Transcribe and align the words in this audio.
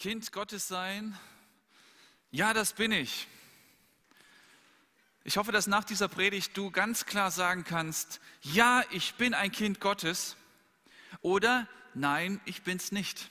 Kind 0.00 0.32
Gottes 0.32 0.66
sein? 0.66 1.14
Ja, 2.30 2.54
das 2.54 2.72
bin 2.72 2.90
ich. 2.90 3.28
Ich 5.24 5.36
hoffe, 5.36 5.52
dass 5.52 5.66
nach 5.66 5.84
dieser 5.84 6.08
Predigt 6.08 6.56
du 6.56 6.70
ganz 6.70 7.04
klar 7.04 7.30
sagen 7.30 7.64
kannst, 7.64 8.18
ja, 8.40 8.82
ich 8.92 9.16
bin 9.16 9.34
ein 9.34 9.52
Kind 9.52 9.78
Gottes 9.78 10.36
oder 11.20 11.68
nein, 11.92 12.40
ich 12.46 12.62
bin's 12.62 12.92
nicht. 12.92 13.30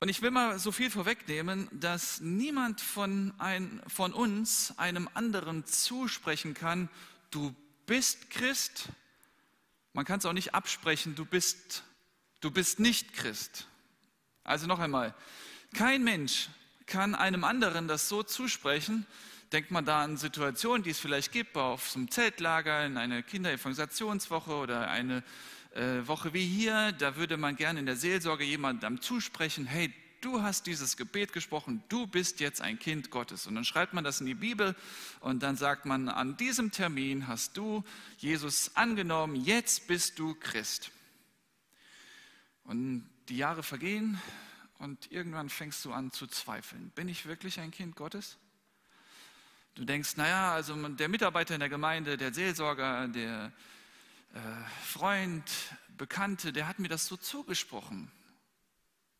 Und 0.00 0.08
ich 0.08 0.22
will 0.22 0.30
mal 0.30 0.58
so 0.58 0.72
viel 0.72 0.90
vorwegnehmen, 0.90 1.68
dass 1.70 2.22
niemand 2.22 2.80
von, 2.80 3.34
ein, 3.38 3.82
von 3.86 4.14
uns 4.14 4.72
einem 4.78 5.10
anderen 5.12 5.66
zusprechen 5.66 6.54
kann, 6.54 6.88
du 7.30 7.54
bist 7.84 8.30
Christ. 8.30 8.88
Man 9.92 10.06
kann 10.06 10.20
es 10.20 10.24
auch 10.24 10.32
nicht 10.32 10.54
absprechen, 10.54 11.16
du 11.16 11.26
bist, 11.26 11.84
du 12.40 12.50
bist 12.50 12.80
nicht 12.80 13.12
Christ. 13.12 13.66
Also 14.44 14.66
noch 14.66 14.78
einmal, 14.78 15.14
kein 15.74 16.02
Mensch 16.04 16.48
kann 16.86 17.14
einem 17.14 17.44
anderen 17.44 17.88
das 17.88 18.08
so 18.08 18.22
zusprechen. 18.22 19.06
Denkt 19.52 19.70
man 19.70 19.84
da 19.84 20.02
an 20.02 20.16
Situationen, 20.16 20.82
die 20.82 20.90
es 20.90 20.98
vielleicht 20.98 21.32
gibt, 21.32 21.56
auf 21.56 21.90
so 21.90 21.98
einem 21.98 22.10
Zeltlager, 22.10 22.84
in 22.86 22.96
einer 22.96 23.22
Kinderevangelisationswoche 23.22 24.52
oder 24.54 24.90
eine 24.90 25.22
äh, 25.74 26.06
Woche 26.06 26.32
wie 26.32 26.46
hier, 26.46 26.92
da 26.92 27.16
würde 27.16 27.36
man 27.36 27.56
gerne 27.56 27.80
in 27.80 27.86
der 27.86 27.96
Seelsorge 27.96 28.44
jemandem 28.44 29.00
zusprechen, 29.00 29.66
hey, 29.66 29.92
du 30.20 30.42
hast 30.42 30.66
dieses 30.66 30.96
Gebet 30.96 31.32
gesprochen, 31.32 31.82
du 31.88 32.06
bist 32.06 32.40
jetzt 32.40 32.60
ein 32.60 32.78
Kind 32.78 33.10
Gottes. 33.10 33.46
Und 33.46 33.54
dann 33.54 33.64
schreibt 33.64 33.92
man 33.92 34.04
das 34.04 34.20
in 34.20 34.26
die 34.26 34.34
Bibel 34.34 34.74
und 35.20 35.42
dann 35.42 35.56
sagt 35.56 35.84
man, 35.84 36.08
an 36.08 36.36
diesem 36.36 36.70
Termin 36.70 37.28
hast 37.28 37.56
du 37.56 37.84
Jesus 38.18 38.70
angenommen, 38.74 39.34
jetzt 39.36 39.86
bist 39.86 40.18
du 40.18 40.34
Christ. 40.34 40.90
Und 42.64 43.08
die 43.32 43.38
Jahre 43.38 43.62
vergehen 43.62 44.20
und 44.78 45.10
irgendwann 45.10 45.48
fängst 45.48 45.86
du 45.86 45.92
an 45.94 46.12
zu 46.12 46.26
zweifeln. 46.26 46.90
Bin 46.90 47.08
ich 47.08 47.24
wirklich 47.24 47.60
ein 47.60 47.70
Kind 47.70 47.96
Gottes? 47.96 48.36
Du 49.74 49.86
denkst, 49.86 50.18
naja, 50.18 50.52
also 50.52 50.76
der 50.88 51.08
Mitarbeiter 51.08 51.54
in 51.54 51.60
der 51.60 51.70
Gemeinde, 51.70 52.18
der 52.18 52.34
Seelsorger, 52.34 53.08
der 53.08 53.50
äh, 54.34 54.38
Freund, 54.84 55.50
Bekannte, 55.96 56.52
der 56.52 56.68
hat 56.68 56.78
mir 56.78 56.88
das 56.88 57.06
so 57.06 57.16
zugesprochen. 57.16 58.12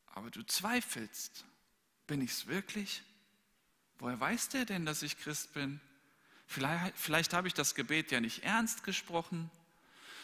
Aber 0.09 0.31
du 0.31 0.43
zweifelst, 0.43 1.47
bin 2.07 2.21
ich 2.21 2.33
es 2.33 2.47
wirklich? 2.47 3.03
Woher 3.99 4.21
weiß 4.21 4.51
der 4.51 4.67
denn, 4.67 4.85
dass 4.85 5.03
ich 5.03 5.19
Christ 5.19 5.55
bin? 5.55 5.81
Vielleicht, 6.47 6.99
vielleicht 6.99 7.33
habe 7.33 7.49
ich 7.49 7.55
das 7.55 7.75
Gebet 7.75 8.11
ja 8.11 8.21
nicht 8.21 8.45
ernst 8.45 8.85
gesprochen. 8.85 9.51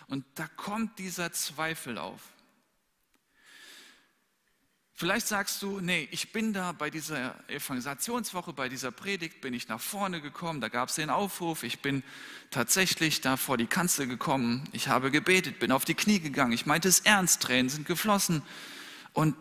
Und 0.09 0.27
da 0.35 0.47
kommt 0.47 0.99
dieser 0.99 1.33
Zweifel 1.33 1.97
auf. 1.97 2.21
Vielleicht 4.99 5.29
sagst 5.29 5.63
du, 5.63 5.79
nee, 5.79 6.09
ich 6.11 6.33
bin 6.33 6.53
da 6.53 6.73
bei 6.73 6.91
dieser 6.91 7.37
Evangelisationswoche, 7.49 8.53
bei 8.53 8.69
dieser 8.69 8.91
Predigt, 8.91 9.41
bin 9.41 9.55
ich 9.55 9.69
nach 9.69 9.81
vorne 9.81 10.21
gekommen, 10.21 10.61
da 10.61 10.67
gab 10.67 10.89
es 10.89 10.97
den 10.97 11.09
Aufruf, 11.09 11.63
ich 11.63 11.79
bin 11.79 12.03
tatsächlich 12.51 13.21
da 13.21 13.37
vor 13.37 13.57
die 13.57 13.69
Kanzel 13.69 14.09
gekommen, 14.09 14.65
ich 14.73 14.89
habe 14.89 15.13
gebetet, 15.13 15.61
bin 15.61 15.71
auf 15.71 15.85
die 15.85 15.95
Knie 15.95 16.19
gegangen, 16.19 16.51
ich 16.51 16.67
meinte 16.67 16.89
es 16.89 16.99
ernst, 16.99 17.43
Tränen 17.43 17.69
sind 17.69 17.87
geflossen 17.87 18.43
und 19.13 19.37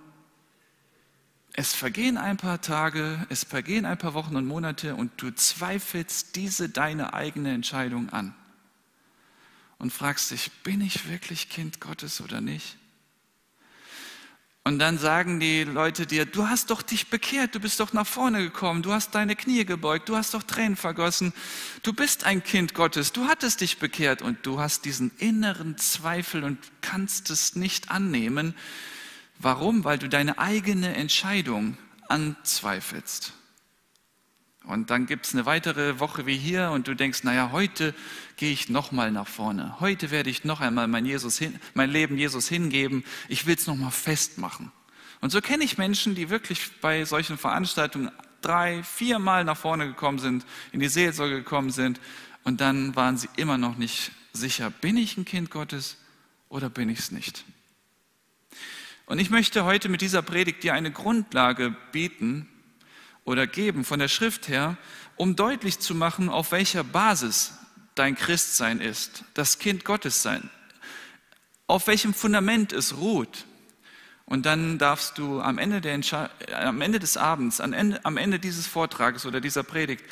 es 1.54 1.74
vergehen 1.74 2.20
ein 2.20 2.38
paar 2.38 2.62
Tage, 2.62 3.26
es 3.30 3.44
vergehen 3.44 3.86
ein 3.88 3.98
paar 3.98 4.14
Wochen 4.14 4.36
und 4.36 4.46
Monate 4.46 4.94
und 4.94 5.20
du 5.20 5.34
zweifelst 5.34 6.36
diese 6.36 6.70
deine 6.70 7.16
eigene 7.16 7.52
Entscheidung 7.52 8.12
an 8.12 8.36
und 9.80 9.92
fragst 9.92 10.30
dich, 10.30 10.52
bin 10.62 10.82
ich 10.82 11.10
wirklich 11.10 11.50
Kind 11.50 11.82
Gottes 11.82 12.22
oder 12.22 12.42
nicht? 12.42 12.78
Und 14.68 14.80
dann 14.80 14.98
sagen 14.98 15.40
die 15.40 15.64
Leute 15.64 16.06
dir, 16.06 16.26
du 16.26 16.50
hast 16.50 16.72
doch 16.72 16.82
dich 16.82 17.08
bekehrt, 17.08 17.56
du 17.56 17.62
bist 17.62 17.80
doch 17.80 17.94
nach 17.94 18.06
vorne 18.06 18.44
gekommen, 18.44 18.82
du 18.82 18.92
hast 18.92 19.16
deine 19.16 19.38
Knie 19.38 19.64
gebeugt, 19.64 20.10
du 20.10 20.18
hast 20.18 20.34
doch 20.34 20.44
Tränen 20.44 20.76
vergossen, 20.76 21.32
du 21.84 21.94
bist 21.94 22.26
ein 22.26 22.44
Kind 22.44 22.74
Gottes, 22.74 23.14
du 23.14 23.28
hattest 23.28 23.62
dich 23.62 23.80
bekehrt 23.80 24.22
und 24.22 24.46
du 24.46 24.60
hast 24.60 24.84
diesen 24.84 25.12
inneren 25.20 25.78
Zweifel 25.78 26.44
und 26.44 26.58
kannst 26.82 27.30
es 27.30 27.56
nicht 27.56 27.92
annehmen. 27.92 28.56
Warum? 29.40 29.86
Weil 29.86 30.00
du 30.00 30.10
deine 30.10 30.38
eigene 30.38 30.94
Entscheidung 30.96 31.78
anzweifelst. 32.10 33.32
Und 34.68 34.90
dann 34.90 35.06
gibt 35.06 35.26
es 35.26 35.34
eine 35.34 35.46
weitere 35.46 36.00
Woche 36.00 36.26
wie 36.26 36.38
hier 36.38 36.72
und 36.72 36.88
du 36.88 36.94
denkst, 36.94 37.24
naja, 37.24 37.52
heute 37.54 37.96
gehe 38.36 38.52
ich 38.52 38.68
nochmal 38.68 39.12
nach 39.12 39.28
vorne. 39.28 39.80
Heute 39.80 40.12
werde 40.12 40.30
ich 40.30 40.44
noch 40.44 40.60
einmal 40.60 40.88
mein, 40.88 41.06
Jesus 41.06 41.38
hin, 41.38 41.58
mein 41.74 41.90
Leben 41.90 42.18
Jesus 42.18 42.50
hingeben. 42.50 43.06
Ich 43.30 43.46
will 43.46 43.56
es 43.56 43.66
nochmal 43.66 43.92
festmachen. 43.92 44.72
Und 45.22 45.32
so 45.32 45.40
kenne 45.40 45.64
ich 45.64 45.78
Menschen, 45.78 46.16
die 46.16 46.30
wirklich 46.30 46.70
bei 46.82 47.06
solchen 47.06 47.38
Veranstaltungen 47.38 48.12
drei, 48.42 48.84
viermal 48.84 49.46
nach 49.46 49.58
vorne 49.58 49.88
gekommen 49.88 50.20
sind, 50.20 50.46
in 50.72 50.82
die 50.82 50.90
Seelsorge 50.90 51.36
gekommen 51.36 51.72
sind 51.72 52.00
und 52.44 52.62
dann 52.62 52.96
waren 52.96 53.18
sie 53.18 53.30
immer 53.36 53.58
noch 53.58 53.78
nicht 53.78 54.12
sicher, 54.34 54.70
bin 54.70 54.98
ich 54.98 55.18
ein 55.18 55.26
Kind 55.26 55.50
Gottes 55.50 55.98
oder 56.50 56.70
bin 56.70 56.90
ich 56.90 57.00
es 57.00 57.12
nicht. 57.12 57.46
Und 59.06 59.20
ich 59.20 59.30
möchte 59.30 59.64
heute 59.64 59.90
mit 59.90 60.02
dieser 60.02 60.22
Predigt 60.22 60.64
dir 60.64 60.74
eine 60.74 60.92
Grundlage 60.92 61.76
bieten, 61.92 62.48
oder 63.28 63.46
geben 63.46 63.84
von 63.84 64.00
der 64.00 64.08
Schrift 64.08 64.48
her, 64.48 64.78
um 65.18 65.36
deutlich 65.36 65.80
zu 65.80 65.94
machen, 65.94 66.30
auf 66.30 66.54
welcher 66.54 66.86
Basis 66.86 67.54
dein 67.94 68.16
Christsein 68.16 68.80
ist, 68.80 69.26
das 69.34 69.60
Kind 69.60 69.84
Gottes 69.84 70.24
sein, 70.24 70.50
auf 71.68 71.88
welchem 71.88 72.14
Fundament 72.14 72.72
es 72.72 72.96
ruht. 72.96 73.46
Und 74.26 74.46
dann 74.46 74.78
darfst 74.78 75.18
du 75.18 75.42
am 75.42 75.58
Ende, 75.58 75.82
der 75.82 76.00
am 76.54 76.80
Ende 76.82 77.00
des 77.00 77.18
Abends, 77.18 77.60
am 77.60 77.74
Ende, 77.74 78.04
am 78.06 78.16
Ende 78.16 78.40
dieses 78.40 78.66
Vortrages 78.66 79.26
oder 79.26 79.42
dieser 79.42 79.64
Predigt 79.64 80.06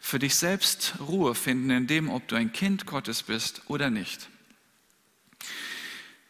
für 0.00 0.18
dich 0.18 0.34
selbst 0.34 0.94
Ruhe 0.98 1.34
finden, 1.34 1.70
in 1.70 1.86
dem, 1.86 2.08
ob 2.08 2.26
du 2.28 2.36
ein 2.36 2.52
Kind 2.52 2.86
Gottes 2.86 3.22
bist 3.22 3.62
oder 3.66 3.90
nicht. 3.90 4.28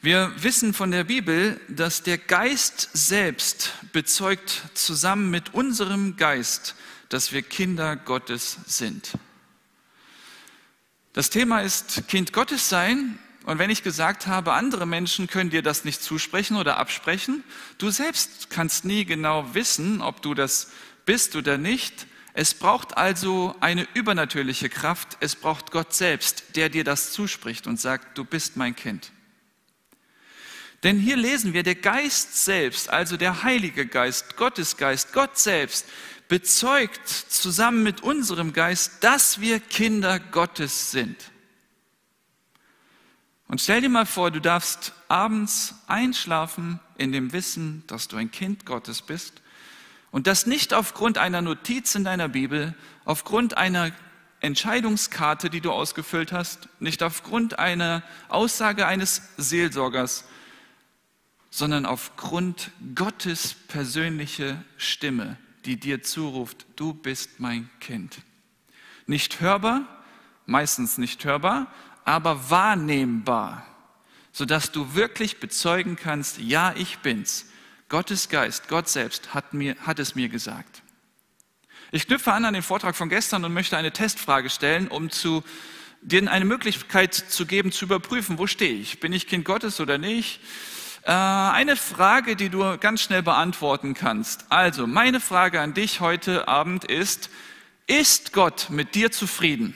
Wir 0.04 0.32
wissen 0.36 0.74
von 0.74 0.90
der 0.90 1.04
Bibel, 1.04 1.60
dass 1.68 2.02
der 2.02 2.18
Geist 2.18 2.90
selbst 2.92 3.72
bezeugt 3.92 4.62
zusammen 4.74 5.30
mit 5.30 5.54
unserem 5.54 6.16
Geist, 6.16 6.74
dass 7.08 7.30
wir 7.30 7.42
Kinder 7.42 7.94
Gottes 7.94 8.56
sind. 8.66 9.12
Das 11.12 11.30
Thema 11.30 11.60
ist 11.60 12.08
Kind 12.08 12.32
Gottes 12.32 12.68
sein. 12.68 13.16
Und 13.44 13.60
wenn 13.60 13.70
ich 13.70 13.84
gesagt 13.84 14.26
habe, 14.26 14.54
andere 14.54 14.86
Menschen 14.86 15.28
können 15.28 15.50
dir 15.50 15.62
das 15.62 15.84
nicht 15.84 16.02
zusprechen 16.02 16.56
oder 16.56 16.78
absprechen, 16.78 17.44
du 17.78 17.90
selbst 17.90 18.50
kannst 18.50 18.84
nie 18.84 19.04
genau 19.04 19.54
wissen, 19.54 20.00
ob 20.00 20.20
du 20.20 20.34
das 20.34 20.72
bist 21.06 21.36
oder 21.36 21.58
nicht. 21.58 22.08
Es 22.34 22.54
braucht 22.54 22.96
also 22.96 23.54
eine 23.60 23.86
übernatürliche 23.94 24.68
Kraft. 24.68 25.16
Es 25.20 25.36
braucht 25.36 25.70
Gott 25.70 25.94
selbst, 25.94 26.56
der 26.56 26.70
dir 26.70 26.82
das 26.82 27.12
zuspricht 27.12 27.68
und 27.68 27.80
sagt, 27.80 28.18
du 28.18 28.24
bist 28.24 28.56
mein 28.56 28.74
Kind. 28.74 29.12
Denn 30.82 30.98
hier 30.98 31.16
lesen 31.16 31.52
wir, 31.52 31.62
der 31.62 31.76
Geist 31.76 32.44
selbst, 32.44 32.88
also 32.88 33.16
der 33.16 33.44
Heilige 33.44 33.86
Geist, 33.86 34.36
Gottes 34.36 34.76
Geist, 34.76 35.12
Gott 35.12 35.38
selbst, 35.38 35.86
bezeugt 36.28 37.06
zusammen 37.06 37.82
mit 37.82 38.02
unserem 38.02 38.52
Geist, 38.52 39.04
dass 39.04 39.40
wir 39.40 39.60
Kinder 39.60 40.18
Gottes 40.18 40.90
sind. 40.90 41.30
Und 43.48 43.60
stell 43.60 43.82
dir 43.82 43.90
mal 43.90 44.06
vor, 44.06 44.30
du 44.30 44.40
darfst 44.40 44.94
abends 45.08 45.74
einschlafen 45.86 46.80
in 46.96 47.12
dem 47.12 47.32
Wissen, 47.32 47.84
dass 47.86 48.08
du 48.08 48.16
ein 48.16 48.30
Kind 48.30 48.64
Gottes 48.64 49.02
bist 49.02 49.42
und 50.10 50.26
das 50.26 50.46
nicht 50.46 50.72
aufgrund 50.72 51.18
einer 51.18 51.42
Notiz 51.42 51.94
in 51.94 52.02
deiner 52.02 52.28
Bibel, 52.28 52.74
aufgrund 53.04 53.56
einer 53.58 53.92
Entscheidungskarte, 54.40 55.50
die 55.50 55.60
du 55.60 55.70
ausgefüllt 55.70 56.32
hast, 56.32 56.68
nicht 56.80 57.02
aufgrund 57.02 57.58
einer 57.58 58.02
Aussage 58.28 58.86
eines 58.86 59.22
Seelsorgers, 59.36 60.24
sondern 61.52 61.84
aufgrund 61.84 62.70
Gottes 62.94 63.54
persönliche 63.68 64.64
Stimme, 64.78 65.36
die 65.66 65.78
dir 65.78 66.02
zuruft, 66.02 66.64
du 66.76 66.94
bist 66.94 67.40
mein 67.40 67.68
Kind. 67.78 68.16
Nicht 69.06 69.40
hörbar, 69.42 69.86
meistens 70.46 70.96
nicht 70.96 71.26
hörbar, 71.26 71.70
aber 72.06 72.48
wahrnehmbar, 72.48 73.66
sodass 74.32 74.72
du 74.72 74.94
wirklich 74.94 75.40
bezeugen 75.40 75.96
kannst, 75.96 76.38
ja, 76.38 76.74
ich 76.74 76.98
bin's. 77.00 77.46
Gottes 77.90 78.30
Geist, 78.30 78.68
Gott 78.68 78.88
selbst 78.88 79.34
hat, 79.34 79.52
mir, 79.52 79.76
hat 79.80 79.98
es 79.98 80.14
mir 80.14 80.30
gesagt. 80.30 80.82
Ich 81.90 82.06
knüpfe 82.06 82.32
an 82.32 82.46
an 82.46 82.54
den 82.54 82.62
Vortrag 82.62 82.96
von 82.96 83.10
gestern 83.10 83.44
und 83.44 83.52
möchte 83.52 83.76
eine 83.76 83.92
Testfrage 83.92 84.48
stellen, 84.48 84.88
um 84.88 85.10
zu, 85.10 85.44
dir 86.00 86.26
eine 86.32 86.46
Möglichkeit 86.46 87.12
zu 87.12 87.44
geben, 87.44 87.72
zu 87.72 87.84
überprüfen, 87.84 88.38
wo 88.38 88.46
stehe 88.46 88.72
ich? 88.72 89.00
Bin 89.00 89.12
ich 89.12 89.26
Kind 89.26 89.44
Gottes 89.44 89.80
oder 89.80 89.98
nicht? 89.98 90.40
Äh, 91.04 91.10
eine 91.10 91.76
Frage, 91.76 92.36
die 92.36 92.48
du 92.48 92.78
ganz 92.78 93.00
schnell 93.00 93.22
beantworten 93.22 93.94
kannst. 93.94 94.46
Also, 94.50 94.86
meine 94.86 95.20
Frage 95.20 95.60
an 95.60 95.74
dich 95.74 96.00
heute 96.00 96.46
Abend 96.46 96.84
ist, 96.84 97.28
ist 97.86 98.32
Gott 98.32 98.68
mit 98.70 98.94
dir 98.94 99.10
zufrieden? 99.10 99.74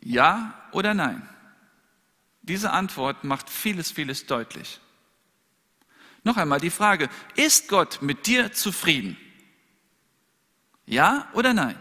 Ja 0.00 0.54
oder 0.72 0.94
nein? 0.94 1.28
Diese 2.42 2.70
Antwort 2.70 3.24
macht 3.24 3.50
vieles, 3.50 3.90
vieles 3.90 4.26
deutlich. 4.26 4.80
Noch 6.24 6.36
einmal 6.36 6.60
die 6.60 6.70
Frage, 6.70 7.08
ist 7.34 7.68
Gott 7.68 8.00
mit 8.00 8.26
dir 8.26 8.52
zufrieden? 8.52 9.16
Ja 10.86 11.28
oder 11.34 11.52
nein? 11.52 11.76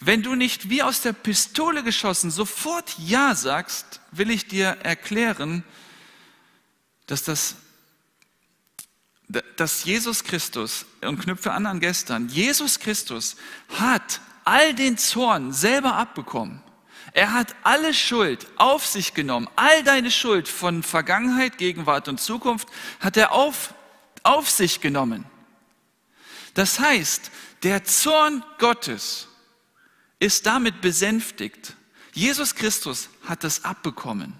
Wenn 0.00 0.22
du 0.22 0.34
nicht 0.34 0.70
wie 0.70 0.82
aus 0.82 1.00
der 1.00 1.12
Pistole 1.12 1.82
geschossen 1.82 2.30
sofort 2.30 2.96
Ja 2.98 3.34
sagst, 3.34 4.00
will 4.12 4.30
ich 4.30 4.46
dir 4.46 4.78
erklären, 4.82 5.64
dass 7.06 7.24
das 7.24 7.56
dass 9.56 9.84
Jesus 9.84 10.24
Christus, 10.24 10.86
und 11.02 11.20
knüpfe 11.20 11.52
an 11.52 11.66
an 11.66 11.80
gestern, 11.80 12.28
Jesus 12.28 12.80
Christus 12.80 13.36
hat 13.78 14.22
all 14.44 14.72
den 14.72 14.96
Zorn 14.96 15.52
selber 15.52 15.96
abbekommen. 15.96 16.62
Er 17.12 17.32
hat 17.32 17.54
alle 17.62 17.92
Schuld 17.92 18.46
auf 18.56 18.86
sich 18.86 19.12
genommen. 19.12 19.48
All 19.56 19.82
deine 19.82 20.10
Schuld 20.10 20.48
von 20.48 20.82
Vergangenheit, 20.82 21.58
Gegenwart 21.58 22.08
und 22.08 22.20
Zukunft 22.20 22.68
hat 23.00 23.16
er 23.16 23.32
auf, 23.32 23.74
auf 24.22 24.48
sich 24.48 24.80
genommen. 24.80 25.24
Das 26.54 26.80
heißt, 26.80 27.30
der 27.62 27.84
Zorn 27.84 28.44
Gottes 28.58 29.28
ist 30.18 30.46
damit 30.46 30.80
besänftigt. 30.80 31.76
Jesus 32.12 32.54
Christus 32.54 33.08
hat 33.24 33.44
es 33.44 33.64
abbekommen. 33.64 34.34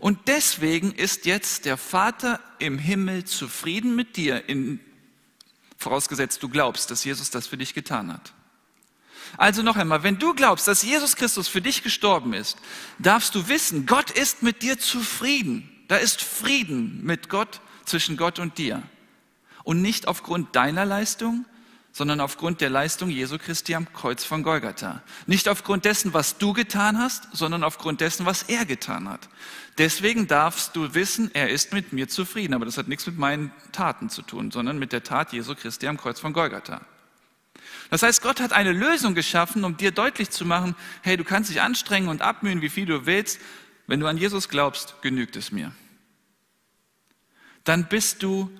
Und 0.00 0.18
deswegen 0.26 0.92
ist 0.92 1.26
jetzt 1.26 1.66
der 1.66 1.76
Vater 1.76 2.40
im 2.58 2.78
Himmel 2.78 3.24
zufrieden 3.24 3.94
mit 3.94 4.16
dir, 4.16 4.48
in, 4.48 4.80
vorausgesetzt 5.76 6.42
du 6.42 6.48
glaubst, 6.48 6.90
dass 6.90 7.04
Jesus 7.04 7.30
das 7.30 7.46
für 7.46 7.56
dich 7.56 7.74
getan 7.74 8.12
hat. 8.12 8.32
Also 9.36 9.62
noch 9.62 9.76
einmal, 9.76 10.02
wenn 10.02 10.18
du 10.18 10.34
glaubst, 10.34 10.68
dass 10.68 10.82
Jesus 10.82 11.16
Christus 11.16 11.48
für 11.48 11.60
dich 11.60 11.82
gestorben 11.82 12.32
ist, 12.32 12.56
darfst 12.98 13.34
du 13.34 13.48
wissen, 13.48 13.86
Gott 13.86 14.10
ist 14.10 14.42
mit 14.42 14.62
dir 14.62 14.78
zufrieden. 14.78 15.70
Da 15.88 15.96
ist 15.96 16.22
Frieden 16.22 17.04
mit 17.04 17.28
Gott, 17.28 17.60
zwischen 17.84 18.16
Gott 18.16 18.38
und 18.38 18.58
dir. 18.58 18.82
Und 19.62 19.82
nicht 19.82 20.08
aufgrund 20.08 20.56
deiner 20.56 20.84
Leistung, 20.84 21.44
sondern 21.94 22.20
aufgrund 22.20 22.60
der 22.60 22.70
Leistung 22.70 23.08
Jesu 23.08 23.38
Christi 23.38 23.76
am 23.76 23.90
Kreuz 23.92 24.24
von 24.24 24.42
Golgatha. 24.42 25.04
Nicht 25.28 25.48
aufgrund 25.48 25.84
dessen, 25.84 26.12
was 26.12 26.38
du 26.38 26.52
getan 26.52 26.98
hast, 26.98 27.28
sondern 27.32 27.62
aufgrund 27.62 28.00
dessen, 28.00 28.26
was 28.26 28.42
er 28.42 28.64
getan 28.64 29.08
hat. 29.08 29.28
Deswegen 29.78 30.26
darfst 30.26 30.74
du 30.74 30.94
wissen, 30.94 31.30
er 31.34 31.50
ist 31.50 31.72
mit 31.72 31.92
mir 31.92 32.08
zufrieden. 32.08 32.52
Aber 32.52 32.64
das 32.64 32.78
hat 32.78 32.88
nichts 32.88 33.06
mit 33.06 33.16
meinen 33.16 33.52
Taten 33.70 34.10
zu 34.10 34.22
tun, 34.22 34.50
sondern 34.50 34.76
mit 34.76 34.90
der 34.90 35.04
Tat 35.04 35.32
Jesu 35.32 35.54
Christi 35.54 35.86
am 35.86 35.96
Kreuz 35.96 36.18
von 36.18 36.32
Golgatha. 36.32 36.80
Das 37.90 38.02
heißt, 38.02 38.22
Gott 38.22 38.40
hat 38.40 38.52
eine 38.52 38.72
Lösung 38.72 39.14
geschaffen, 39.14 39.64
um 39.64 39.76
dir 39.76 39.92
deutlich 39.92 40.30
zu 40.30 40.44
machen, 40.44 40.74
hey, 41.02 41.16
du 41.16 41.22
kannst 41.22 41.48
dich 41.48 41.60
anstrengen 41.60 42.08
und 42.08 42.22
abmühen, 42.22 42.60
wie 42.60 42.70
viel 42.70 42.86
du 42.86 43.06
willst. 43.06 43.40
Wenn 43.86 44.00
du 44.00 44.08
an 44.08 44.18
Jesus 44.18 44.48
glaubst, 44.48 45.00
genügt 45.00 45.36
es 45.36 45.52
mir. 45.52 45.70
Dann 47.62 47.86
bist 47.86 48.24
du 48.24 48.50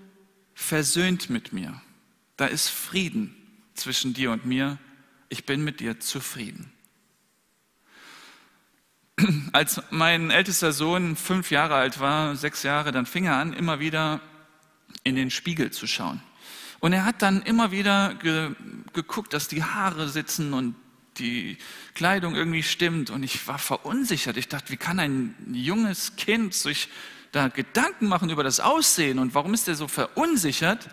versöhnt 0.54 1.30
mit 1.30 1.52
mir. 1.52 1.80
Da 2.36 2.46
ist 2.46 2.68
Frieden 2.68 3.34
zwischen 3.74 4.14
dir 4.14 4.32
und 4.32 4.44
mir. 4.44 4.78
Ich 5.28 5.46
bin 5.46 5.62
mit 5.62 5.80
dir 5.80 6.00
zufrieden. 6.00 6.72
Als 9.52 9.82
mein 9.90 10.30
ältester 10.30 10.72
Sohn 10.72 11.16
fünf 11.16 11.50
Jahre 11.50 11.74
alt 11.74 12.00
war, 12.00 12.36
sechs 12.36 12.62
Jahre, 12.62 12.92
dann 12.92 13.06
fing 13.06 13.26
er 13.26 13.36
an, 13.36 13.52
immer 13.52 13.80
wieder 13.80 14.20
in 15.02 15.16
den 15.16 15.30
Spiegel 15.30 15.70
zu 15.70 15.86
schauen. 15.86 16.20
Und 16.80 16.92
er 16.92 17.04
hat 17.04 17.22
dann 17.22 17.42
immer 17.42 17.70
wieder 17.70 18.14
ge 18.14 18.54
geguckt, 18.92 19.32
dass 19.32 19.48
die 19.48 19.64
Haare 19.64 20.08
sitzen 20.08 20.52
und 20.52 20.76
die 21.18 21.58
Kleidung 21.94 22.36
irgendwie 22.36 22.62
stimmt. 22.62 23.10
Und 23.10 23.22
ich 23.22 23.46
war 23.48 23.58
verunsichert. 23.58 24.36
Ich 24.36 24.48
dachte, 24.48 24.70
wie 24.70 24.76
kann 24.76 25.00
ein 25.00 25.34
junges 25.52 26.16
Kind 26.16 26.54
sich 26.54 26.88
da 27.32 27.48
Gedanken 27.48 28.06
machen 28.06 28.30
über 28.30 28.44
das 28.44 28.60
Aussehen 28.60 29.18
und 29.18 29.34
warum 29.34 29.54
ist 29.54 29.66
er 29.66 29.74
so 29.74 29.88
verunsichert? 29.88 30.88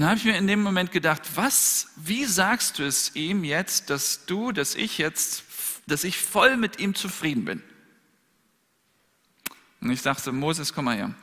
Dann 0.00 0.10
habe 0.10 0.18
ich 0.18 0.24
mir 0.24 0.36
in 0.36 0.46
dem 0.46 0.62
Moment 0.62 0.92
gedacht, 0.92 1.22
was, 1.34 1.88
wie 1.96 2.24
sagst 2.24 2.78
du 2.78 2.84
es 2.84 3.16
ihm 3.16 3.42
jetzt, 3.42 3.90
dass 3.90 4.26
du, 4.26 4.52
dass 4.52 4.76
ich 4.76 4.96
jetzt, 4.96 5.42
dass 5.88 6.04
ich 6.04 6.18
voll 6.18 6.56
mit 6.56 6.78
ihm 6.78 6.94
zufrieden 6.94 7.44
bin? 7.44 7.62
Und 9.80 9.90
ich 9.90 10.02
dachte, 10.02 10.30
Moses, 10.30 10.72
komm 10.72 10.84
mal 10.84 10.96
her. 10.96 11.14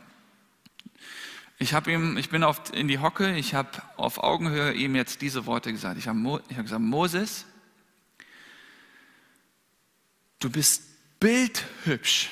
Ich, 1.57 1.73
habe 1.73 1.89
ihm, 1.93 2.17
ich 2.17 2.29
bin 2.29 2.43
auf, 2.43 2.73
in 2.73 2.89
die 2.89 2.99
Hocke, 2.99 3.37
ich 3.37 3.53
habe 3.53 3.69
auf 3.95 4.21
Augenhöhe 4.21 4.73
ihm 4.73 4.93
jetzt 4.93 5.21
diese 5.21 5.45
Worte 5.45 5.71
gesagt. 5.71 5.97
Ich 5.97 6.09
habe, 6.09 6.43
ich 6.49 6.55
habe 6.55 6.63
gesagt, 6.63 6.81
Moses, 6.81 7.45
du 10.39 10.49
bist 10.49 10.83
bildhübsch. 11.21 12.29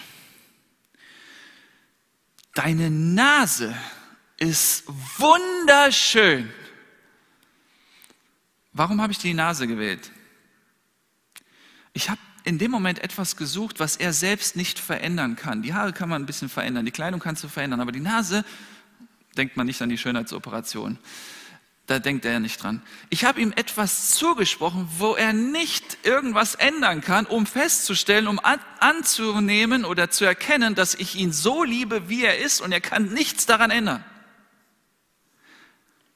Deine 2.54 2.92
Nase 2.92 3.74
ist 4.44 4.84
wunderschön. 5.18 6.52
Warum 8.74 9.02
habe 9.02 9.14
ich 9.14 9.20
die 9.20 9.34
Nase 9.34 9.68
gewählt? 9.68 10.12
Ich 11.94 12.10
habe 12.10 12.20
in 12.44 12.58
dem 12.58 12.72
Moment 12.72 13.00
etwas 13.00 13.38
gesucht, 13.38 13.80
was 13.80 13.96
er 13.96 14.12
selbst 14.12 14.56
nicht 14.56 14.80
verändern 14.80 15.38
kann. 15.38 15.62
Die 15.62 15.74
Haare 15.74 15.94
kann 15.94 16.10
man 16.10 16.24
ein 16.24 16.26
bisschen 16.26 16.50
verändern, 16.50 16.86
die 16.86 16.92
Kleidung 16.92 17.20
kannst 17.20 17.44
du 17.44 17.48
verändern, 17.48 17.80
aber 17.80 17.94
die 17.94 18.02
Nase 18.02 18.44
denkt 19.38 19.56
man 19.56 19.66
nicht 19.66 19.82
an 19.82 19.90
die 19.90 19.98
Schönheitsoperation. 19.98 21.00
Da 21.86 22.00
denkt 22.00 22.26
er 22.26 22.40
nicht 22.40 22.62
dran. 22.62 22.82
Ich 23.10 23.26
habe 23.26 23.42
ihm 23.42 23.54
etwas 23.56 24.12
zugesprochen, 24.12 24.90
wo 24.98 25.16
er 25.16 25.34
nicht 25.34 26.00
irgendwas 26.04 26.56
ändern 26.56 27.02
kann, 27.02 27.26
um 27.26 27.46
festzustellen, 27.46 28.28
um 28.28 28.40
an, 28.40 28.60
anzunehmen 28.80 29.86
oder 29.86 30.10
zu 30.10 30.26
erkennen, 30.26 30.76
dass 30.76 30.96
ich 30.96 31.16
ihn 31.16 31.32
so 31.32 31.64
liebe, 31.64 32.10
wie 32.10 32.24
er 32.24 32.40
ist 32.40 32.62
und 32.62 32.72
er 32.72 32.82
kann 32.82 33.14
nichts 33.14 33.46
daran 33.46 33.72
ändern. 33.72 34.04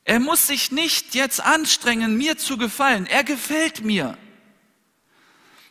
Er 0.08 0.22
muss 0.22 0.48
sich 0.48 0.72
nicht 0.72 1.16
jetzt 1.16 1.42
anstrengen, 1.42 2.16
mir 2.16 2.38
zu 2.38 2.58
gefallen. 2.58 3.08
Er 3.08 3.26
gefällt 3.26 3.84
mir. 3.84 4.18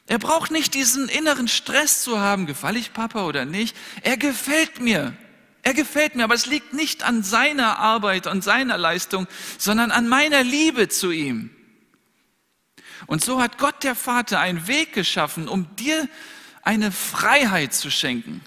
Er 0.07 0.19
braucht 0.19 0.51
nicht 0.51 0.75
diesen 0.75 1.09
inneren 1.09 1.49
Stress 1.49 2.03
zu 2.03 2.21
haben, 2.21 2.45
gefalle 2.45 2.79
ich 2.79 2.93
Papa 2.93 3.25
oder 3.25 3.47
nicht. 3.47 3.75
Er 4.03 4.19
gefällt 4.19 4.79
mir. 4.79 5.17
Er 5.63 5.73
gefällt 5.73 6.17
mir, 6.17 6.25
aber 6.25 6.35
es 6.35 6.45
liegt 6.45 6.75
nicht 6.75 7.03
an 7.03 7.23
seiner 7.23 7.79
Arbeit 7.79 8.27
und 8.27 8.45
seiner 8.45 8.77
Leistung, 8.77 9.27
sondern 9.57 9.91
an 9.91 10.07
meiner 10.07 10.45
Liebe 10.45 10.91
zu 10.91 11.13
ihm. 11.13 11.51
Und 13.07 13.25
so 13.25 13.41
hat 13.41 13.57
Gott 13.57 13.85
der 13.85 13.95
Vater 13.95 14.39
einen 14.39 14.67
Weg 14.67 14.93
geschaffen, 14.93 15.49
um 15.49 15.75
dir 15.77 16.11
eine 16.61 16.93
Freiheit 16.93 17.73
zu 17.73 17.91
schenken. 17.91 18.43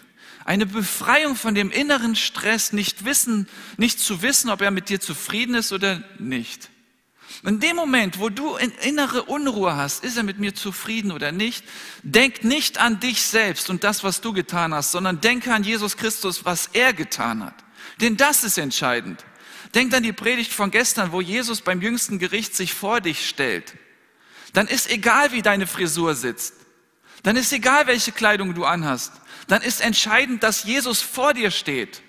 Eine 0.50 0.66
Befreiung 0.66 1.36
von 1.36 1.54
dem 1.54 1.70
inneren 1.70 2.16
Stress, 2.16 2.74
nicht 2.74 3.06
wissen, 3.06 3.48
nicht 3.78 4.00
zu 4.00 4.24
wissen, 4.24 4.50
ob 4.50 4.62
er 4.62 4.72
mit 4.72 4.90
dir 4.90 5.00
zufrieden 5.00 5.54
ist 5.54 5.72
oder 5.72 6.02
nicht. 6.18 6.72
In 7.44 7.60
dem 7.60 7.76
Moment, 7.76 8.18
wo 8.18 8.30
du 8.30 8.56
innere 8.56 9.26
Unruhe 9.26 9.76
hast, 9.76 10.04
ist 10.04 10.18
er 10.18 10.24
mit 10.24 10.40
mir 10.40 10.56
zufrieden 10.56 11.12
oder 11.12 11.32
nicht, 11.32 11.64
denk 12.02 12.44
nicht 12.44 12.80
an 12.80 13.00
dich 13.00 13.22
selbst 13.22 13.70
und 13.70 13.84
das, 13.84 14.04
was 14.04 14.22
du 14.22 14.34
getan 14.34 14.74
hast, 14.74 14.92
sondern 14.92 15.22
denke 15.22 15.54
an 15.54 15.64
Jesus 15.64 15.98
Christus, 15.98 16.46
was 16.46 16.72
er 16.74 16.94
getan 16.94 17.46
hat. 17.46 17.54
Denn 18.02 18.18
das 18.18 18.44
ist 18.44 18.58
entscheidend. 18.58 19.24
Denk 19.76 19.94
an 19.94 20.02
die 20.02 20.14
Predigt 20.14 20.52
von 20.52 20.72
gestern, 20.72 21.12
wo 21.12 21.22
Jesus 21.22 21.62
beim 21.62 21.80
jüngsten 21.80 22.18
Gericht 22.18 22.56
sich 22.56 22.74
vor 22.74 23.02
dich 23.02 23.30
stellt. 23.30 23.76
Dann 24.54 24.66
ist 24.66 24.90
egal, 24.90 25.32
wie 25.32 25.44
deine 25.44 25.68
Frisur 25.68 26.16
sitzt. 26.16 26.56
Dann 27.22 27.36
ist 27.36 27.54
egal, 27.54 27.86
welche 27.86 28.12
Kleidung 28.12 28.56
du 28.56 28.66
anhast 28.66 29.12
dann 29.52 29.62
ist 29.62 29.82
entscheidend, 29.82 30.44
dass 30.44 30.64
Jesus 30.64 31.02
vor 31.02 31.34
dir 31.34 31.52
steht. 31.52 32.02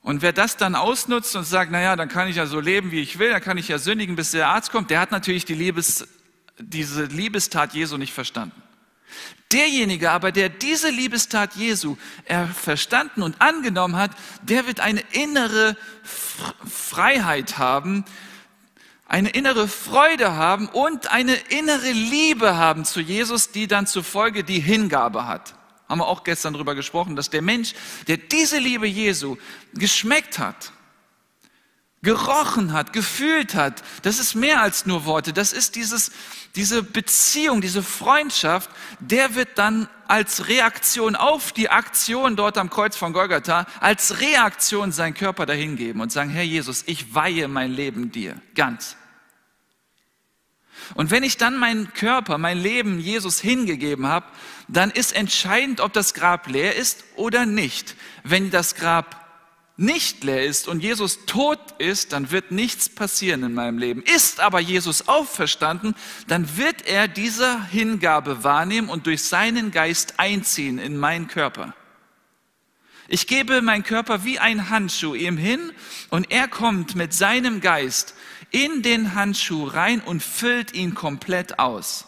Und 0.00 0.22
wer 0.22 0.32
das 0.32 0.56
dann 0.56 0.74
ausnutzt 0.74 1.34
und 1.34 1.44
sagt, 1.44 1.70
naja, 1.70 1.96
dann 1.96 2.08
kann 2.08 2.28
ich 2.28 2.36
ja 2.36 2.46
so 2.46 2.60
leben, 2.60 2.90
wie 2.90 3.00
ich 3.00 3.18
will, 3.18 3.30
dann 3.30 3.40
kann 3.40 3.56
ich 3.56 3.68
ja 3.68 3.78
sündigen, 3.78 4.16
bis 4.16 4.32
der 4.32 4.48
Arzt 4.48 4.70
kommt, 4.70 4.90
der 4.90 5.00
hat 5.00 5.10
natürlich 5.10 5.46
die 5.46 5.54
Liebes, 5.54 6.06
diese 6.58 7.04
Liebestat 7.04 7.72
Jesu 7.72 7.96
nicht 7.96 8.12
verstanden. 8.12 8.62
Derjenige 9.50 10.10
aber, 10.10 10.30
der 10.30 10.48
diese 10.48 10.90
Liebestat 10.90 11.54
Jesu 11.54 11.96
verstanden 12.54 13.22
und 13.22 13.40
angenommen 13.40 13.96
hat, 13.96 14.10
der 14.42 14.66
wird 14.66 14.80
eine 14.80 15.00
innere 15.12 15.76
Freiheit 16.04 17.58
haben, 17.58 18.04
eine 19.14 19.30
innere 19.30 19.68
Freude 19.68 20.34
haben 20.34 20.66
und 20.66 21.12
eine 21.12 21.36
innere 21.36 21.92
Liebe 21.92 22.56
haben 22.56 22.84
zu 22.84 22.98
Jesus, 22.98 23.52
die 23.52 23.68
dann 23.68 23.86
zur 23.86 24.02
Folge 24.02 24.42
die 24.42 24.58
Hingabe 24.58 25.28
hat. 25.28 25.54
Haben 25.88 26.00
wir 26.00 26.08
auch 26.08 26.24
gestern 26.24 26.52
darüber 26.52 26.74
gesprochen, 26.74 27.14
dass 27.14 27.30
der 27.30 27.40
Mensch, 27.40 27.74
der 28.08 28.16
diese 28.16 28.58
Liebe 28.58 28.88
Jesu 28.88 29.36
geschmeckt 29.72 30.40
hat, 30.40 30.72
gerochen 32.02 32.72
hat, 32.72 32.92
gefühlt 32.92 33.54
hat, 33.54 33.84
das 34.02 34.18
ist 34.18 34.34
mehr 34.34 34.60
als 34.60 34.84
nur 34.84 35.04
Worte, 35.04 35.32
das 35.32 35.52
ist 35.52 35.76
dieses, 35.76 36.10
diese 36.56 36.82
Beziehung, 36.82 37.60
diese 37.60 37.84
Freundschaft, 37.84 38.68
der 38.98 39.36
wird 39.36 39.58
dann 39.58 39.88
als 40.08 40.48
Reaktion 40.48 41.14
auf 41.14 41.52
die 41.52 41.70
Aktion 41.70 42.34
dort 42.34 42.58
am 42.58 42.68
Kreuz 42.68 42.96
von 42.96 43.12
Golgatha, 43.12 43.66
als 43.78 44.18
Reaktion 44.18 44.90
seinen 44.90 45.14
Körper 45.14 45.46
dahingeben 45.46 46.02
und 46.02 46.10
sagen, 46.10 46.30
Herr 46.30 46.42
Jesus, 46.42 46.82
ich 46.86 47.14
weihe 47.14 47.46
mein 47.46 47.70
Leben 47.70 48.10
dir, 48.10 48.42
ganz. 48.56 48.96
Und 50.94 51.10
wenn 51.10 51.22
ich 51.22 51.36
dann 51.36 51.56
meinen 51.56 51.92
Körper, 51.92 52.38
mein 52.38 52.58
Leben 52.58 53.00
Jesus 53.00 53.40
hingegeben 53.40 54.06
habe, 54.06 54.26
dann 54.68 54.90
ist 54.90 55.14
entscheidend, 55.14 55.80
ob 55.80 55.92
das 55.92 56.14
Grab 56.14 56.48
leer 56.48 56.76
ist 56.76 57.04
oder 57.16 57.46
nicht. 57.46 57.96
Wenn 58.22 58.50
das 58.50 58.74
Grab 58.74 59.24
nicht 59.76 60.22
leer 60.22 60.44
ist 60.44 60.68
und 60.68 60.82
Jesus 60.82 61.26
tot 61.26 61.58
ist, 61.78 62.12
dann 62.12 62.30
wird 62.30 62.52
nichts 62.52 62.88
passieren 62.88 63.42
in 63.42 63.54
meinem 63.54 63.78
Leben. 63.78 64.02
Ist 64.02 64.38
aber 64.40 64.60
Jesus 64.60 65.08
auferstanden, 65.08 65.94
dann 66.28 66.56
wird 66.56 66.86
er 66.86 67.08
diese 67.08 67.66
Hingabe 67.68 68.44
wahrnehmen 68.44 68.88
und 68.88 69.06
durch 69.06 69.24
seinen 69.24 69.72
Geist 69.72 70.14
einziehen 70.18 70.78
in 70.78 70.96
meinen 70.96 71.26
Körper. 71.26 71.74
Ich 73.08 73.26
gebe 73.26 73.60
meinen 73.60 73.82
Körper 73.82 74.24
wie 74.24 74.38
ein 74.38 74.70
Handschuh 74.70 75.14
ihm 75.14 75.36
hin 75.36 75.72
und 76.08 76.30
er 76.30 76.48
kommt 76.48 76.94
mit 76.94 77.12
seinem 77.12 77.60
Geist 77.60 78.13
in 78.54 78.82
den 78.82 79.16
Handschuh 79.16 79.64
rein 79.64 80.00
und 80.00 80.22
füllt 80.22 80.72
ihn 80.74 80.94
komplett 80.94 81.58
aus. 81.58 82.06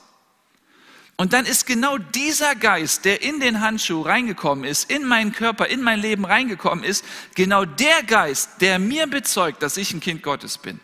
Und 1.16 1.32
dann 1.32 1.44
ist 1.44 1.66
genau 1.66 1.98
dieser 1.98 2.54
Geist, 2.54 3.04
der 3.04 3.20
in 3.22 3.40
den 3.40 3.60
Handschuh 3.60 4.02
reingekommen 4.02 4.64
ist, 4.64 4.88
in 4.88 5.04
meinen 5.04 5.32
Körper, 5.32 5.66
in 5.66 5.82
mein 5.82 5.98
Leben 5.98 6.24
reingekommen 6.24 6.84
ist, 6.84 7.04
genau 7.34 7.64
der 7.64 8.04
Geist, 8.04 8.60
der 8.60 8.78
mir 8.78 9.08
bezeugt, 9.08 9.60
dass 9.60 9.76
ich 9.76 9.92
ein 9.92 9.98
Kind 9.98 10.22
Gottes 10.22 10.58
bin. 10.58 10.78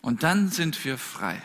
Und 0.00 0.22
dann 0.22 0.50
sind 0.50 0.84
wir 0.84 0.98
frei. 0.98 1.42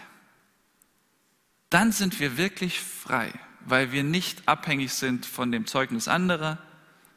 Dann 1.71 1.91
sind 1.91 2.19
wir 2.19 2.37
wirklich 2.37 2.79
frei, 2.79 3.33
weil 3.61 3.91
wir 3.91 4.03
nicht 4.03 4.47
abhängig 4.47 4.93
sind 4.93 5.25
von 5.25 5.51
dem 5.51 5.65
Zeugnis 5.65 6.07
anderer, 6.07 6.59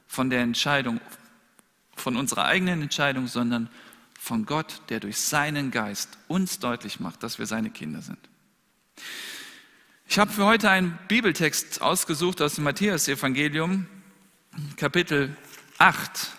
von 0.07 0.31
der 0.31 0.41
Entscheidung, 0.41 1.01
von 1.97 2.17
unserer 2.17 2.45
eigenen 2.45 2.83
Entscheidung, 2.83 3.27
sondern 3.27 3.69
von 4.19 4.47
Gott, 4.47 4.83
der 4.89 5.01
durch 5.01 5.19
seinen 5.19 5.71
Geist 5.71 6.19
uns 6.29 6.59
deutlich 6.59 7.01
macht, 7.01 7.23
dass 7.23 7.39
wir 7.39 7.47
seine 7.47 7.71
Kinder 7.71 8.03
sind. 8.03 8.19
Ich 10.09 10.19
habe 10.19 10.33
für 10.33 10.45
heute 10.45 10.71
einen 10.71 10.99
Bibeltext 11.09 11.83
ausgesucht 11.83 12.41
aus 12.41 12.55
dem 12.55 12.65
Matthäus-Evangelium, 12.65 13.87
Kapitel 14.77 15.37
8. 15.79 16.33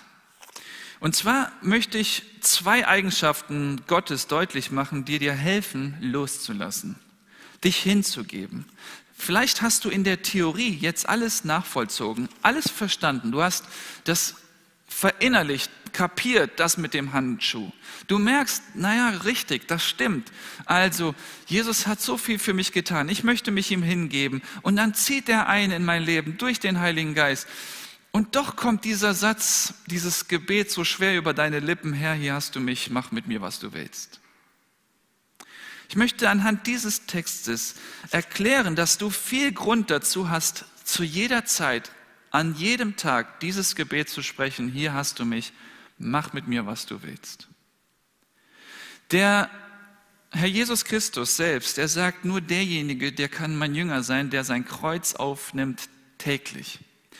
Und 0.99 1.15
zwar 1.15 1.51
möchte 1.61 1.97
ich 1.97 2.23
zwei 2.41 2.87
Eigenschaften 2.87 3.81
Gottes 3.87 4.27
deutlich 4.27 4.71
machen, 4.71 5.05
die 5.05 5.19
dir 5.19 5.33
helfen, 5.33 5.97
loszulassen, 6.01 6.95
dich 7.63 7.77
hinzugeben. 7.77 8.65
Vielleicht 9.17 9.63
hast 9.63 9.83
du 9.83 9.89
in 9.89 10.03
der 10.03 10.21
Theorie 10.21 10.69
jetzt 10.69 11.09
alles 11.09 11.43
nachvollzogen, 11.43 12.29
alles 12.43 12.69
verstanden. 12.69 13.31
Du 13.31 13.41
hast 13.41 13.65
das 14.03 14.35
verinnerlicht, 14.87 15.71
kapiert, 15.91 16.59
das 16.59 16.77
mit 16.77 16.93
dem 16.93 17.13
Handschuh. 17.13 17.71
Du 18.05 18.19
merkst, 18.19 18.75
naja, 18.75 19.09
richtig, 19.25 19.67
das 19.67 19.83
stimmt. 19.83 20.31
Also, 20.65 21.15
Jesus 21.47 21.87
hat 21.87 21.99
so 21.99 22.17
viel 22.17 22.37
für 22.37 22.53
mich 22.53 22.71
getan. 22.71 23.09
Ich 23.09 23.23
möchte 23.23 23.49
mich 23.49 23.71
ihm 23.71 23.81
hingeben. 23.81 24.43
Und 24.61 24.75
dann 24.75 24.93
zieht 24.93 25.27
er 25.27 25.47
ein 25.47 25.71
in 25.71 25.83
mein 25.83 26.03
Leben 26.03 26.37
durch 26.37 26.59
den 26.59 26.79
Heiligen 26.79 27.15
Geist. 27.15 27.47
Und 28.11 28.35
doch 28.35 28.55
kommt 28.55 28.85
dieser 28.85 29.15
Satz, 29.15 29.73
dieses 29.87 30.27
Gebet 30.27 30.71
so 30.71 30.83
schwer 30.83 31.17
über 31.17 31.33
deine 31.33 31.59
Lippen 31.59 31.93
her, 31.93 32.13
hier 32.13 32.35
hast 32.35 32.55
du 32.55 32.59
mich, 32.59 32.91
mach 32.91 33.11
mit 33.11 33.27
mir, 33.27 33.41
was 33.41 33.59
du 33.59 33.73
willst. 33.73 34.16
Ich 35.89 35.95
möchte 35.95 36.29
anhand 36.29 36.67
dieses 36.67 37.05
Textes 37.05 37.75
erklären, 38.11 38.75
dass 38.75 38.97
du 38.97 39.09
viel 39.09 39.51
Grund 39.51 39.89
dazu 39.89 40.29
hast, 40.29 40.65
zu 40.83 41.03
jeder 41.03 41.45
Zeit, 41.45 41.91
an 42.31 42.55
jedem 42.55 42.97
Tag 42.97 43.39
dieses 43.39 43.75
Gebet 43.75 44.09
zu 44.09 44.21
sprechen, 44.21 44.69
hier 44.69 44.93
hast 44.93 45.19
du 45.19 45.25
mich, 45.25 45.53
mach 45.97 46.33
mit 46.33 46.47
mir, 46.47 46.65
was 46.65 46.85
du 46.85 47.01
willst. 47.03 47.47
Der 49.11 49.49
Herr 50.31 50.47
Jesus 50.47 50.83
Christus 50.83 51.37
selbst, 51.37 51.77
er 51.77 51.87
sagt, 51.87 52.25
nur 52.25 52.41
derjenige, 52.41 53.13
der 53.13 53.29
kann 53.29 53.55
mein 53.55 53.73
Jünger 53.73 54.03
sein, 54.03 54.29
der 54.29 54.43
sein 54.43 54.65
Kreuz 54.65 55.15
aufnimmt 55.15 55.89
täglich. 56.17 56.79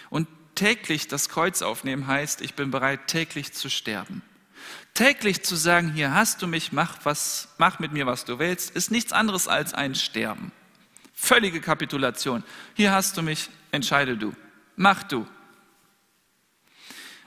Und 0.10 0.28
täglich 0.56 1.08
das 1.08 1.30
Kreuz 1.30 1.62
aufnehmen 1.62 2.08
heißt, 2.08 2.42
ich 2.42 2.56
bin 2.56 2.70
bereit, 2.70 3.08
täglich 3.08 3.54
zu 3.54 3.70
sterben. 3.70 4.22
Täglich 4.98 5.44
zu 5.44 5.56
sagen, 5.56 5.94
hier 5.94 6.16
hast 6.16 6.42
du 6.42 6.48
mich, 6.48 6.72
mach, 6.72 6.98
was, 7.04 7.50
mach 7.60 7.78
mit 7.78 7.92
mir, 7.92 8.08
was 8.08 8.26
du 8.26 8.40
willst, 8.40 8.72
ist 8.72 8.90
nichts 8.90 9.14
anderes 9.14 9.48
als 9.48 9.76
ein 9.76 9.94
Sterben. 9.94 10.52
Völlige 11.14 11.62
Kapitulation. 11.62 12.44
Hier 12.74 12.92
hast 12.92 13.16
du 13.16 13.22
mich, 13.22 13.52
entscheide 13.70 14.18
du, 14.18 14.34
mach 14.76 15.04
du. 15.04 15.28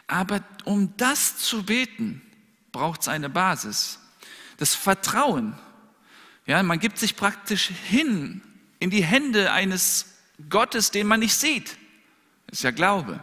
Aber 0.09 0.43
um 0.65 0.97
das 0.97 1.39
zu 1.39 1.63
beten, 1.63 2.23
braucht 2.73 3.03
es 3.03 3.09
eine 3.09 3.31
Basis. 3.31 4.01
Das 4.57 4.75
Vertrauen. 4.75 5.57
Ja, 6.47 6.65
man 6.65 6.81
gibt 6.81 6.99
sich 6.99 7.15
praktisch 7.15 7.69
hin 7.69 8.43
in 8.81 8.91
die 8.91 9.05
Hände 9.05 9.53
eines 9.53 10.19
Gottes, 10.49 10.91
den 10.91 11.07
man 11.07 11.21
nicht 11.21 11.37
sieht. 11.37 11.77
Das 12.49 12.59
ist 12.59 12.63
ja 12.65 12.73
Glaube. 12.73 13.23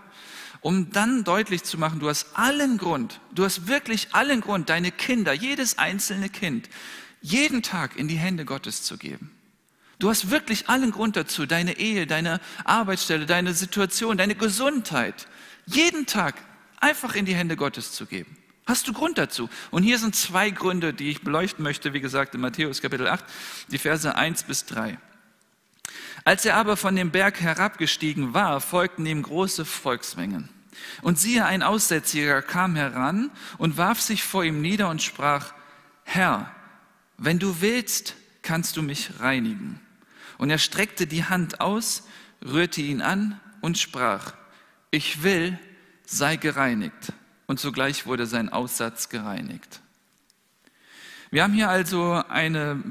Um 0.61 0.91
dann 0.91 1.23
deutlich 1.23 1.63
zu 1.63 1.77
machen, 1.77 1.99
du 1.99 2.09
hast 2.09 2.35
allen 2.35 2.77
Grund, 2.77 3.19
du 3.33 3.45
hast 3.45 3.67
wirklich 3.67 4.13
allen 4.13 4.41
Grund, 4.41 4.69
deine 4.69 4.91
Kinder, 4.91 5.33
jedes 5.33 5.77
einzelne 5.77 6.29
Kind, 6.29 6.69
jeden 7.21 7.61
Tag 7.63 7.95
in 7.95 8.07
die 8.07 8.17
Hände 8.17 8.45
Gottes 8.45 8.83
zu 8.83 8.97
geben. 8.97 9.31
Du 9.99 10.09
hast 10.09 10.29
wirklich 10.29 10.69
allen 10.69 10.91
Grund 10.91 11.15
dazu, 11.15 11.45
deine 11.45 11.77
Ehe, 11.77 12.05
deine 12.05 12.39
Arbeitsstelle, 12.65 13.25
deine 13.25 13.53
Situation, 13.53 14.17
deine 14.17 14.35
Gesundheit, 14.35 15.27
jeden 15.65 16.05
Tag 16.05 16.35
einfach 16.79 17.15
in 17.15 17.25
die 17.25 17.35
Hände 17.35 17.55
Gottes 17.55 17.91
zu 17.91 18.05
geben. 18.05 18.37
Hast 18.67 18.87
du 18.87 18.93
Grund 18.93 19.17
dazu? 19.17 19.49
Und 19.71 19.83
hier 19.83 19.97
sind 19.97 20.15
zwei 20.15 20.49
Gründe, 20.49 20.93
die 20.93 21.09
ich 21.09 21.21
beleuchten 21.21 21.63
möchte, 21.63 21.93
wie 21.93 22.01
gesagt, 22.01 22.35
in 22.35 22.41
Matthäus 22.41 22.81
Kapitel 22.81 23.07
8, 23.07 23.23
die 23.69 23.77
Verse 23.77 24.13
1 24.13 24.43
bis 24.43 24.65
3. 24.65 24.97
Als 26.27 26.43
er 26.43 26.57
aber 26.57 26.75
von 26.75 26.93
dem 26.93 27.11
Berg 27.11 27.39
herabgestiegen 27.39 28.33
war, 28.33 28.59
folgten 28.59 29.05
ihm 29.05 29.23
große 29.23 29.63
Volksmengen. 29.63 30.49
Und 31.01 31.17
siehe, 31.17 31.45
ein 31.45 31.63
Aussätziger 31.63 32.41
kam 32.41 32.75
heran 32.75 33.31
und 33.57 33.77
warf 33.77 34.01
sich 34.01 34.23
vor 34.23 34.43
ihm 34.43 34.61
nieder 34.61 34.89
und 34.89 35.01
sprach, 35.01 35.53
Herr, 36.03 36.53
wenn 37.17 37.39
du 37.39 37.61
willst, 37.61 38.15
kannst 38.41 38.75
du 38.75 38.81
mich 38.81 39.21
reinigen. 39.21 39.79
Und 40.37 40.49
er 40.49 40.57
streckte 40.57 41.07
die 41.07 41.23
Hand 41.23 41.61
aus, 41.61 42.05
rührte 42.45 42.81
ihn 42.81 43.01
an 43.01 43.39
und 43.61 43.77
sprach, 43.77 44.33
ich 44.91 45.23
will, 45.23 45.57
sei 46.05 46.35
gereinigt. 46.35 47.13
Und 47.45 47.61
sogleich 47.61 48.05
wurde 48.05 48.25
sein 48.25 48.49
Aussatz 48.49 49.07
gereinigt. 49.07 49.79
Wir 51.31 51.43
haben 51.43 51.53
hier 51.53 51.69
also 51.69 52.21
eine 52.27 52.83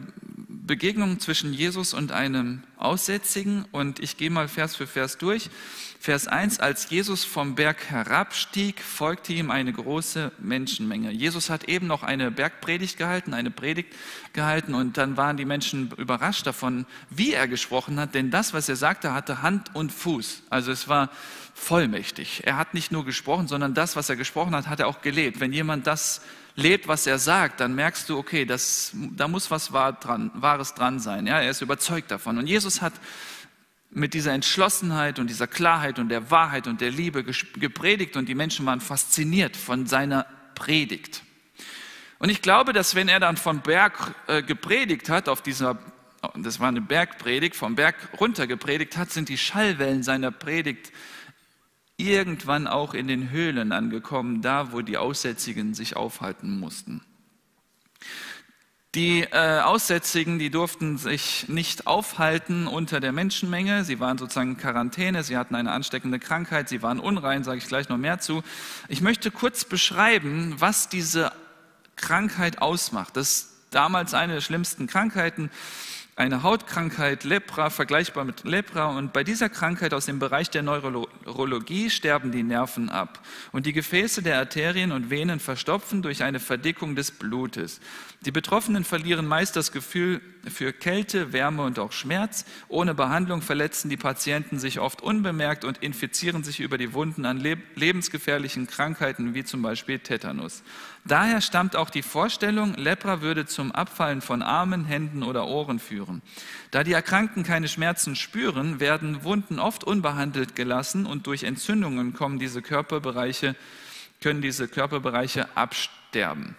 Begegnung 0.66 1.20
zwischen 1.20 1.52
Jesus 1.52 1.94
und 1.94 2.10
einem 2.10 2.64
Aussätzigen 2.76 3.64
und 3.70 4.00
ich 4.00 4.16
gehe 4.16 4.30
mal 4.30 4.48
Vers 4.48 4.74
für 4.74 4.88
Vers 4.88 5.16
durch. 5.16 5.48
Vers 6.00 6.26
1, 6.26 6.58
als 6.58 6.90
Jesus 6.90 7.24
vom 7.24 7.54
Berg 7.54 7.88
herabstieg, 7.88 8.80
folgte 8.80 9.32
ihm 9.32 9.50
eine 9.50 9.72
große 9.72 10.32
Menschenmenge. 10.38 11.12
Jesus 11.12 11.50
hat 11.50 11.64
eben 11.64 11.86
noch 11.86 12.02
eine 12.02 12.32
Bergpredigt 12.32 12.98
gehalten, 12.98 13.32
eine 13.32 13.52
Predigt 13.52 13.94
gehalten 14.32 14.74
und 14.74 14.96
dann 14.96 15.16
waren 15.16 15.36
die 15.36 15.44
Menschen 15.44 15.92
überrascht 15.96 16.46
davon, 16.46 16.84
wie 17.10 17.32
er 17.32 17.46
gesprochen 17.46 18.00
hat, 18.00 18.14
denn 18.14 18.32
das, 18.32 18.52
was 18.52 18.68
er 18.68 18.76
sagte, 18.76 19.14
hatte 19.14 19.42
Hand 19.42 19.74
und 19.74 19.92
Fuß. 19.92 20.42
Also 20.50 20.72
es 20.72 20.88
war 20.88 21.10
vollmächtig. 21.54 22.42
Er 22.44 22.56
hat 22.56 22.74
nicht 22.74 22.90
nur 22.90 23.04
gesprochen, 23.04 23.46
sondern 23.46 23.72
das, 23.72 23.94
was 23.94 24.10
er 24.10 24.16
gesprochen 24.16 24.54
hat, 24.54 24.66
hat 24.66 24.80
er 24.80 24.88
auch 24.88 25.00
gelebt. 25.00 25.38
Wenn 25.38 25.52
jemand 25.52 25.86
das 25.86 26.20
lebt, 26.56 26.88
was 26.88 27.06
er 27.06 27.18
sagt, 27.18 27.60
dann 27.60 27.74
merkst 27.74 28.08
du, 28.08 28.18
okay, 28.18 28.44
das, 28.44 28.92
da 28.94 29.28
muss 29.28 29.50
was 29.50 29.72
wahr 29.72 29.92
dran, 29.92 30.30
Wahres 30.34 30.74
dran 30.74 30.98
sein. 30.98 31.26
Ja, 31.26 31.40
er 31.40 31.50
ist 31.50 31.60
überzeugt 31.60 32.10
davon. 32.10 32.38
Und 32.38 32.46
Jesus 32.46 32.82
hat 32.82 32.94
mit 33.90 34.14
dieser 34.14 34.32
Entschlossenheit 34.32 35.18
und 35.18 35.28
dieser 35.28 35.46
Klarheit 35.46 35.98
und 35.98 36.08
der 36.08 36.30
Wahrheit 36.30 36.66
und 36.66 36.80
der 36.80 36.90
Liebe 36.90 37.24
gepredigt 37.24 38.16
und 38.16 38.28
die 38.28 38.34
Menschen 38.34 38.66
waren 38.66 38.80
fasziniert 38.80 39.56
von 39.56 39.86
seiner 39.86 40.26
Predigt. 40.54 41.22
Und 42.18 42.30
ich 42.30 42.42
glaube, 42.42 42.72
dass 42.72 42.94
wenn 42.94 43.08
er 43.08 43.20
dann 43.20 43.36
vom 43.36 43.60
Berg 43.60 44.14
äh, 44.26 44.42
gepredigt 44.42 45.10
hat, 45.10 45.28
auf 45.28 45.42
dieser, 45.42 45.78
das 46.34 46.60
war 46.60 46.68
eine 46.68 46.80
Bergpredigt, 46.80 47.54
vom 47.54 47.74
Berg 47.74 47.96
runter 48.18 48.46
gepredigt 48.46 48.96
hat, 48.96 49.10
sind 49.10 49.28
die 49.28 49.38
Schallwellen 49.38 50.02
seiner 50.02 50.30
Predigt 50.30 50.92
irgendwann 51.96 52.66
auch 52.66 52.94
in 52.94 53.08
den 53.08 53.30
Höhlen 53.30 53.72
angekommen, 53.72 54.42
da 54.42 54.72
wo 54.72 54.82
die 54.82 54.96
Aussätzigen 54.98 55.74
sich 55.74 55.96
aufhalten 55.96 56.58
mussten. 56.58 57.02
Die 58.94 59.20
äh, 59.24 59.60
Aussätzigen, 59.60 60.38
die 60.38 60.48
durften 60.48 60.96
sich 60.96 61.48
nicht 61.48 61.86
aufhalten 61.86 62.66
unter 62.66 62.98
der 62.98 63.12
Menschenmenge. 63.12 63.84
Sie 63.84 64.00
waren 64.00 64.16
sozusagen 64.16 64.52
in 64.52 64.56
Quarantäne, 64.56 65.22
sie 65.22 65.36
hatten 65.36 65.54
eine 65.54 65.72
ansteckende 65.72 66.18
Krankheit, 66.18 66.70
sie 66.70 66.80
waren 66.80 66.98
unrein, 66.98 67.44
sage 67.44 67.58
ich 67.58 67.66
gleich 67.66 67.90
noch 67.90 67.98
mehr 67.98 68.20
zu. 68.20 68.42
Ich 68.88 69.02
möchte 69.02 69.30
kurz 69.30 69.66
beschreiben, 69.66 70.54
was 70.58 70.88
diese 70.88 71.30
Krankheit 71.96 72.62
ausmacht. 72.62 73.18
Das 73.18 73.32
ist 73.32 73.52
damals 73.70 74.14
eine 74.14 74.34
der 74.34 74.40
schlimmsten 74.40 74.86
Krankheiten 74.86 75.50
eine 76.16 76.42
Hautkrankheit, 76.42 77.24
Lepra, 77.24 77.68
vergleichbar 77.68 78.24
mit 78.24 78.44
Lepra. 78.44 78.86
Und 78.96 79.12
bei 79.12 79.22
dieser 79.22 79.50
Krankheit 79.50 79.92
aus 79.92 80.06
dem 80.06 80.18
Bereich 80.18 80.48
der 80.48 80.62
Neurologie 80.62 81.90
sterben 81.90 82.32
die 82.32 82.42
Nerven 82.42 82.88
ab. 82.88 83.20
Und 83.52 83.66
die 83.66 83.74
Gefäße 83.74 84.22
der 84.22 84.38
Arterien 84.38 84.92
und 84.92 85.10
Venen 85.10 85.40
verstopfen 85.40 86.00
durch 86.00 86.22
eine 86.22 86.40
Verdickung 86.40 86.96
des 86.96 87.10
Blutes. 87.10 87.80
Die 88.24 88.32
Betroffenen 88.32 88.82
verlieren 88.82 89.26
meist 89.26 89.54
das 89.56 89.70
Gefühl 89.70 90.20
für 90.48 90.72
Kälte, 90.72 91.32
Wärme 91.32 91.62
und 91.62 91.78
auch 91.78 91.92
Schmerz. 91.92 92.44
Ohne 92.66 92.94
Behandlung 92.94 93.42
verletzen 93.42 93.88
die 93.88 93.96
Patienten 93.96 94.58
sich 94.58 94.80
oft 94.80 95.00
unbemerkt 95.02 95.64
und 95.64 95.78
infizieren 95.78 96.42
sich 96.42 96.60
über 96.60 96.78
die 96.78 96.92
Wunden 96.92 97.24
an 97.26 97.38
lebensgefährlichen 97.38 98.66
Krankheiten 98.66 99.34
wie 99.34 99.44
zum 99.44 99.62
Beispiel 99.62 99.98
Tetanus. 99.98 100.62
Daher 101.04 101.40
stammt 101.40 101.76
auch 101.76 101.90
die 101.90 102.02
Vorstellung, 102.02 102.74
Lepra 102.74 103.20
würde 103.20 103.46
zum 103.46 103.70
Abfallen 103.70 104.22
von 104.22 104.42
Armen, 104.42 104.86
Händen 104.86 105.22
oder 105.22 105.46
Ohren 105.46 105.78
führen. 105.78 106.22
Da 106.70 106.82
die 106.82 106.94
Erkrankten 106.94 107.44
keine 107.44 107.68
Schmerzen 107.68 108.16
spüren, 108.16 108.80
werden 108.80 109.22
Wunden 109.22 109.60
oft 109.60 109.84
unbehandelt 109.84 110.56
gelassen 110.56 111.06
und 111.06 111.26
durch 111.26 111.44
Entzündungen 111.44 112.14
kommen 112.14 112.38
diese 112.38 112.62
Körperbereiche, 112.62 113.54
können 114.20 114.42
diese 114.42 114.66
Körperbereiche 114.66 115.54
absterben. 115.56 116.56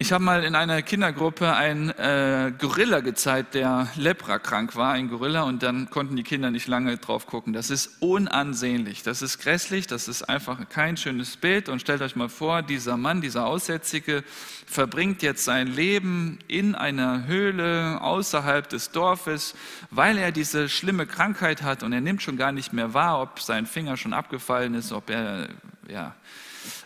Ich 0.00 0.12
habe 0.12 0.22
mal 0.22 0.44
in 0.44 0.54
einer 0.54 0.80
Kindergruppe 0.80 1.56
einen 1.56 1.90
äh, 1.90 2.52
Gorilla 2.56 3.00
gezeigt, 3.00 3.54
der 3.54 3.88
leprakrank 3.96 4.76
war, 4.76 4.92
ein 4.92 5.08
Gorilla, 5.08 5.42
und 5.42 5.64
dann 5.64 5.90
konnten 5.90 6.14
die 6.14 6.22
Kinder 6.22 6.52
nicht 6.52 6.68
lange 6.68 6.96
drauf 6.98 7.26
gucken. 7.26 7.52
Das 7.52 7.68
ist 7.68 8.00
unansehnlich, 8.00 9.02
das 9.02 9.22
ist 9.22 9.40
grässlich, 9.40 9.88
das 9.88 10.06
ist 10.06 10.22
einfach 10.22 10.68
kein 10.68 10.96
schönes 10.96 11.36
Bild. 11.36 11.68
Und 11.68 11.80
stellt 11.80 12.00
euch 12.00 12.14
mal 12.14 12.28
vor, 12.28 12.62
dieser 12.62 12.96
Mann, 12.96 13.20
dieser 13.20 13.44
Aussätzige, 13.46 14.22
verbringt 14.68 15.20
jetzt 15.22 15.44
sein 15.44 15.66
Leben 15.66 16.38
in 16.46 16.76
einer 16.76 17.26
Höhle 17.26 18.00
außerhalb 18.00 18.68
des 18.68 18.92
Dorfes, 18.92 19.56
weil 19.90 20.16
er 20.16 20.30
diese 20.30 20.68
schlimme 20.68 21.06
Krankheit 21.06 21.62
hat 21.62 21.82
und 21.82 21.92
er 21.92 22.00
nimmt 22.00 22.22
schon 22.22 22.36
gar 22.36 22.52
nicht 22.52 22.72
mehr 22.72 22.94
wahr, 22.94 23.20
ob 23.20 23.40
sein 23.40 23.66
Finger 23.66 23.96
schon 23.96 24.12
abgefallen 24.12 24.74
ist, 24.74 24.92
ob 24.92 25.10
er 25.10 25.48
ja, 25.88 26.14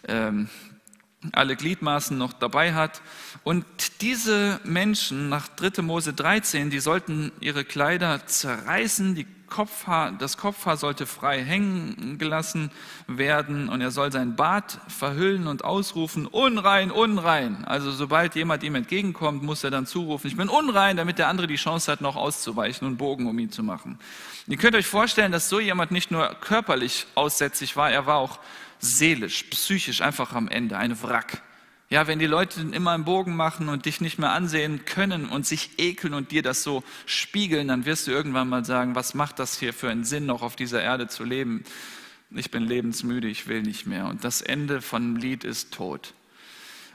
ähm, 0.08 0.48
alle 1.32 1.56
Gliedmaßen 1.56 2.18
noch 2.18 2.32
dabei 2.32 2.74
hat. 2.74 3.02
Und 3.44 3.64
diese 4.00 4.60
Menschen 4.64 5.28
nach 5.28 5.48
3. 5.48 5.82
Mose 5.82 6.12
13, 6.12 6.70
die 6.70 6.80
sollten 6.80 7.32
ihre 7.40 7.64
Kleider 7.64 8.26
zerreißen, 8.26 9.14
die 9.14 9.26
Kopfhaar, 9.52 10.12
das 10.12 10.38
Kopfhaar 10.38 10.78
sollte 10.78 11.04
frei 11.04 11.44
hängen 11.44 12.16
gelassen 12.18 12.70
werden 13.06 13.68
und 13.68 13.82
er 13.82 13.90
soll 13.90 14.10
sein 14.10 14.34
Bart 14.34 14.80
verhüllen 14.88 15.46
und 15.46 15.62
ausrufen, 15.62 16.26
unrein, 16.26 16.90
unrein. 16.90 17.66
Also 17.66 17.92
sobald 17.92 18.34
jemand 18.34 18.62
ihm 18.62 18.76
entgegenkommt, 18.76 19.42
muss 19.42 19.62
er 19.62 19.70
dann 19.70 19.84
zurufen, 19.84 20.26
ich 20.26 20.38
bin 20.38 20.48
unrein, 20.48 20.96
damit 20.96 21.18
der 21.18 21.28
andere 21.28 21.48
die 21.48 21.56
Chance 21.56 21.92
hat, 21.92 22.00
noch 22.00 22.16
auszuweichen 22.16 22.86
und 22.86 22.96
Bogen 22.96 23.26
um 23.26 23.38
ihn 23.38 23.50
zu 23.50 23.62
machen. 23.62 23.98
Ihr 24.46 24.56
könnt 24.56 24.74
euch 24.74 24.86
vorstellen, 24.86 25.32
dass 25.32 25.50
so 25.50 25.60
jemand 25.60 25.90
nicht 25.90 26.10
nur 26.10 26.34
körperlich 26.40 27.06
aussätzig 27.14 27.76
war, 27.76 27.90
er 27.90 28.06
war 28.06 28.16
auch 28.16 28.38
seelisch, 28.82 29.44
psychisch 29.44 30.02
einfach 30.02 30.34
am 30.34 30.48
Ende, 30.48 30.76
ein 30.76 31.00
Wrack. 31.02 31.40
Ja, 31.88 32.06
wenn 32.06 32.18
die 32.18 32.26
Leute 32.26 32.60
immer 32.60 32.92
einen 32.92 33.04
Bogen 33.04 33.36
machen 33.36 33.68
und 33.68 33.86
dich 33.86 34.00
nicht 34.00 34.18
mehr 34.18 34.32
ansehen 34.32 34.84
können 34.84 35.26
und 35.26 35.46
sich 35.46 35.78
ekeln 35.78 36.14
und 36.14 36.30
dir 36.30 36.42
das 36.42 36.62
so 36.62 36.82
spiegeln, 37.06 37.68
dann 37.68 37.84
wirst 37.84 38.06
du 38.06 38.10
irgendwann 38.10 38.48
mal 38.48 38.64
sagen, 38.64 38.94
was 38.94 39.14
macht 39.14 39.38
das 39.38 39.58
hier 39.58 39.72
für 39.72 39.90
einen 39.90 40.04
Sinn, 40.04 40.26
noch 40.26 40.42
auf 40.42 40.56
dieser 40.56 40.82
Erde 40.82 41.06
zu 41.06 41.22
leben? 41.22 41.64
Ich 42.30 42.50
bin 42.50 42.62
lebensmüde, 42.62 43.28
ich 43.28 43.46
will 43.46 43.62
nicht 43.62 43.86
mehr. 43.86 44.06
Und 44.06 44.24
das 44.24 44.40
Ende 44.40 44.80
von 44.80 45.16
Lied 45.16 45.44
ist 45.44 45.72
tot. 45.74 46.14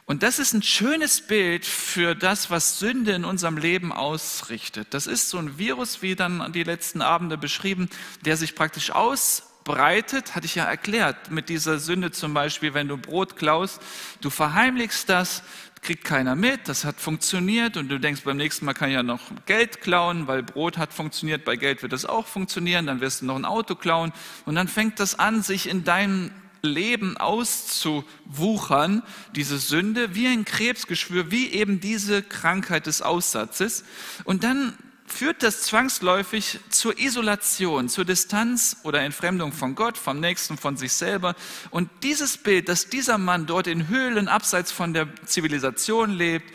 Und 0.06 0.24
das 0.24 0.39
ist 0.39 0.53
ein 0.53 0.63
schönes 0.63 1.22
Bild 1.22 1.65
für 1.65 2.15
das, 2.15 2.50
was 2.50 2.79
Sünde 2.79 3.12
in 3.12 3.24
unserem 3.24 3.58
Leben 3.58 3.91
ausrichtet. 3.91 4.88
Das 4.91 5.06
ist 5.06 5.29
so 5.29 5.38
ein 5.38 5.58
Virus, 5.60 6.01
wie 6.01 6.15
dann 6.15 6.51
die 6.53 6.63
letzten 6.63 7.01
Abende 7.01 7.38
beschrieben, 7.38 7.88
der 8.25 8.36
sich 8.36 8.56
praktisch 8.56 8.89
aus 8.89 9.47
breitet, 9.67 10.34
hatte 10.34 10.45
ich 10.45 10.56
ja 10.56 10.63
erklärt, 10.63 11.30
mit 11.30 11.49
dieser 11.49 11.77
Sünde 11.77 12.12
zum 12.12 12.34
Beispiel, 12.34 12.73
wenn 12.73 12.88
du 12.88 12.95
Brot 12.95 13.36
klaust, 13.36 13.82
du 14.21 14.30
verheimlichst 14.30 15.10
das, 15.10 15.43
kriegt 15.82 16.06
keiner 16.06 16.36
mit, 16.36 16.69
das 16.69 16.86
hat 16.86 17.01
funktioniert 17.01 17.75
und 17.75 17.89
du 17.89 17.99
denkst, 17.99 18.21
beim 18.23 18.38
nächsten 18.38 18.65
Mal 18.65 18.73
kann 18.73 18.89
ich 18.89 18.95
ja 18.95 19.03
noch 19.03 19.19
Geld 19.45 19.82
klauen, 19.82 20.25
weil 20.25 20.41
Brot 20.41 20.77
hat 20.77 20.93
funktioniert, 20.93 21.43
bei 21.43 21.58
Geld 21.58 21.82
wird 21.82 21.91
das 21.91 22.06
auch 22.06 22.25
funktionieren, 22.27 22.88
dann 22.88 23.01
wirst 23.01 23.21
du 23.21 23.25
noch 23.25 23.36
ein 23.36 23.43
Auto 23.43 23.75
klauen 23.75 24.13
und 24.45 24.56
dann 24.56 24.69
fängt 24.69 25.01
das 25.01 25.19
an, 25.19 25.43
sich 25.43 25.67
in 25.67 25.84
deinem 25.84 26.32
Leben 26.62 27.17
auszuwuchern, 27.17 29.03
diese 29.36 29.58
Sünde, 29.58 30.15
wie 30.15 30.27
ein 30.27 30.45
Krebsgeschwür, 30.45 31.30
wie 31.30 31.51
eben 31.51 31.82
diese 31.82 32.23
Krankheit 32.23 32.88
des 32.88 33.01
Aussatzes. 33.01 33.84
Und 34.23 34.43
dann 34.43 34.77
führt 35.08 35.41
das 35.41 35.62
zwangsläufig 35.62 36.60
zur 36.70 37.00
Isolation, 37.00 37.89
zur 37.89 38.06
Distanz 38.06 38.78
oder 38.84 39.02
Entfremdung 39.02 39.54
von 39.54 39.74
Gott, 39.74 39.98
vom 39.98 40.20
Nächsten, 40.20 40.58
von 40.58 40.78
sich 40.78 40.93
selber. 40.93 41.36
Und 41.72 41.89
dieses 42.04 42.38
Bild, 42.38 42.70
dass 42.70 42.89
dieser 42.89 43.17
Mann 43.17 43.46
dort 43.46 43.67
in 43.67 43.88
Höhlen 43.88 44.28
abseits 44.28 44.72
von 44.72 44.93
der 44.93 45.08
Zivilisation 45.26 46.12
lebt, 46.12 46.54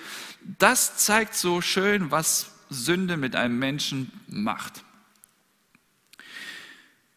das 0.58 0.98
zeigt 0.98 1.34
so 1.34 1.60
schön, 1.60 2.10
was 2.10 2.50
Sünde 2.68 3.16
mit 3.16 3.34
einem 3.34 3.58
Menschen 3.58 4.12
macht. 4.28 4.84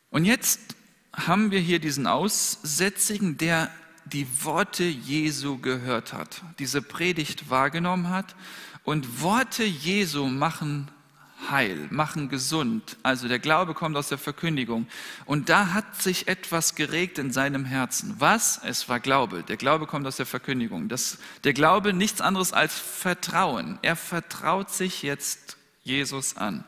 Und 0.10 0.26
jetzt 0.26 0.60
haben 1.14 1.52
wir 1.52 1.60
hier 1.60 1.80
diesen 1.80 2.08
Aussätzigen, 2.08 3.38
der 3.38 3.70
die 4.06 4.28
Worte 4.44 4.84
Jesu 4.84 5.58
gehört 5.58 6.14
hat, 6.14 6.42
diese 6.60 6.82
Predigt 6.82 7.50
wahrgenommen 7.50 8.10
hat. 8.10 8.36
Und 8.84 9.22
Worte 9.22 9.64
Jesu 9.64 10.28
machen 10.28 10.92
heil, 11.52 11.88
machen 11.90 12.30
gesund. 12.30 12.98
Also 13.04 13.28
der 13.28 13.40
Glaube 13.40 13.74
kommt 13.74 13.96
aus 13.98 14.10
der 14.10 14.18
Verkündigung. 14.18 14.88
Und 15.26 15.50
da 15.50 15.74
hat 15.74 16.02
sich 16.02 16.28
etwas 16.28 16.76
geregt 16.76 17.18
in 17.18 17.32
seinem 17.32 17.66
Herzen. 17.66 18.16
Was? 18.20 18.60
Es 18.64 18.88
war 18.90 19.00
Glaube. 19.00 19.44
Der 19.44 19.58
Glaube 19.58 19.88
kommt 19.88 20.08
aus 20.08 20.18
der 20.18 20.26
Verkündigung. 20.26 20.90
Das, 20.90 21.18
der 21.44 21.54
Glaube 21.54 21.94
nichts 21.94 22.22
anderes 22.22 22.54
als 22.54 22.78
Vertrauen. 22.78 23.80
Er 23.82 23.96
vertraut 23.96 24.72
sich 24.72 25.04
jetzt 25.04 25.58
Jesus 25.84 26.38
an. 26.38 26.64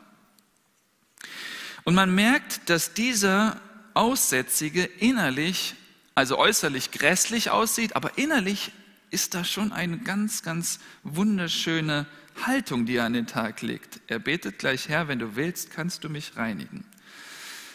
Und 1.84 1.96
man 1.96 2.14
merkt, 2.14 2.70
dass 2.70 2.94
dieser 2.94 3.62
Aussätzige 3.94 4.84
innerlich, 4.84 5.76
also 6.16 6.38
äußerlich 6.38 6.92
grässlich 6.92 7.50
aussieht, 7.50 7.96
aber 7.96 8.18
innerlich 8.18 8.72
ist 9.10 9.34
da 9.34 9.44
schon 9.44 9.72
eine 9.72 9.98
ganz, 9.98 10.44
ganz 10.44 10.80
wunderschöne 11.04 12.06
Haltung, 12.46 12.86
die 12.86 12.98
er 12.98 13.06
an 13.06 13.14
den 13.14 13.28
Tag 13.28 13.62
legt. 13.62 14.00
Er 14.08 14.20
betet 14.20 14.60
gleich, 14.60 14.90
Herr, 14.90 15.08
wenn 15.08 15.20
du 15.20 15.36
willst, 15.36 15.72
kannst 15.72 16.04
du 16.04 16.10
mich 16.10 16.36
reinigen. 16.36 16.86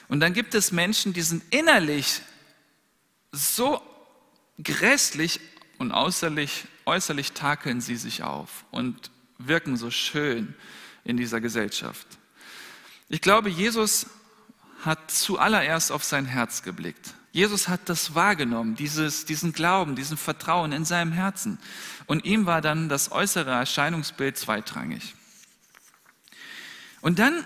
Und 0.09 0.20
dann 0.20 0.33
gibt 0.33 0.55
es 0.55 0.72
Menschen, 0.72 1.12
die 1.12 1.22
sind 1.22 1.42
innerlich 1.53 2.20
so 3.33 3.81
grässlich 4.62 5.40
und 5.79 5.92
äußerlich, 5.92 6.66
äußerlich 6.85 7.33
takeln 7.33 7.81
sie 7.81 7.96
sich 7.96 8.22
auf 8.22 8.64
und 8.70 9.11
wirken 9.38 9.77
so 9.77 9.90
schön 9.90 10.55
in 11.05 11.16
dieser 11.16 11.40
Gesellschaft. 11.40 12.07
Ich 13.09 13.20
glaube, 13.20 13.48
Jesus 13.48 14.07
hat 14.85 15.11
zuallererst 15.11 15.92
auf 15.92 16.05
sein 16.05 16.27
Herz 16.27 16.62
geblickt. 16.62 17.14
Jesus 17.32 17.68
hat 17.68 17.88
das 17.88 18.14
wahrgenommen, 18.14 18.76
dieses, 18.76 19.24
diesen 19.24 19.52
Glauben, 19.52 19.96
diesen 19.96 20.18
Vertrauen 20.18 20.72
in 20.72 20.84
seinem 20.84 21.12
Herzen. 21.12 21.58
Und 22.06 22.26
ihm 22.26 22.44
war 22.44 22.60
dann 22.60 22.90
das 22.90 23.10
äußere 23.10 23.50
Erscheinungsbild 23.50 24.36
zweitrangig. 24.36 25.14
Und 27.00 27.18
dann 27.18 27.44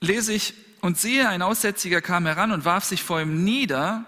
lese 0.00 0.32
ich, 0.32 0.54
und 0.80 0.98
siehe, 0.98 1.28
ein 1.28 1.42
Aussätziger 1.42 2.00
kam 2.00 2.26
heran 2.26 2.50
und 2.50 2.64
warf 2.64 2.84
sich 2.84 3.04
vor 3.04 3.20
ihm 3.20 3.44
nieder. 3.44 4.04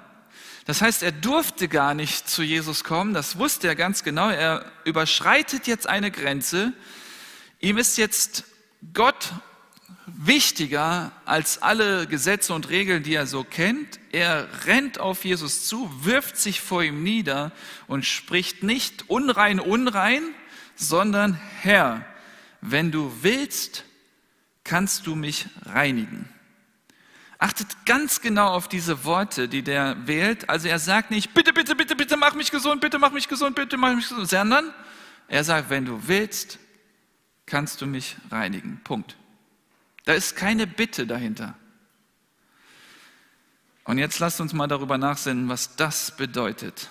Das 0.66 0.82
heißt, 0.82 1.04
er 1.04 1.12
durfte 1.12 1.68
gar 1.68 1.94
nicht 1.94 2.28
zu 2.28 2.42
Jesus 2.42 2.82
kommen, 2.82 3.14
das 3.14 3.38
wusste 3.38 3.68
er 3.68 3.76
ganz 3.76 4.02
genau. 4.02 4.28
Er 4.28 4.64
überschreitet 4.84 5.68
jetzt 5.68 5.86
eine 5.86 6.10
Grenze. 6.10 6.72
Ihm 7.60 7.78
ist 7.78 7.96
jetzt 7.96 8.44
Gott 8.92 9.32
wichtiger 10.06 11.12
als 11.24 11.62
alle 11.62 12.06
Gesetze 12.06 12.54
und 12.54 12.68
Regeln, 12.68 13.02
die 13.02 13.14
er 13.14 13.26
so 13.26 13.44
kennt. 13.44 13.98
Er 14.12 14.48
rennt 14.66 14.98
auf 14.98 15.24
Jesus 15.24 15.66
zu, 15.66 15.90
wirft 16.04 16.36
sich 16.36 16.60
vor 16.60 16.82
ihm 16.82 17.02
nieder 17.02 17.52
und 17.86 18.04
spricht 18.04 18.62
nicht 18.62 19.08
unrein, 19.08 19.60
unrein, 19.60 20.22
sondern 20.76 21.34
Herr, 21.60 22.04
wenn 22.60 22.90
du 22.90 23.12
willst, 23.22 23.84
kannst 24.62 25.06
du 25.06 25.14
mich 25.14 25.46
reinigen. 25.64 26.28
Achtet 27.38 27.84
ganz 27.84 28.20
genau 28.20 28.48
auf 28.48 28.68
diese 28.68 29.04
Worte, 29.04 29.48
die 29.48 29.62
der 29.62 30.06
wählt. 30.06 30.48
Also 30.48 30.68
er 30.68 30.78
sagt 30.78 31.10
nicht, 31.10 31.34
bitte, 31.34 31.52
bitte, 31.52 31.74
bitte, 31.74 31.96
bitte 31.96 32.16
mach 32.16 32.34
mich 32.34 32.50
gesund, 32.50 32.80
bitte 32.80 32.98
mach 32.98 33.12
mich 33.12 33.28
gesund, 33.28 33.56
bitte 33.56 33.76
mach 33.76 33.94
mich 33.94 34.08
gesund, 34.08 34.28
sondern 34.28 34.72
er 35.28 35.44
sagt, 35.44 35.68
wenn 35.68 35.84
du 35.84 36.06
willst, 36.06 36.58
kannst 37.46 37.82
du 37.82 37.86
mich 37.86 38.16
reinigen. 38.30 38.80
Punkt. 38.84 39.16
Da 40.04 40.12
ist 40.12 40.36
keine 40.36 40.66
Bitte 40.66 41.06
dahinter. 41.06 41.56
Und 43.84 43.98
jetzt 43.98 44.18
lasst 44.18 44.40
uns 44.40 44.52
mal 44.52 44.66
darüber 44.66 44.98
nachsinnen, 44.98 45.48
was 45.48 45.76
das 45.76 46.16
bedeutet. 46.16 46.90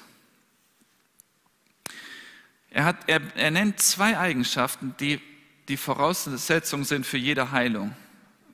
Er, 2.69 2.85
hat, 2.85 2.97
er, 3.07 3.21
er 3.35 3.51
nennt 3.51 3.79
zwei 3.79 4.17
Eigenschaften, 4.17 4.95
die 4.99 5.21
die 5.69 5.77
Voraussetzungen 5.77 6.83
sind 6.83 7.05
für 7.05 7.17
jede 7.17 7.51
Heilung. 7.51 7.95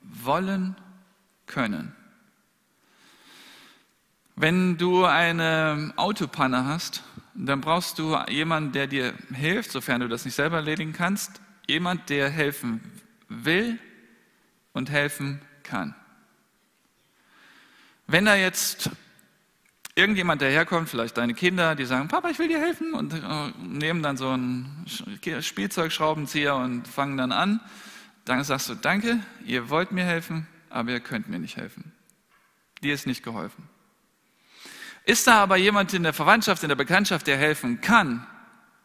Wollen, 0.02 0.76
können. 1.50 1.94
Wenn 4.36 4.78
du 4.78 5.04
eine 5.04 5.92
Autopanne 5.96 6.64
hast, 6.64 7.02
dann 7.34 7.60
brauchst 7.60 7.98
du 7.98 8.16
jemanden, 8.28 8.72
der 8.72 8.86
dir 8.86 9.14
hilft, 9.34 9.72
sofern 9.72 10.00
du 10.00 10.08
das 10.08 10.24
nicht 10.24 10.34
selber 10.34 10.56
erledigen 10.56 10.92
kannst. 10.92 11.40
Jemand, 11.66 12.08
der 12.08 12.30
helfen 12.30 12.80
will 13.28 13.78
und 14.72 14.90
helfen 14.90 15.40
kann. 15.62 15.94
Wenn 18.06 18.24
da 18.24 18.34
jetzt 18.34 18.90
irgendjemand 19.94 20.42
daherkommt, 20.42 20.88
vielleicht 20.88 21.16
deine 21.16 21.34
Kinder, 21.34 21.74
die 21.74 21.84
sagen, 21.84 22.08
Papa, 22.08 22.30
ich 22.30 22.38
will 22.38 22.48
dir 22.48 22.60
helfen 22.60 22.94
und 22.94 23.12
äh, 23.12 23.52
nehmen 23.58 24.02
dann 24.02 24.16
so 24.16 24.30
einen 24.30 24.86
Spielzeugschraubenzieher 24.86 26.56
und 26.56 26.88
fangen 26.88 27.16
dann 27.16 27.32
an, 27.32 27.60
dann 28.24 28.42
sagst 28.44 28.68
du, 28.68 28.74
danke, 28.74 29.20
ihr 29.44 29.70
wollt 29.70 29.92
mir 29.92 30.04
helfen, 30.04 30.46
aber 30.68 30.92
ihr 30.92 31.00
könnt 31.00 31.28
mir 31.28 31.38
nicht 31.38 31.56
helfen. 31.56 31.92
Dir 32.82 32.94
ist 32.94 33.06
nicht 33.06 33.22
geholfen. 33.22 33.68
Ist 35.04 35.26
da 35.26 35.42
aber 35.42 35.56
jemand 35.56 35.92
in 35.94 36.02
der 36.02 36.12
Verwandtschaft, 36.12 36.62
in 36.62 36.68
der 36.68 36.76
Bekanntschaft, 36.76 37.26
der 37.26 37.36
helfen 37.36 37.80
kann, 37.80 38.26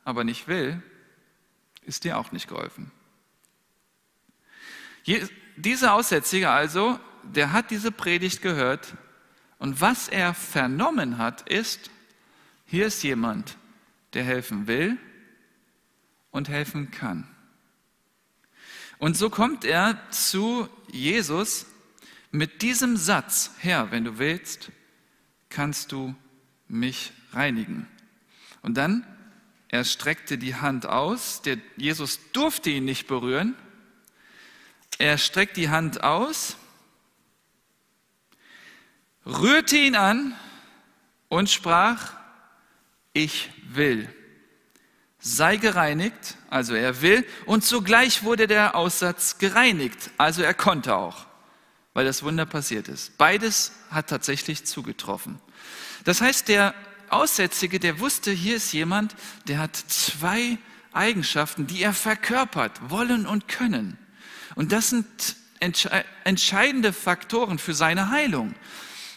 aber 0.03 0.23
nicht 0.23 0.47
will, 0.47 0.81
ist 1.83 2.03
dir 2.03 2.17
auch 2.17 2.31
nicht 2.31 2.47
geholfen. 2.47 2.91
Dieser 5.55 5.93
Aussätzige 5.93 6.49
also, 6.49 6.99
der 7.23 7.51
hat 7.51 7.71
diese 7.71 7.91
Predigt 7.91 8.41
gehört 8.41 8.95
und 9.57 9.81
was 9.81 10.07
er 10.09 10.33
vernommen 10.33 11.17
hat, 11.17 11.47
ist, 11.49 11.89
hier 12.65 12.87
ist 12.87 13.03
jemand, 13.03 13.57
der 14.13 14.23
helfen 14.23 14.67
will 14.67 14.97
und 16.31 16.49
helfen 16.49 16.91
kann. 16.91 17.27
Und 18.97 19.17
so 19.17 19.29
kommt 19.29 19.65
er 19.65 19.99
zu 20.09 20.69
Jesus 20.91 21.65
mit 22.31 22.61
diesem 22.61 22.97
Satz, 22.97 23.51
Herr, 23.59 23.91
wenn 23.91 24.03
du 24.03 24.17
willst, 24.17 24.71
kannst 25.49 25.91
du 25.91 26.15
mich 26.67 27.13
reinigen. 27.31 27.87
Und 28.61 28.75
dann, 28.75 29.05
er 29.69 29.83
streckte 29.83 30.37
die 30.37 30.55
Hand 30.55 30.85
aus, 30.85 31.41
der 31.41 31.57
Jesus 31.77 32.19
durfte 32.31 32.69
ihn 32.69 32.85
nicht 32.85 33.07
berühren. 33.07 33.55
Er 34.97 35.17
streckt 35.17 35.57
die 35.57 35.69
Hand 35.69 36.03
aus, 36.03 36.57
rührte 39.25 39.77
ihn 39.77 39.95
an 39.95 40.35
und 41.27 41.49
sprach, 41.49 42.13
ich 43.13 43.49
will. 43.67 44.13
Sei 45.19 45.57
gereinigt, 45.57 46.37
also 46.49 46.75
er 46.75 47.01
will, 47.01 47.25
und 47.45 47.63
sogleich 47.63 48.23
wurde 48.23 48.47
der 48.47 48.75
Aussatz 48.75 49.37
gereinigt, 49.37 50.11
also 50.17 50.43
er 50.43 50.53
konnte 50.53 50.95
auch 50.95 51.25
weil 51.95 52.05
das 52.05 52.21
Wunder 52.23 52.45
passiert 52.45 52.89
ist. 52.89 53.17
Beides 53.17 53.71
hat 53.89 54.09
tatsächlich 54.09 54.65
zugetroffen. 54.65 55.39
Das 56.03 56.21
heißt, 56.21 56.49
der 56.49 56.75
Aussätzige, 57.09 57.79
der 57.79 57.99
wusste, 58.01 58.31
hier 58.31 58.57
ist 58.57 58.73
jemand, 58.73 59.15
der 59.47 59.59
hat 59.59 59.75
zwei 59.75 60.57
Eigenschaften, 60.91 61.67
die 61.67 61.81
er 61.81 61.93
verkörpert, 61.93 62.89
wollen 62.89 63.25
und 63.25 63.47
können. 63.47 63.97
Und 64.55 64.71
das 64.71 64.89
sind 64.89 65.05
entscheidende 66.23 66.93
Faktoren 66.93 67.59
für 67.59 67.73
seine 67.73 68.09
Heilung. 68.09 68.55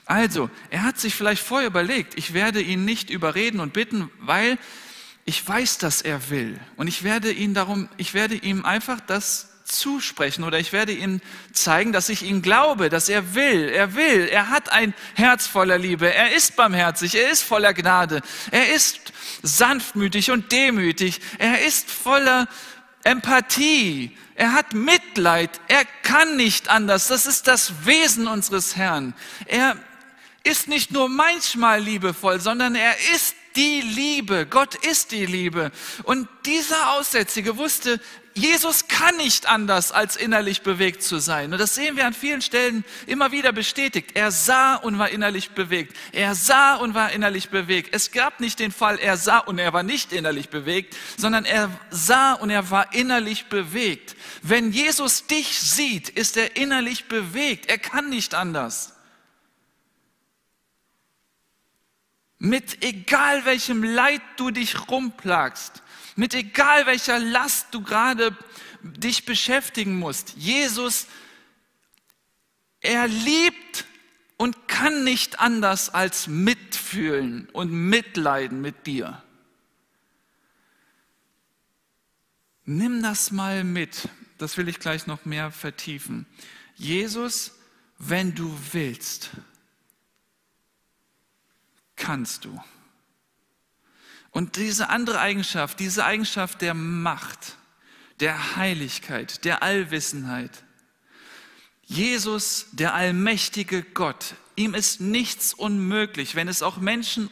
Also, 0.05 0.51
er 0.70 0.85
hat 0.85 0.98
sich 0.98 1.14
vielleicht 1.14 1.42
vorher 1.42 1.68
überlegt, 1.68 2.16
ich 2.16 2.33
werde 2.33 2.62
ihn 2.62 2.85
nicht 2.85 3.11
überreden 3.11 3.61
und 3.61 3.72
bitten, 3.72 4.11
weil 4.20 4.59
ich 5.27 5.46
weiß, 5.46 5.77
dass 5.79 6.01
er 6.01 6.31
will. 6.31 6.59
Und 6.77 6.88
ich 6.88 7.05
werde 7.05 7.31
ihn 7.31 7.53
darum, 7.53 7.90
ich 7.98 8.14
werde 8.14 8.35
ihm 8.35 8.64
einfach 8.64 9.01
das 9.01 9.48
zusprechen 9.64 10.44
oder 10.44 10.59
ich 10.59 10.72
werde 10.72 10.92
ihm 10.92 11.20
zeigen, 11.53 11.92
dass 11.92 12.09
ich 12.09 12.22
ihm 12.22 12.40
glaube, 12.40 12.88
dass 12.88 13.11
er 13.11 13.35
will, 13.35 13.68
er 13.68 13.94
will, 13.94 14.27
er 14.31 14.48
hat 14.48 14.72
ein 14.72 14.94
Herz 15.14 15.46
voller 15.46 15.77
Liebe, 15.77 16.12
er 16.12 16.35
ist 16.35 16.57
barmherzig, 16.57 17.14
er 17.14 17.31
ist 17.31 17.42
voller 17.42 17.74
Gnade, 17.74 18.22
er 18.51 18.74
ist 18.74 19.12
sanftmütig 19.42 20.31
und 20.31 20.51
demütig, 20.53 21.20
er 21.38 21.66
ist 21.66 21.90
voller 21.90 22.48
Empathie, 23.05 24.16
er 24.38 24.53
hat 24.53 24.72
Mitleid, 24.72 25.61
er 25.66 25.85
kann 26.05 26.37
nicht 26.37 26.68
anders, 26.68 27.09
das 27.09 27.27
ist 27.27 27.48
das 27.48 27.85
Wesen 27.87 28.29
unseres 28.29 28.77
Herrn. 28.77 29.12
Er 29.46 29.77
ist 30.44 30.68
nicht 30.68 30.92
nur 30.92 31.09
manchmal 31.09 31.81
liebevoll, 31.81 32.38
sondern 32.38 32.77
er 32.77 32.94
ist 33.12 33.35
die 33.57 33.81
Liebe. 33.81 34.46
Gott 34.46 34.77
ist 34.77 35.11
die 35.11 35.27
Liebe. 35.27 35.72
Und 36.05 36.29
dieser 36.46 36.92
Aussätzige 36.92 37.57
wusste, 37.57 38.01
Jesus 38.38 38.87
kann 38.87 39.16
nicht 39.16 39.48
anders, 39.48 39.90
als 39.90 40.14
innerlich 40.14 40.62
bewegt 40.62 41.03
zu 41.03 41.18
sein. 41.18 41.53
Und 41.53 41.59
das 41.59 41.74
sehen 41.74 41.96
wir 41.96 42.07
an 42.07 42.14
vielen 42.14 42.40
Stellen 42.40 42.85
immer 43.07 43.33
wieder 43.33 43.51
bestätigt. 43.51 44.12
Er 44.14 44.31
sah 44.31 44.77
und 44.77 44.98
war 44.98 45.11
innerlich 45.11 45.51
bewegt. 45.51 45.96
Er 46.12 46.37
sah 46.37 46.77
und 46.77 46.94
war 46.94 47.11
innerlich 47.11 47.51
bewegt. 47.51 47.92
Es 47.92 48.12
gab 48.12 48.38
nicht 48.38 48.61
den 48.61 48.70
Fall, 48.70 48.98
er 48.98 49.16
sah 49.16 49.38
und 49.38 49.59
er 49.59 49.72
war 49.72 49.83
nicht 49.83 50.12
innerlich 50.12 50.51
bewegt, 50.51 50.96
sondern 51.16 51.44
er 51.44 51.68
sah 51.90 52.35
und 52.35 52.51
er 52.51 52.70
war 52.70 52.94
innerlich 52.94 53.46
bewegt. 53.46 54.14
Wenn 54.42 54.70
Jesus 54.70 55.27
dich 55.27 55.59
sieht, 55.59 56.09
ist 56.09 56.37
er 56.37 56.57
innerlich 56.57 57.07
bewegt. 57.07 57.66
Er 57.66 57.79
kann 57.79 58.09
nicht 58.09 58.35
anders. 58.35 58.94
Mit 62.38 62.85
egal 62.85 63.44
welchem 63.44 63.83
Leid 63.83 64.22
du 64.37 64.53
dich 64.53 64.88
rumplagst, 64.88 65.83
mit 66.18 66.35
egal 66.35 66.85
welcher 66.87 67.20
Last 67.20 67.68
du 67.70 67.81
gerade 67.81 68.37
dich 68.83 69.24
beschäftigen 69.24 69.96
musst. 69.96 70.31
Jesus, 70.31 71.07
er 72.81 73.07
liebt 73.07 73.85
und 74.37 74.66
kann 74.66 75.04
nicht 75.04 75.38
anders 75.38 75.90
als 75.90 76.26
mitfühlen 76.26 77.48
und 77.50 77.70
mitleiden 77.70 78.61
mit 78.61 78.88
dir. 78.88 79.22
Nimm 82.64 83.00
das 83.00 83.31
mal 83.31 83.62
mit, 83.62 84.09
das 84.38 84.57
will 84.57 84.68
ich 84.68 84.81
gleich 84.81 85.07
noch 85.07 85.24
mehr 85.24 85.52
vertiefen. 85.52 86.26
Jesus, 86.74 87.52
wenn 87.96 88.35
du 88.35 88.59
willst, 88.72 89.31
kannst 91.94 92.44
du. 92.44 92.61
Und 94.38 94.55
diese 94.55 94.88
andere 94.88 95.18
Eigenschaft, 95.18 95.81
diese 95.81 96.05
Eigenschaft 96.05 96.61
der 96.61 96.72
Macht, 96.72 97.57
der 98.20 98.55
Heiligkeit, 98.55 99.44
der 99.44 99.64
Allwissenheit. 99.64 100.62
Jesus, 101.83 102.66
der 102.70 102.94
allmächtige 102.94 103.83
Gott, 103.83 104.37
ihm 104.55 104.74
ist 104.74 105.01
nichts 105.01 105.55
unmöglich. 105.55 106.37
Wenn 106.37 106.46
es 106.46 106.62
auch 106.62 106.77
Menschen 106.77 107.31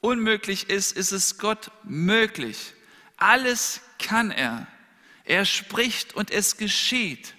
unmöglich 0.00 0.70
ist, 0.70 0.96
ist 0.96 1.12
es 1.12 1.36
Gott 1.36 1.70
möglich. 1.84 2.72
Alles 3.18 3.82
kann 3.98 4.30
er. 4.30 4.66
Er 5.24 5.44
spricht 5.44 6.14
und 6.14 6.30
es 6.30 6.56
geschieht. 6.56 7.34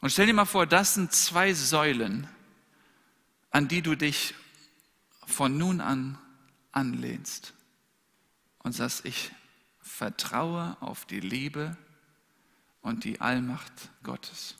Und 0.00 0.08
stell 0.08 0.24
dir 0.24 0.32
mal 0.32 0.46
vor, 0.46 0.64
das 0.64 0.94
sind 0.94 1.12
zwei 1.12 1.52
Säulen, 1.52 2.26
an 3.50 3.68
die 3.68 3.82
du 3.82 3.94
dich 3.94 4.32
von 5.26 5.58
nun 5.58 5.82
an 5.82 6.16
anlehnst 6.72 7.54
und 8.58 8.72
sagst, 8.72 9.04
ich 9.04 9.30
vertraue 9.80 10.76
auf 10.80 11.04
die 11.04 11.20
Liebe 11.20 11.76
und 12.80 13.04
die 13.04 13.20
Allmacht 13.20 13.72
Gottes. 14.02 14.56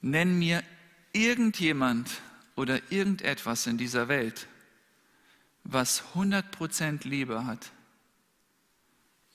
Nenn 0.00 0.38
mir 0.38 0.62
irgendjemand 1.12 2.20
oder 2.54 2.80
irgendetwas 2.92 3.66
in 3.66 3.78
dieser 3.78 4.08
Welt, 4.08 4.46
was 5.64 6.02
100% 6.14 7.06
Liebe 7.06 7.44
hat 7.44 7.72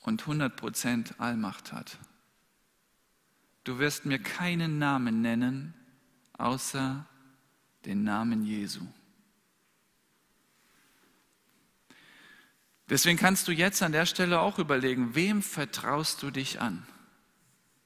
und 0.00 0.22
100% 0.24 1.18
Allmacht 1.18 1.72
hat. 1.72 1.98
Du 3.64 3.78
wirst 3.78 4.06
mir 4.06 4.18
keinen 4.18 4.78
Namen 4.78 5.20
nennen, 5.20 5.74
außer 6.32 7.06
den 7.84 8.04
Namen 8.04 8.44
Jesu. 8.44 8.82
Deswegen 12.88 13.18
kannst 13.18 13.48
du 13.48 13.52
jetzt 13.52 13.82
an 13.82 13.92
der 13.92 14.06
Stelle 14.06 14.40
auch 14.40 14.58
überlegen, 14.58 15.14
wem 15.14 15.42
vertraust 15.42 16.22
du 16.22 16.30
dich 16.30 16.60
an? 16.60 16.86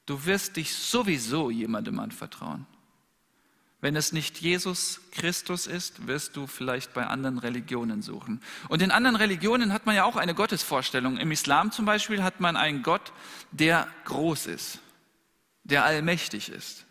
Du 0.06 0.24
wirst 0.24 0.56
dich 0.56 0.74
sowieso 0.74 1.50
jemandem 1.50 1.98
anvertrauen. 1.98 2.66
Wenn 3.80 3.94
es 3.94 4.12
nicht 4.12 4.40
Jesus 4.40 5.00
Christus 5.12 5.66
ist, 5.66 6.06
wirst 6.06 6.36
du 6.36 6.46
vielleicht 6.46 6.94
bei 6.94 7.06
anderen 7.06 7.38
Religionen 7.38 8.02
suchen. 8.02 8.40
Und 8.68 8.80
in 8.80 8.90
anderen 8.90 9.16
Religionen 9.16 9.72
hat 9.72 9.84
man 9.84 9.94
ja 9.94 10.04
auch 10.04 10.16
eine 10.16 10.34
Gottesvorstellung. 10.34 11.18
Im 11.18 11.30
Islam 11.30 11.72
zum 11.72 11.84
Beispiel 11.84 12.22
hat 12.22 12.40
man 12.40 12.56
einen 12.56 12.82
Gott, 12.82 13.12
der 13.52 13.86
groß 14.06 14.46
ist, 14.46 14.80
der 15.64 15.84
allmächtig 15.84 16.48
ist. 16.48 16.85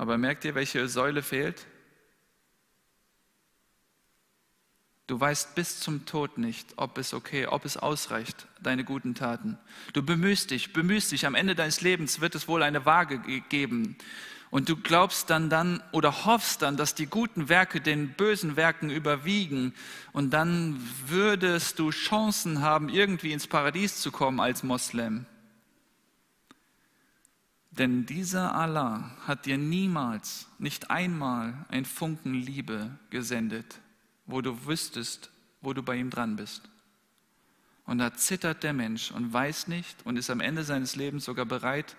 Aber 0.00 0.16
merkt 0.16 0.46
ihr, 0.46 0.54
welche 0.54 0.88
Säule 0.88 1.22
fehlt? 1.22 1.66
Du 5.06 5.20
weißt 5.20 5.54
bis 5.54 5.78
zum 5.78 6.06
Tod 6.06 6.38
nicht, 6.38 6.72
ob 6.76 6.96
es 6.96 7.12
okay, 7.12 7.44
ob 7.44 7.66
es 7.66 7.76
ausreicht, 7.76 8.46
deine 8.62 8.82
guten 8.82 9.14
Taten. 9.14 9.58
Du 9.92 10.02
bemühst 10.02 10.52
dich, 10.52 10.72
bemühst 10.72 11.12
dich. 11.12 11.26
Am 11.26 11.34
Ende 11.34 11.54
deines 11.54 11.82
Lebens 11.82 12.22
wird 12.22 12.34
es 12.34 12.48
wohl 12.48 12.62
eine 12.62 12.86
Waage 12.86 13.18
geben. 13.50 13.98
Und 14.48 14.70
du 14.70 14.76
glaubst 14.78 15.28
dann 15.28 15.50
dann 15.50 15.82
oder 15.92 16.24
hoffst 16.24 16.62
dann, 16.62 16.78
dass 16.78 16.94
die 16.94 17.04
guten 17.04 17.50
Werke 17.50 17.82
den 17.82 18.14
bösen 18.14 18.56
Werken 18.56 18.88
überwiegen. 18.88 19.74
Und 20.12 20.30
dann 20.30 20.80
würdest 21.08 21.78
du 21.78 21.90
Chancen 21.90 22.62
haben, 22.62 22.88
irgendwie 22.88 23.32
ins 23.32 23.46
Paradies 23.46 24.00
zu 24.00 24.10
kommen 24.10 24.40
als 24.40 24.62
Moslem. 24.62 25.26
Denn 27.70 28.06
dieser 28.06 28.54
Allah 28.54 29.16
hat 29.26 29.46
dir 29.46 29.58
niemals, 29.58 30.48
nicht 30.58 30.90
einmal 30.90 31.66
ein 31.68 31.84
Funken 31.84 32.34
Liebe 32.34 32.98
gesendet 33.10 33.80
wo 34.30 34.40
du 34.40 34.66
wüsstest, 34.66 35.30
wo 35.60 35.72
du 35.72 35.82
bei 35.82 35.96
ihm 35.96 36.10
dran 36.10 36.36
bist. 36.36 36.62
Und 37.84 37.98
da 37.98 38.14
zittert 38.14 38.62
der 38.62 38.72
Mensch 38.72 39.10
und 39.10 39.32
weiß 39.32 39.68
nicht 39.68 40.06
und 40.06 40.16
ist 40.16 40.30
am 40.30 40.40
Ende 40.40 40.64
seines 40.64 40.96
Lebens 40.96 41.24
sogar 41.24 41.46
bereit, 41.46 41.96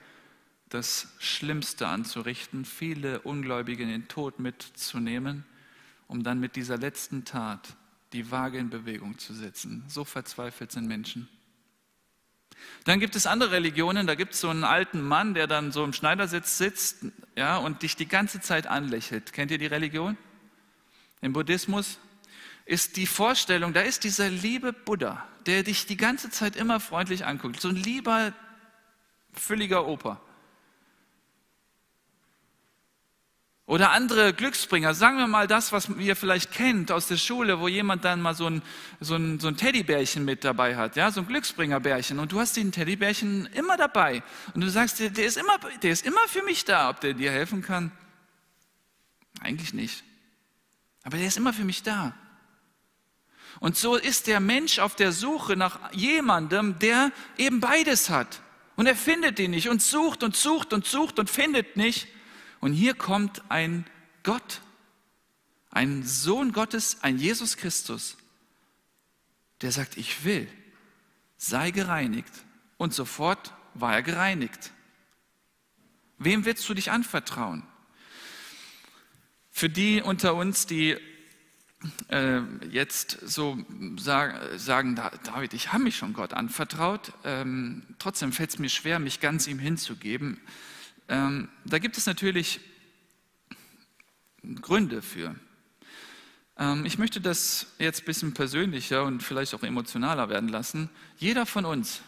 das 0.70 1.14
Schlimmste 1.20 1.88
anzurichten, 1.88 2.64
viele 2.64 3.20
Ungläubige 3.22 3.84
in 3.84 3.90
den 3.90 4.08
Tod 4.08 4.40
mitzunehmen, 4.40 5.44
um 6.08 6.24
dann 6.24 6.40
mit 6.40 6.56
dieser 6.56 6.78
letzten 6.78 7.26
Tat 7.26 7.76
die 8.14 8.32
Waage 8.32 8.58
in 8.58 8.70
Bewegung 8.70 9.18
zu 9.18 9.34
setzen. 9.34 9.84
So 9.88 10.06
verzweifelt 10.06 10.72
sind 10.72 10.88
Menschen. 10.88 11.28
Dann 12.86 13.00
gibt 13.00 13.16
es 13.16 13.28
andere 13.28 13.52
Religionen, 13.52 14.08
da 14.08 14.16
gibt 14.16 14.34
es 14.34 14.42
so 14.42 14.50
einen 14.50 14.64
alten 14.64 15.02
Mann, 15.02 15.34
der 15.34 15.48
dann 15.48 15.72
so 15.72 15.84
im 15.84 15.94
Schneidersitz 15.94 16.58
sitzt 16.58 17.06
ja, 17.36 17.58
und 17.58 17.84
dich 17.84 17.96
die 17.96 18.08
ganze 18.08 18.42
Zeit 18.42 18.68
anlächelt. 18.68 19.34
Kennt 19.34 19.52
ihr 19.52 19.58
die 19.58 19.68
Religion? 19.68 20.18
Im 21.22 21.34
Buddhismus 21.34 22.00
ist 22.66 22.98
die 22.98 23.06
Vorstellung, 23.06 23.74
da 23.74 23.82
ist 23.82 24.04
dieser 24.04 24.30
liebe 24.30 24.74
Buddha, 24.74 25.28
der 25.46 25.64
dich 25.64 25.86
die 25.86 25.98
ganze 25.98 26.30
Zeit 26.30 26.56
immer 26.56 26.80
freundlich 26.80 27.26
anguckt. 27.26 27.62
So 27.62 27.70
ein 27.70 27.76
lieber, 27.76 28.34
fülliger 29.34 29.88
Opa. 29.88 30.20
Oder 33.72 33.92
andere 33.92 34.34
Glücksbringer, 34.34 34.94
sagen 34.94 35.18
wir 35.18 35.28
mal 35.28 35.48
das, 35.48 35.72
was 35.72 35.88
ihr 35.98 36.18
vielleicht 36.18 36.52
kennt 36.52 36.92
aus 36.92 37.08
der 37.08 37.16
Schule, 37.16 37.62
wo 37.62 37.70
jemand 37.70 38.04
dann 38.04 38.22
mal 38.22 38.36
so 38.36 38.48
ein, 38.48 38.62
so 39.00 39.16
ein, 39.16 39.40
so 39.40 39.48
ein 39.48 39.56
Teddybärchen 39.56 40.26
mit 40.26 40.44
dabei 40.44 40.76
hat, 40.76 40.98
ja, 40.98 41.10
so 41.10 41.22
ein 41.22 41.28
Glücksbringerbärchen. 41.28 42.20
Und 42.20 42.34
du 42.34 42.42
hast 42.42 42.58
den 42.58 42.74
Teddybärchen 42.74 43.46
immer 43.54 43.78
dabei. 43.78 44.24
Und 44.54 44.60
du 44.60 44.70
sagst 44.70 45.00
dir, 45.00 45.10
der 45.10 45.24
ist 45.24 45.38
immer, 45.38 45.58
der 45.82 45.92
ist 45.94 46.06
immer 46.06 46.20
für 46.28 46.44
mich 46.44 46.66
da. 46.66 46.90
Ob 46.90 47.00
der 47.00 47.14
dir 47.14 47.32
helfen 47.32 47.62
kann? 47.62 47.94
Eigentlich 49.40 49.74
nicht. 49.74 50.04
Aber 51.04 51.16
der 51.16 51.28
ist 51.28 51.38
immer 51.38 51.54
für 51.54 51.64
mich 51.64 51.82
da. 51.82 52.14
Und 53.62 53.78
so 53.78 53.96
ist 53.96 54.28
der 54.28 54.42
Mensch 54.42 54.80
auf 54.80 54.98
der 54.98 55.14
Suche 55.14 55.56
nach 55.56 55.94
jemandem, 55.94 56.78
der 56.80 57.14
eben 57.38 57.62
beides 57.62 58.10
hat. 58.10 58.42
Und 58.76 58.88
er 58.88 58.98
findet 58.98 59.40
ihn 59.40 59.52
nicht 59.52 59.70
und 59.70 59.82
sucht 59.82 60.24
und 60.24 60.36
sucht 60.36 60.74
und 60.74 60.86
sucht 60.86 61.20
und 61.20 61.30
findet 61.30 61.78
nicht. 61.78 62.10
Und 62.62 62.74
hier 62.74 62.94
kommt 62.94 63.42
ein 63.50 63.86
Gott, 64.24 64.62
ein 65.72 66.04
Sohn 66.04 66.54
Gottes, 66.54 67.00
ein 67.02 67.18
Jesus 67.18 67.58
Christus, 67.58 68.18
der 69.62 69.72
sagt, 69.72 69.98
ich 69.98 70.24
will, 70.24 70.48
sei 71.38 71.72
gereinigt. 71.72 72.32
Und 72.78 72.94
sofort 72.94 73.54
war 73.74 73.94
er 73.94 74.04
gereinigt. 74.04 74.72
Wem 76.18 76.46
willst 76.46 76.68
du 76.70 76.74
dich 76.74 76.92
anvertrauen? 76.92 77.64
Für 79.50 79.70
die 79.70 80.02
unter 80.02 80.36
uns, 80.36 80.68
die 80.68 80.98
äh, 82.10 82.42
jetzt 82.70 83.18
so 83.24 83.58
sag, 83.98 84.60
sagen, 84.60 84.96
David, 84.96 85.54
ich 85.54 85.74
habe 85.74 85.84
mich 85.84 85.96
schon 85.96 86.14
Gott 86.14 86.34
anvertraut, 86.34 87.14
ähm, 87.24 87.84
trotzdem 87.98 88.32
fällt 88.32 88.52
es 88.52 88.60
mir 88.60 88.70
schwer, 88.70 89.00
mich 89.00 89.20
ganz 89.20 89.48
ihm 89.48 89.58
hinzugeben. 89.58 90.40
Ähm, 91.12 91.50
da 91.66 91.78
gibt 91.78 91.98
es 91.98 92.06
natürlich 92.06 92.62
Gründe 94.62 95.02
für. 95.02 95.36
Ähm, 96.58 96.86
ich 96.86 96.98
möchte 96.98 97.20
das 97.20 97.68
jetzt 97.80 98.04
ein 98.04 98.06
bisschen 98.06 98.34
persönlicher 98.34 99.04
und 99.04 99.22
vielleicht 99.22 99.54
auch 99.54 99.64
emotionaler 99.64 100.30
werden 100.30 100.48
lassen. 100.48 100.90
Jeder 101.18 101.46
von 101.46 101.66
uns 101.66 102.02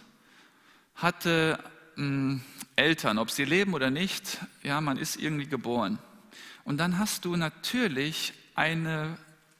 hatte 0.95 1.61
ähm, 1.97 2.43
Eltern, 2.77 3.17
ob 3.17 3.29
sie 3.29 3.43
leben 3.43 3.73
oder 3.73 3.89
nicht, 3.89 4.37
ja, 4.63 4.79
man 4.79 4.95
ist 4.95 5.17
irgendwie 5.17 5.47
geboren. 5.47 5.99
Und 6.63 6.77
dann 6.77 6.97
hast 6.97 7.25
du 7.25 7.35
natürlich 7.35 8.31
eine 8.55 9.17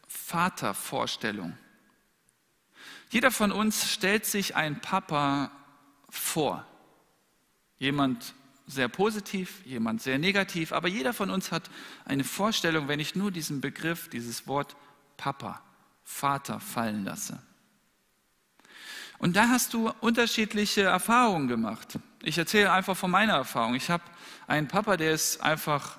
Vatervorstellung. 0.08 1.58
Jeder 3.10 3.30
von 3.30 3.52
uns 3.52 3.92
stellt 3.92 4.26
sich 4.26 4.56
einen 4.56 4.80
Papa 4.80 5.52
vor. 6.10 6.66
Jemand 7.78 8.36
sehr 8.68 8.88
positiv, 8.88 9.62
jemand 9.66 10.02
sehr 10.02 10.18
negativ, 10.18 10.72
aber 10.72 10.88
jeder 10.88 11.14
von 11.14 11.30
uns 11.30 11.52
hat 11.52 11.70
eine 12.06 12.24
Vorstellung, 12.24 12.88
wenn 12.88 13.00
ich 13.00 13.16
nur 13.16 13.32
diesen 13.32 13.62
Begriff, 13.62 14.10
dieses 14.10 14.48
Wort 14.48 14.76
Papa, 15.18 15.62
Vater 16.04 16.60
fallen 16.60 17.04
lasse. 17.04 17.42
Und 19.20 19.36
da 19.36 19.48
hast 19.48 19.74
du 19.74 19.90
unterschiedliche 20.02 20.82
Erfahrungen 20.82 21.48
gemacht. 21.48 22.00
Ich 22.22 22.38
erzähle 22.38 22.72
einfach 22.72 22.98
von 22.98 23.12
meiner 23.12 23.34
Erfahrung. 23.34 23.76
Ich 23.76 23.90
habe 23.90 24.04
einen 24.48 24.68
Papa, 24.68 24.98
der 24.98 25.14
ist 25.14 25.42
einfach 25.42 25.98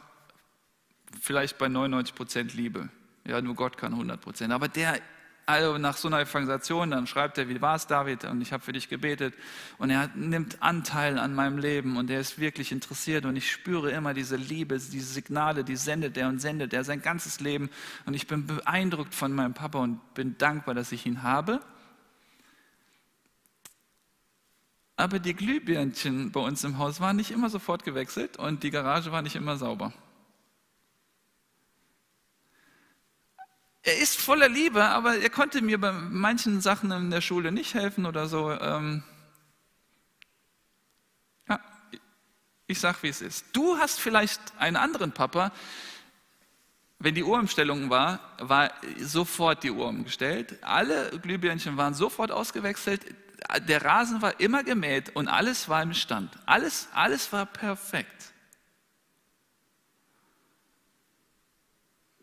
vielleicht 1.21 1.57
bei 1.59 1.69
99 1.69 2.15
Prozent 2.15 2.55
Liebe. 2.55 2.89
Ja, 3.27 3.41
nur 3.41 3.55
Gott 3.55 3.79
kann 3.79 3.93
100 3.93 4.21
Prozent. 4.21 4.53
Aber 4.53 4.69
der, 4.69 5.01
also 5.47 5.79
nach 5.79 5.97
so 5.97 6.09
einer 6.09 6.21
Evangelisation, 6.21 6.91
dann 6.91 7.07
schreibt 7.07 7.37
er, 7.39 7.49
wie 7.49 7.61
war 7.61 7.77
es, 7.77 7.87
David? 7.87 8.25
Und 8.25 8.41
ich 8.41 8.53
habe 8.53 8.63
für 8.63 8.73
dich 8.73 8.89
gebetet. 8.89 9.35
Und 9.79 9.91
er 9.91 10.11
nimmt 10.15 10.63
Anteil 10.63 11.19
an 11.19 11.35
meinem 11.35 11.59
Leben 11.59 11.97
und 11.97 12.11
er 12.11 12.21
ist 12.21 12.39
wirklich 12.39 12.73
interessiert. 12.73 13.27
Und 13.27 13.37
ich 13.37 13.51
spüre 13.51 13.91
immer 13.91 14.15
diese 14.15 14.37
Liebe, 14.37 14.79
diese 14.79 15.13
Signale, 15.13 15.65
die 15.65 15.77
sendet 15.77 16.17
er 16.17 16.29
und 16.29 16.41
sendet 16.41 16.73
er 16.73 16.85
sein 16.85 17.03
ganzes 17.03 17.41
Leben. 17.41 17.69
Und 18.07 18.15
ich 18.15 18.27
bin 18.27 18.47
beeindruckt 18.47 19.15
von 19.15 19.33
meinem 19.33 19.55
Papa 19.55 19.81
und 19.81 20.15
bin 20.15 20.39
dankbar, 20.39 20.75
dass 20.75 20.93
ich 20.93 21.05
ihn 21.05 21.23
habe. 21.23 21.61
Aber 24.97 25.19
die 25.19 25.35
Glühbirnchen 25.35 26.31
bei 26.31 26.41
uns 26.41 26.65
im 26.65 26.79
Haus 26.79 27.01
waren 27.01 27.17
nicht 27.17 27.33
immer 27.33 27.51
sofort 27.51 27.85
gewechselt 27.85 28.37
und 28.37 28.63
die 28.63 28.71
Garage 28.71 29.11
war 29.11 29.23
nicht 29.23 29.35
immer 29.35 29.57
sauber. 29.57 29.93
Er 33.85 33.99
ist 33.99 34.19
voller 34.19 34.49
Liebe, 34.49 34.83
aber 34.83 35.19
er 35.19 35.29
konnte 35.29 35.61
mir 35.61 35.79
bei 35.79 35.93
manchen 35.93 36.63
Sachen 36.63 36.91
in 36.91 37.11
der 37.11 37.21
Schule 37.21 37.53
nicht 37.53 37.75
helfen 37.75 38.07
oder 38.07 38.27
so. 38.29 38.51
Ähm 38.51 39.03
ja, 41.47 41.61
ich 42.67 42.81
sag, 42.81 43.03
wie 43.03 43.09
es 43.09 43.21
ist. 43.21 43.45
Du 43.53 43.77
hast 43.77 44.01
vielleicht 44.01 44.41
einen 44.59 44.77
anderen 44.77 45.13
Papa. 45.13 45.53
Wenn 46.99 47.15
die 47.15 47.25
Uhrumstellung 47.25 47.91
war, 47.91 48.21
war 48.39 48.73
sofort 49.01 49.63
die 49.63 49.71
Uhr 49.71 49.87
umgestellt. 49.87 50.65
Alle 50.65 51.11
Glühbirnchen 51.21 51.77
waren 51.77 51.93
sofort 51.93 52.31
ausgewechselt. 52.31 53.03
Der 53.69 53.85
Rasen 53.85 54.23
war 54.23 54.41
immer 54.41 54.65
gemäht 54.65 55.15
und 55.15 55.29
alles 55.29 55.69
war 55.69 55.83
im 55.83 55.93
Stand. 55.93 56.31
Alles, 56.47 56.89
alles 56.95 57.31
war 57.35 57.45
perfekt. 57.45 58.33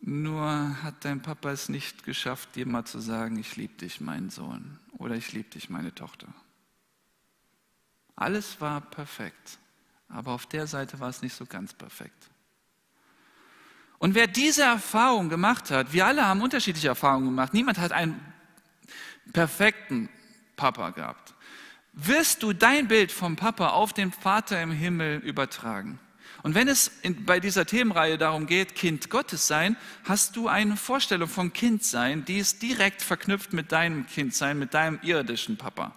Nur 0.02 0.82
hat 0.82 1.06
dein 1.06 1.22
Papa 1.22 1.52
es 1.52 1.70
nicht 1.70 2.04
geschafft, 2.04 2.56
dir 2.56 2.66
mal 2.66 2.86
zu 2.86 3.00
sagen, 3.00 3.38
ich 3.38 3.56
liebe 3.56 3.76
dich, 3.76 4.02
mein 4.02 4.32
Sohn, 4.32 4.80
oder 4.98 5.16
ich 5.16 5.32
liebe 5.32 5.50
dich, 5.50 5.70
meine 5.70 5.94
Tochter. 5.94 6.28
Alles 8.16 8.60
war 8.60 8.82
perfekt, 8.82 9.60
aber 10.10 10.32
auf 10.32 10.48
der 10.48 10.66
Seite 10.66 11.00
war 11.00 11.10
es 11.10 11.22
nicht 11.22 11.36
so 11.36 11.46
ganz 11.46 11.74
perfekt. 11.74 12.30
Und 14.00 14.16
wer 14.16 14.26
diese 14.26 14.64
Erfahrung 14.64 15.30
gemacht 15.30 15.70
hat, 15.70 15.94
wir 15.94 16.08
alle 16.08 16.26
haben 16.26 16.42
unterschiedliche 16.42 16.88
Erfahrungen 16.88 17.26
gemacht, 17.28 17.54
niemand 17.54 17.78
hat 17.78 17.92
einen 17.92 18.20
perfekten 19.32 20.10
Papa 20.56 20.90
gehabt, 20.90 21.36
wirst 21.94 22.42
du 22.42 22.54
dein 22.54 22.88
Bild 22.88 23.12
vom 23.12 23.36
Papa 23.36 23.70
auf 23.70 23.94
den 23.94 24.12
Vater 24.12 24.60
im 24.64 24.72
Himmel 24.72 25.20
übertragen. 25.20 26.00
Und 26.44 26.56
wenn 26.56 26.68
es 26.68 26.92
in, 27.04 27.26
bei 27.26 27.40
dieser 27.40 27.66
Themenreihe 27.66 28.18
darum 28.18 28.48
geht, 28.48 28.76
Kind 28.76 29.10
Gottes 29.10 29.48
sein, 29.48 29.78
hast 30.04 30.36
du 30.36 30.48
eine 30.48 30.76
Vorstellung 30.76 31.30
vom 31.30 31.54
Kindsein, 31.54 32.26
die 32.26 32.40
ist 32.40 32.62
direkt 32.62 33.02
verknüpft 33.02 33.54
mit 33.54 33.72
deinem 33.72 34.08
Kindsein, 34.08 34.58
mit 34.58 34.74
deinem 34.74 35.00
irdischen 35.04 35.58
Papa. 35.58 35.96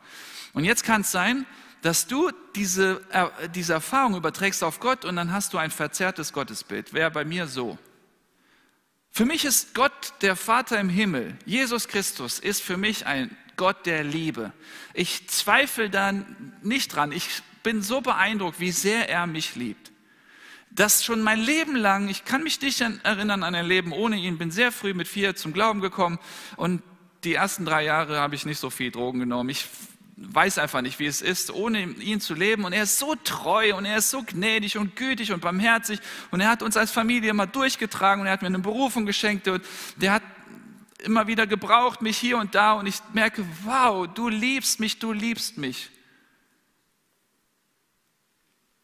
Und 0.53 0.65
jetzt 0.65 0.85
kann 0.85 1.01
es 1.01 1.11
sein, 1.11 1.47
dass 1.81 2.07
du 2.07 2.31
diese, 2.55 3.03
äh, 3.11 3.49
diese 3.55 3.75
Erfahrung 3.75 4.17
überträgst 4.17 4.63
auf 4.63 4.81
Gott 4.81 5.05
und 5.05 5.17
dann 5.17 5.33
hast 5.33 5.53
du 5.53 5.59
ein 5.59 5.71
verzerrtes 5.71 6.33
Gottesbild. 6.33 6.93
Wäre 6.93 7.11
bei 7.11 7.25
mir 7.25 7.47
so. 7.47 7.79
Für 9.11 9.25
mich 9.25 9.45
ist 9.45 9.75
Gott 9.75 10.13
der 10.23 10.37
Vater 10.37 10.79
im 10.81 10.89
Himmel, 10.89 11.39
Jesus 11.47 11.89
Christus, 11.89 12.39
ist 12.39 12.63
für 12.63 12.77
mich 12.77 13.07
ein 13.07 13.35
Gott 13.57 13.87
der 13.87 14.03
Liebe. 14.03 14.53
Ich 14.93 15.29
zweifle 15.29 15.89
da 15.89 16.13
nicht 16.63 16.95
dran. 16.95 17.13
Ich 17.13 17.43
bin 17.63 17.81
so 17.81 18.01
beeindruckt, 18.01 18.61
wie 18.61 18.73
sehr 18.73 19.09
er 19.09 19.27
mich 19.27 19.55
liebt 19.55 19.94
dass 20.75 21.05
schon 21.05 21.23
mein 21.23 21.41
Leben 21.41 21.77
lang, 21.77 22.09
ich 22.09 22.25
kann 22.25 22.43
mich 22.43 22.61
nicht 22.61 22.81
erinnern 22.81 23.43
an 23.43 23.55
ein 23.55 23.67
Leben 23.67 23.93
ohne 23.93 24.17
ihn, 24.17 24.39
bin 24.39 24.51
sehr 24.51 24.73
früh 24.73 24.95
mit 24.95 25.09
vier 25.09 25.37
zum 25.37 25.53
Glauben 25.53 25.81
gekommen 25.81 26.19
und 26.57 26.83
die 27.25 27.35
ersten 27.35 27.65
drei 27.65 27.85
Jahre 27.85 28.21
habe 28.21 28.35
ich 28.35 28.45
nicht 28.45 28.59
so 28.59 28.71
viel 28.71 28.91
Drogen 28.91 29.21
genommen. 29.21 29.49
Ich 29.49 29.67
weiß 30.17 30.59
einfach 30.59 30.83
nicht, 30.83 30.99
wie 30.99 31.07
es 31.07 31.23
ist, 31.23 31.51
ohne 31.51 31.83
ihn 31.83 32.21
zu 32.21 32.35
leben. 32.35 32.65
Und 32.65 32.73
er 32.73 32.85
ist 32.85 32.99
so 32.99 33.15
treu 33.15 33.75
und 33.77 33.85
er 33.85 33.99
ist 33.99 34.11
so 34.11 34.23
gnädig 34.23 34.79
und 34.79 34.97
gütig 34.97 35.33
und 35.33 35.41
barmherzig. 35.41 36.01
Und 36.31 36.41
er 36.41 36.49
hat 36.49 36.63
uns 36.63 36.77
als 36.77 36.91
Familie 36.91 37.31
immer 37.31 37.47
durchgetragen 37.47 38.21
und 38.21 38.27
er 38.27 38.35
hat 38.35 38.43
mir 38.43 38.49
eine 38.49 38.59
Berufung 38.59 39.07
geschenkt. 39.07 39.49
Und 39.49 39.65
der 39.97 40.13
hat 40.13 40.23
immer 41.03 41.27
wieder 41.27 41.47
gebraucht, 41.47 42.03
mich 42.03 42.17
hier 42.17 42.39
und 42.39 42.55
da. 42.55 42.75
Und 42.75 42.87
ich 42.87 42.97
merke, 43.13 43.45
wow, 43.65 44.07
du 44.07 44.29
liebst 44.29 44.81
mich, 44.81 44.99
du 44.99 45.13
liebst 45.13 45.59
mich. 45.59 45.91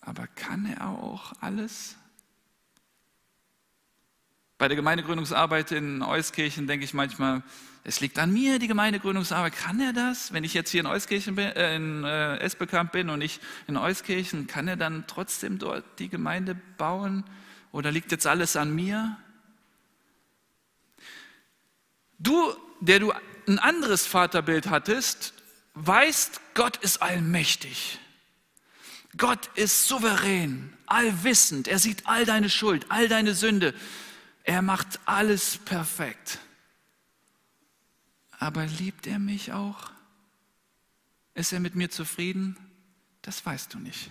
Aber 0.00 0.26
kann 0.26 0.66
er 0.66 0.88
auch 0.88 1.32
alles? 1.40 1.96
Bei 4.58 4.68
der 4.68 4.76
Gemeindegründungsarbeit 4.76 5.72
in 5.72 6.02
Euskirchen 6.02 6.66
denke 6.66 6.84
ich 6.84 6.92
manchmal, 6.92 7.42
es 7.82 8.00
liegt 8.00 8.18
an 8.18 8.32
mir, 8.32 8.58
die 8.58 8.68
Gemeindegründungsarbeit. 8.68 9.54
Kann 9.54 9.80
er 9.80 9.92
das? 9.92 10.34
Wenn 10.34 10.44
ich 10.44 10.52
jetzt 10.52 10.70
hier 10.70 10.80
in 10.80 10.86
Euskirchen 10.86 11.34
bin, 11.34 11.46
äh, 11.46 11.76
in 11.76 12.04
äh, 12.04 12.36
Esbekamp 12.38 12.92
bin 12.92 13.08
und 13.08 13.20
nicht 13.20 13.40
in 13.68 13.76
Euskirchen, 13.76 14.46
kann 14.46 14.68
er 14.68 14.76
dann 14.76 15.04
trotzdem 15.06 15.58
dort 15.58 15.84
die 15.98 16.10
Gemeinde 16.10 16.54
bauen? 16.76 17.24
Oder 17.72 17.90
liegt 17.90 18.12
jetzt 18.12 18.26
alles 18.26 18.56
an 18.56 18.74
mir? 18.74 19.16
Du, 22.18 22.52
der 22.80 22.98
du 22.98 23.12
ein 23.48 23.58
anderes 23.58 24.06
Vaterbild 24.06 24.68
hattest, 24.68 25.32
weißt, 25.74 26.40
Gott 26.54 26.76
ist 26.78 27.00
allmächtig. 27.00 27.99
Gott 29.16 29.50
ist 29.56 29.86
souverän, 29.86 30.72
allwissend. 30.86 31.68
Er 31.68 31.78
sieht 31.78 32.06
all 32.06 32.24
deine 32.24 32.48
Schuld, 32.48 32.86
all 32.90 33.08
deine 33.08 33.34
Sünde. 33.34 33.74
Er 34.44 34.62
macht 34.62 35.00
alles 35.04 35.58
perfekt. 35.58 36.38
Aber 38.38 38.66
liebt 38.66 39.06
er 39.06 39.18
mich 39.18 39.52
auch? 39.52 39.90
Ist 41.34 41.52
er 41.52 41.60
mit 41.60 41.74
mir 41.74 41.90
zufrieden? 41.90 42.56
Das 43.22 43.44
weißt 43.44 43.74
du 43.74 43.78
nicht. 43.78 44.10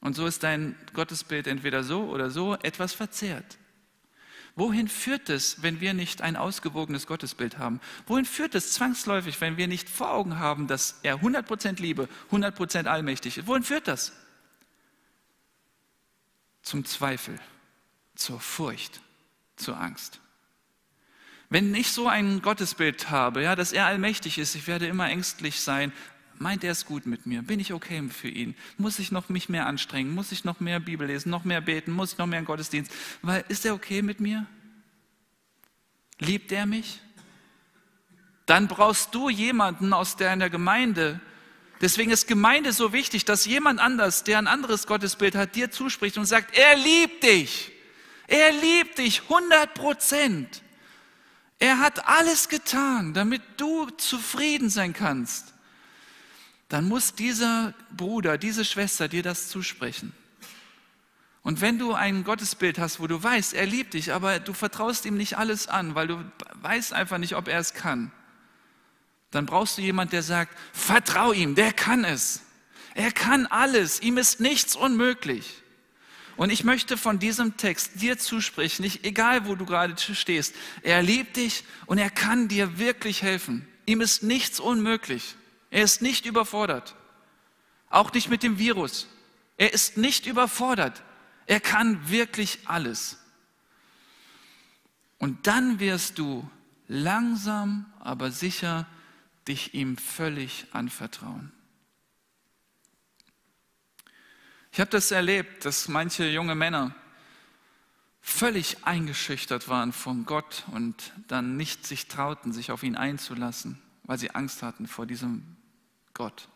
Und 0.00 0.14
so 0.14 0.26
ist 0.26 0.42
dein 0.42 0.76
Gottesbild 0.94 1.46
entweder 1.46 1.84
so 1.84 2.04
oder 2.04 2.30
so 2.30 2.54
etwas 2.62 2.92
verzerrt. 2.92 3.58
Wohin 4.56 4.88
führt 4.88 5.28
es, 5.28 5.62
wenn 5.62 5.80
wir 5.80 5.94
nicht 5.94 6.22
ein 6.22 6.36
ausgewogenes 6.36 7.06
Gottesbild 7.06 7.58
haben? 7.58 7.80
Wohin 8.06 8.24
führt 8.24 8.54
es 8.54 8.72
zwangsläufig, 8.72 9.40
wenn 9.40 9.56
wir 9.56 9.68
nicht 9.68 9.88
vor 9.88 10.10
Augen 10.10 10.38
haben, 10.38 10.66
dass 10.66 10.98
er 11.02 11.20
100% 11.22 11.80
Liebe, 11.80 12.08
100% 12.30 12.86
allmächtig 12.86 13.38
ist? 13.38 13.46
Wohin 13.46 13.62
führt 13.62 13.88
das? 13.88 14.12
Zum 16.62 16.84
Zweifel, 16.84 17.38
zur 18.14 18.40
Furcht, 18.40 19.00
zur 19.56 19.80
Angst. 19.80 20.20
Wenn 21.48 21.74
ich 21.74 21.90
so 21.90 22.06
ein 22.06 22.42
Gottesbild 22.42 23.10
habe, 23.10 23.42
ja, 23.42 23.56
dass 23.56 23.72
er 23.72 23.86
allmächtig 23.86 24.38
ist, 24.38 24.54
ich 24.54 24.66
werde 24.66 24.86
immer 24.86 25.08
ängstlich 25.08 25.60
sein, 25.60 25.92
meint 26.40 26.64
er 26.64 26.72
es 26.72 26.86
gut 26.86 27.06
mit 27.06 27.26
mir? 27.26 27.42
Bin 27.42 27.60
ich 27.60 27.72
okay 27.72 28.02
für 28.08 28.28
ihn? 28.28 28.54
Muss 28.78 28.98
ich 28.98 29.12
noch 29.12 29.28
mich 29.28 29.48
mehr 29.48 29.66
anstrengen? 29.66 30.14
Muss 30.14 30.32
ich 30.32 30.44
noch 30.44 30.58
mehr 30.58 30.80
Bibel 30.80 31.06
lesen, 31.06 31.30
noch 31.30 31.44
mehr 31.44 31.60
beten? 31.60 31.92
Muss 31.92 32.12
ich 32.12 32.18
noch 32.18 32.26
mehr 32.26 32.38
in 32.38 32.46
Gottesdienst? 32.46 32.90
Weil 33.20 33.44
ist 33.48 33.66
er 33.66 33.74
okay 33.74 34.00
mit 34.00 34.20
mir? 34.20 34.46
Liebt 36.18 36.50
er 36.50 36.64
mich? 36.64 37.00
Dann 38.46 38.68
brauchst 38.68 39.14
du 39.14 39.28
jemanden 39.28 39.92
aus 39.92 40.16
deiner 40.16 40.48
Gemeinde. 40.48 41.20
Deswegen 41.82 42.10
ist 42.10 42.26
Gemeinde 42.26 42.72
so 42.72 42.92
wichtig, 42.94 43.26
dass 43.26 43.44
jemand 43.44 43.78
anders, 43.78 44.24
der 44.24 44.38
ein 44.38 44.46
anderes 44.46 44.86
Gottesbild 44.86 45.34
hat, 45.34 45.54
dir 45.54 45.70
zuspricht 45.70 46.16
und 46.16 46.24
sagt, 46.24 46.56
er 46.56 46.76
liebt 46.76 47.22
dich. 47.22 47.70
Er 48.26 48.52
liebt 48.52 48.96
dich 48.98 49.22
100 49.22 49.74
Prozent. 49.74 50.62
Er 51.58 51.80
hat 51.80 52.08
alles 52.08 52.48
getan, 52.48 53.12
damit 53.12 53.42
du 53.58 53.90
zufrieden 53.90 54.70
sein 54.70 54.94
kannst. 54.94 55.49
Dann 56.70 56.86
muss 56.86 57.14
dieser 57.14 57.74
Bruder, 57.96 58.38
diese 58.38 58.64
Schwester 58.64 59.08
dir 59.08 59.24
das 59.24 59.48
zusprechen. 59.48 60.12
Und 61.42 61.60
wenn 61.60 61.78
du 61.78 61.94
ein 61.94 62.22
Gottesbild 62.22 62.78
hast, 62.78 63.00
wo 63.00 63.08
du 63.08 63.20
weißt, 63.20 63.54
er 63.54 63.66
liebt 63.66 63.94
dich, 63.94 64.12
aber 64.12 64.38
du 64.38 64.52
vertraust 64.52 65.04
ihm 65.04 65.16
nicht 65.16 65.36
alles 65.36 65.66
an, 65.66 65.96
weil 65.96 66.06
du 66.06 66.24
weißt 66.62 66.92
einfach 66.92 67.18
nicht, 67.18 67.34
ob 67.34 67.48
er 67.48 67.58
es 67.58 67.74
kann, 67.74 68.12
dann 69.32 69.46
brauchst 69.46 69.78
du 69.78 69.82
jemanden, 69.82 70.12
der 70.12 70.22
sagt, 70.22 70.56
vertrau 70.72 71.32
ihm, 71.32 71.56
der 71.56 71.72
kann 71.72 72.04
es. 72.04 72.42
Er 72.94 73.10
kann 73.10 73.46
alles, 73.46 74.00
ihm 74.00 74.16
ist 74.16 74.38
nichts 74.38 74.76
unmöglich. 74.76 75.62
Und 76.36 76.50
ich 76.50 76.62
möchte 76.62 76.96
von 76.96 77.18
diesem 77.18 77.56
Text 77.56 78.00
dir 78.00 78.16
zusprechen, 78.16 78.82
nicht 78.82 79.04
egal 79.04 79.46
wo 79.46 79.56
du 79.56 79.66
gerade 79.66 79.96
stehst. 79.98 80.54
Er 80.82 81.02
liebt 81.02 81.36
dich 81.36 81.64
und 81.86 81.98
er 81.98 82.10
kann 82.10 82.46
dir 82.46 82.78
wirklich 82.78 83.22
helfen. 83.22 83.66
Ihm 83.86 84.00
ist 84.00 84.22
nichts 84.22 84.60
unmöglich. 84.60 85.34
Er 85.70 85.84
ist 85.84 86.02
nicht 86.02 86.26
überfordert. 86.26 86.96
Auch 87.88 88.12
nicht 88.12 88.28
mit 88.28 88.42
dem 88.42 88.58
Virus. 88.58 89.06
Er 89.56 89.72
ist 89.72 89.96
nicht 89.96 90.26
überfordert. 90.26 91.02
Er 91.46 91.60
kann 91.60 92.10
wirklich 92.10 92.60
alles. 92.66 93.18
Und 95.18 95.46
dann 95.46 95.80
wirst 95.80 96.18
du 96.18 96.48
langsam, 96.88 97.86
aber 98.00 98.30
sicher 98.30 98.86
dich 99.46 99.74
ihm 99.74 99.96
völlig 99.96 100.66
anvertrauen. 100.72 101.52
Ich 104.72 104.80
habe 104.80 104.90
das 104.90 105.10
erlebt, 105.10 105.64
dass 105.64 105.88
manche 105.88 106.28
junge 106.28 106.54
Männer 106.54 106.94
völlig 108.20 108.84
eingeschüchtert 108.84 109.68
waren 109.68 109.92
von 109.92 110.24
Gott 110.24 110.64
und 110.72 111.12
dann 111.26 111.56
nicht 111.56 111.86
sich 111.86 112.06
trauten, 112.06 112.52
sich 112.52 112.70
auf 112.70 112.82
ihn 112.82 112.96
einzulassen, 112.96 113.80
weil 114.04 114.18
sie 114.18 114.30
Angst 114.34 114.62
hatten 114.62 114.86
vor 114.86 115.06
diesem 115.06 115.56
Gott. 116.20 116.48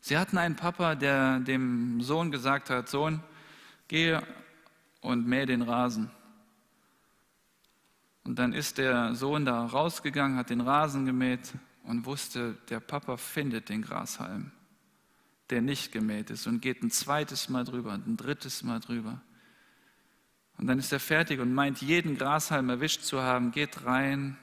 Sie 0.00 0.16
hatten 0.16 0.38
einen 0.38 0.56
Papa, 0.56 0.94
der 0.94 1.40
dem 1.40 2.00
Sohn 2.00 2.30
gesagt 2.30 2.70
hat, 2.70 2.88
Sohn, 2.88 3.22
geh 3.88 4.18
und 5.02 5.26
mäh 5.26 5.44
den 5.44 5.60
Rasen. 5.60 6.10
Und 8.24 8.38
dann 8.38 8.54
ist 8.54 8.78
der 8.78 9.14
Sohn 9.14 9.44
da 9.44 9.66
rausgegangen, 9.66 10.38
hat 10.38 10.48
den 10.48 10.62
Rasen 10.62 11.04
gemäht 11.04 11.52
und 11.84 12.06
wusste, 12.06 12.56
der 12.70 12.80
Papa 12.80 13.18
findet 13.18 13.68
den 13.68 13.82
Grashalm 13.82 14.50
der 15.50 15.60
nicht 15.60 15.92
gemäht 15.92 16.30
ist 16.30 16.46
und 16.46 16.62
geht 16.62 16.82
ein 16.82 16.90
zweites 16.90 17.48
Mal 17.48 17.64
drüber 17.64 17.92
und 17.92 18.06
ein 18.06 18.16
drittes 18.16 18.62
Mal 18.62 18.80
drüber. 18.80 19.20
Und 20.56 20.68
dann 20.68 20.78
ist 20.78 20.92
er 20.92 21.00
fertig 21.00 21.40
und 21.40 21.52
meint, 21.52 21.82
jeden 21.82 22.16
Grashalm 22.16 22.70
erwischt 22.70 23.02
zu 23.02 23.20
haben, 23.20 23.50
geht 23.50 23.84
rein 23.84 24.38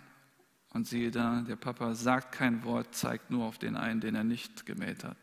und 0.78 0.86
siehe 0.86 1.10
da, 1.10 1.42
der 1.42 1.56
Papa 1.56 1.96
sagt 1.96 2.34
kein 2.34 2.63
Wort, 2.63 2.94
zeigt 2.94 3.32
nur 3.32 3.46
auf 3.46 3.58
den 3.58 3.76
einen, 3.76 4.00
den 4.00 4.13
er 4.13 4.24
nicht 4.24 4.68
gemäht 4.68 5.04
hat. 5.04 5.18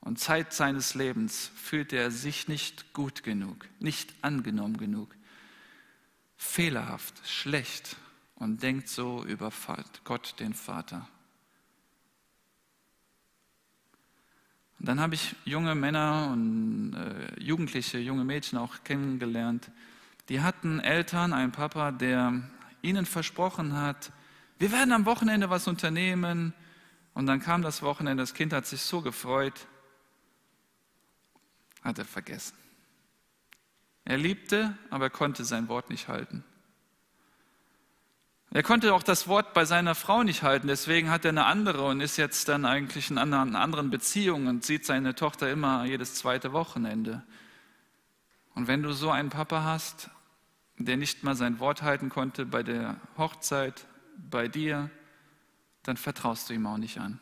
Und 0.00 0.18
Zeit 0.18 0.52
seines 0.52 0.94
Lebens 0.94 1.50
fühlt 1.54 1.94
er 1.94 2.10
sich 2.10 2.48
nicht 2.48 2.92
gut 2.92 3.22
genug, 3.22 3.66
nicht 3.80 4.12
angenommen 4.20 4.76
genug, 4.76 5.16
fehlerhaft, 6.36 7.26
schlecht 7.26 7.96
und 8.34 8.62
denkt 8.62 8.88
so 8.88 9.24
über 9.24 9.50
Gott, 10.04 10.34
den 10.38 10.52
Vater. 10.52 11.08
Und 14.78 14.86
dann 14.86 15.00
habe 15.00 15.14
ich 15.14 15.34
junge 15.46 15.74
Männer 15.74 16.28
und 16.30 16.92
äh, 16.92 17.40
Jugendliche, 17.40 17.96
junge 17.96 18.24
Mädchen 18.24 18.58
auch 18.58 18.84
kennengelernt. 18.84 19.70
Die 20.28 20.42
hatten 20.42 20.78
Eltern, 20.78 21.32
einen 21.32 21.52
Papa, 21.52 21.90
der 21.90 22.42
ihnen 22.88 23.06
versprochen 23.06 23.76
hat, 23.76 24.12
wir 24.58 24.72
werden 24.72 24.92
am 24.92 25.06
Wochenende 25.06 25.50
was 25.50 25.68
unternehmen. 25.68 26.52
Und 27.14 27.26
dann 27.26 27.40
kam 27.40 27.62
das 27.62 27.82
Wochenende, 27.82 28.22
das 28.22 28.34
Kind 28.34 28.52
hat 28.52 28.66
sich 28.66 28.82
so 28.82 29.00
gefreut, 29.00 29.66
hat 31.82 31.98
er 31.98 32.04
vergessen. 32.04 32.56
Er 34.04 34.18
liebte, 34.18 34.76
aber 34.90 35.06
er 35.06 35.10
konnte 35.10 35.44
sein 35.44 35.68
Wort 35.68 35.90
nicht 35.90 36.08
halten. 36.08 36.44
Er 38.50 38.62
konnte 38.62 38.94
auch 38.94 39.02
das 39.02 39.28
Wort 39.28 39.52
bei 39.52 39.66
seiner 39.66 39.94
Frau 39.94 40.22
nicht 40.22 40.42
halten, 40.42 40.68
deswegen 40.68 41.10
hat 41.10 41.26
er 41.26 41.30
eine 41.30 41.44
andere 41.44 41.84
und 41.84 42.00
ist 42.00 42.16
jetzt 42.16 42.48
dann 42.48 42.64
eigentlich 42.64 43.10
in 43.10 43.18
einer 43.18 43.60
anderen 43.60 43.90
Beziehung 43.90 44.46
und 44.46 44.64
sieht 44.64 44.86
seine 44.86 45.14
Tochter 45.14 45.50
immer 45.50 45.84
jedes 45.84 46.14
zweite 46.14 46.54
Wochenende. 46.54 47.22
Und 48.54 48.66
wenn 48.66 48.82
du 48.82 48.92
so 48.92 49.10
einen 49.10 49.28
Papa 49.28 49.64
hast, 49.64 50.08
der 50.78 50.96
nicht 50.96 51.24
mal 51.24 51.34
sein 51.34 51.58
Wort 51.58 51.82
halten 51.82 52.08
konnte 52.08 52.46
bei 52.46 52.62
der 52.62 52.96
Hochzeit, 53.16 53.86
bei 54.16 54.48
dir, 54.48 54.90
dann 55.82 55.96
vertraust 55.96 56.48
du 56.48 56.54
ihm 56.54 56.66
auch 56.66 56.78
nicht 56.78 56.98
an. 56.98 57.20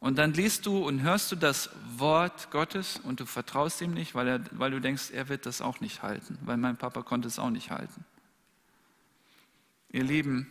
Und 0.00 0.18
dann 0.18 0.32
liest 0.32 0.66
du 0.66 0.84
und 0.84 1.02
hörst 1.02 1.30
du 1.30 1.36
das 1.36 1.70
Wort 1.96 2.50
Gottes 2.50 2.98
und 3.04 3.20
du 3.20 3.26
vertraust 3.26 3.80
ihm 3.80 3.94
nicht, 3.94 4.16
weil, 4.16 4.26
er, 4.26 4.40
weil 4.50 4.72
du 4.72 4.80
denkst, 4.80 5.12
er 5.12 5.28
wird 5.28 5.46
das 5.46 5.60
auch 5.60 5.80
nicht 5.80 6.02
halten, 6.02 6.38
weil 6.42 6.56
mein 6.56 6.76
Papa 6.76 7.02
konnte 7.02 7.28
es 7.28 7.38
auch 7.38 7.50
nicht 7.50 7.70
halten. 7.70 8.04
Ihr 9.90 10.02
Lieben, 10.02 10.50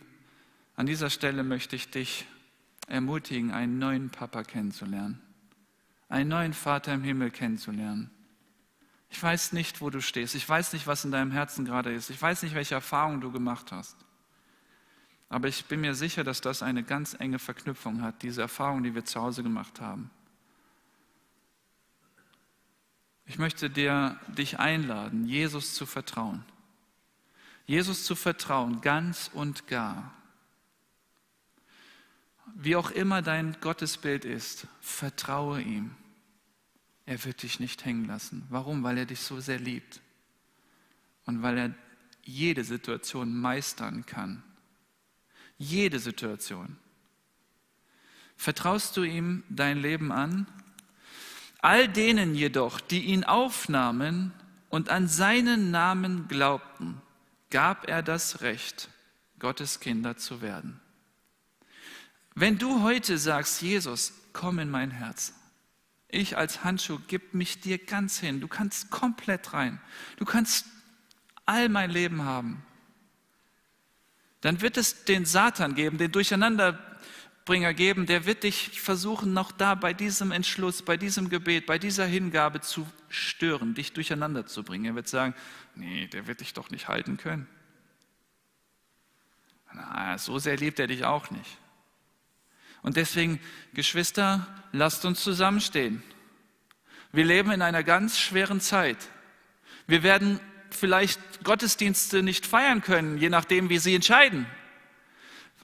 an 0.74 0.86
dieser 0.86 1.10
Stelle 1.10 1.42
möchte 1.42 1.76
ich 1.76 1.90
dich 1.90 2.26
ermutigen, 2.86 3.50
einen 3.50 3.78
neuen 3.78 4.08
Papa 4.08 4.42
kennenzulernen, 4.42 5.20
einen 6.08 6.30
neuen 6.30 6.54
Vater 6.54 6.94
im 6.94 7.02
Himmel 7.02 7.30
kennenzulernen. 7.30 8.10
Ich 9.12 9.22
weiß 9.22 9.52
nicht, 9.52 9.82
wo 9.82 9.90
du 9.90 10.00
stehst. 10.00 10.34
Ich 10.34 10.48
weiß 10.48 10.72
nicht, 10.72 10.86
was 10.86 11.04
in 11.04 11.12
deinem 11.12 11.32
Herzen 11.32 11.66
gerade 11.66 11.92
ist. 11.92 12.08
Ich 12.08 12.20
weiß 12.20 12.42
nicht, 12.42 12.54
welche 12.54 12.74
Erfahrungen 12.74 13.20
du 13.20 13.30
gemacht 13.30 13.70
hast. 13.70 13.94
Aber 15.28 15.48
ich 15.48 15.66
bin 15.66 15.82
mir 15.82 15.94
sicher, 15.94 16.24
dass 16.24 16.40
das 16.40 16.62
eine 16.62 16.82
ganz 16.82 17.14
enge 17.18 17.38
Verknüpfung 17.38 18.00
hat, 18.00 18.22
diese 18.22 18.40
Erfahrung, 18.40 18.82
die 18.82 18.94
wir 18.94 19.04
zu 19.04 19.20
Hause 19.20 19.42
gemacht 19.42 19.82
haben. 19.82 20.10
Ich 23.26 23.38
möchte 23.38 23.68
dir, 23.68 24.18
dich 24.28 24.58
einladen, 24.58 25.26
Jesus 25.26 25.74
zu 25.74 25.84
vertrauen. 25.84 26.44
Jesus 27.66 28.06
zu 28.06 28.16
vertrauen, 28.16 28.80
ganz 28.80 29.30
und 29.32 29.66
gar. 29.66 30.14
Wie 32.54 32.76
auch 32.76 32.90
immer 32.90 33.20
dein 33.20 33.58
Gottesbild 33.60 34.24
ist, 34.24 34.66
vertraue 34.80 35.60
ihm. 35.60 35.94
Er 37.06 37.24
wird 37.24 37.42
dich 37.42 37.60
nicht 37.60 37.84
hängen 37.84 38.06
lassen. 38.06 38.46
Warum? 38.48 38.82
Weil 38.82 38.98
er 38.98 39.06
dich 39.06 39.20
so 39.20 39.40
sehr 39.40 39.58
liebt 39.58 40.00
und 41.26 41.42
weil 41.42 41.58
er 41.58 41.74
jede 42.24 42.64
Situation 42.64 43.34
meistern 43.34 44.06
kann. 44.06 44.42
Jede 45.58 45.98
Situation. 45.98 46.76
Vertraust 48.36 48.96
du 48.96 49.02
ihm 49.02 49.44
dein 49.48 49.78
Leben 49.78 50.12
an? 50.12 50.46
All 51.58 51.88
denen 51.88 52.34
jedoch, 52.34 52.80
die 52.80 53.04
ihn 53.04 53.24
aufnahmen 53.24 54.32
und 54.68 54.88
an 54.88 55.06
seinen 55.06 55.70
Namen 55.70 56.26
glaubten, 56.26 57.00
gab 57.50 57.88
er 57.88 58.02
das 58.02 58.40
Recht, 58.40 58.88
Gottes 59.38 59.78
Kinder 59.78 60.16
zu 60.16 60.40
werden. 60.40 60.80
Wenn 62.34 62.58
du 62.58 62.82
heute 62.82 63.18
sagst, 63.18 63.62
Jesus, 63.62 64.12
komm 64.32 64.58
in 64.58 64.70
mein 64.70 64.90
Herz, 64.90 65.34
ich 66.12 66.36
als 66.36 66.62
Handschuh 66.62 67.00
gib 67.08 67.34
mich 67.34 67.60
dir 67.60 67.78
ganz 67.78 68.20
hin, 68.20 68.40
du 68.40 68.46
kannst 68.46 68.90
komplett 68.90 69.52
rein, 69.52 69.80
du 70.18 70.24
kannst 70.24 70.66
all 71.44 71.68
mein 71.68 71.90
Leben 71.90 72.24
haben, 72.24 72.62
dann 74.42 74.60
wird 74.60 74.76
es 74.76 75.04
den 75.04 75.24
Satan 75.24 75.74
geben, 75.74 75.98
den 75.98 76.12
Durcheinanderbringer 76.12 77.74
geben, 77.74 78.06
der 78.06 78.26
wird 78.26 78.42
dich 78.42 78.80
versuchen, 78.80 79.32
noch 79.32 79.52
da 79.52 79.74
bei 79.74 79.94
diesem 79.94 80.32
Entschluss, 80.32 80.82
bei 80.82 80.96
diesem 80.96 81.30
Gebet, 81.30 81.66
bei 81.66 81.78
dieser 81.78 82.06
Hingabe 82.06 82.60
zu 82.60 82.86
stören, 83.08 83.74
dich 83.74 83.92
durcheinander 83.92 84.46
zu 84.46 84.64
bringen. 84.64 84.84
Er 84.84 84.94
wird 84.94 85.08
sagen, 85.08 85.34
nee, 85.74 86.08
der 86.08 86.26
wird 86.26 86.40
dich 86.40 86.52
doch 86.52 86.70
nicht 86.70 86.88
halten 86.88 87.16
können. 87.16 87.46
Na, 89.72 90.18
so 90.18 90.38
sehr 90.38 90.56
liebt 90.56 90.78
er 90.78 90.88
dich 90.88 91.04
auch 91.04 91.30
nicht. 91.30 91.58
Und 92.82 92.96
deswegen, 92.96 93.40
Geschwister, 93.74 94.46
lasst 94.72 95.04
uns 95.04 95.22
zusammenstehen. 95.22 96.02
Wir 97.12 97.24
leben 97.24 97.50
in 97.50 97.62
einer 97.62 97.84
ganz 97.84 98.18
schweren 98.18 98.60
Zeit. 98.60 98.98
Wir 99.86 100.02
werden 100.02 100.40
vielleicht 100.70 101.20
Gottesdienste 101.44 102.22
nicht 102.22 102.46
feiern 102.46 102.82
können, 102.82 103.18
je 103.18 103.28
nachdem, 103.28 103.68
wie 103.68 103.78
sie 103.78 103.94
entscheiden. 103.94 104.46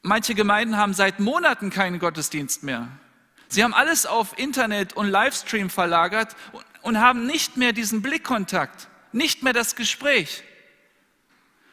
Manche 0.02 0.34
Gemeinden 0.34 0.76
haben 0.76 0.94
seit 0.94 1.18
Monaten 1.18 1.70
keinen 1.70 1.98
Gottesdienst 1.98 2.62
mehr. 2.62 2.88
Sie 3.48 3.64
haben 3.64 3.74
alles 3.74 4.06
auf 4.06 4.38
Internet 4.38 4.92
und 4.92 5.08
Livestream 5.08 5.70
verlagert 5.70 6.36
und 6.82 7.00
haben 7.00 7.26
nicht 7.26 7.56
mehr 7.56 7.72
diesen 7.72 8.02
Blickkontakt, 8.02 8.88
nicht 9.12 9.42
mehr 9.42 9.54
das 9.54 9.74
Gespräch. 9.74 10.44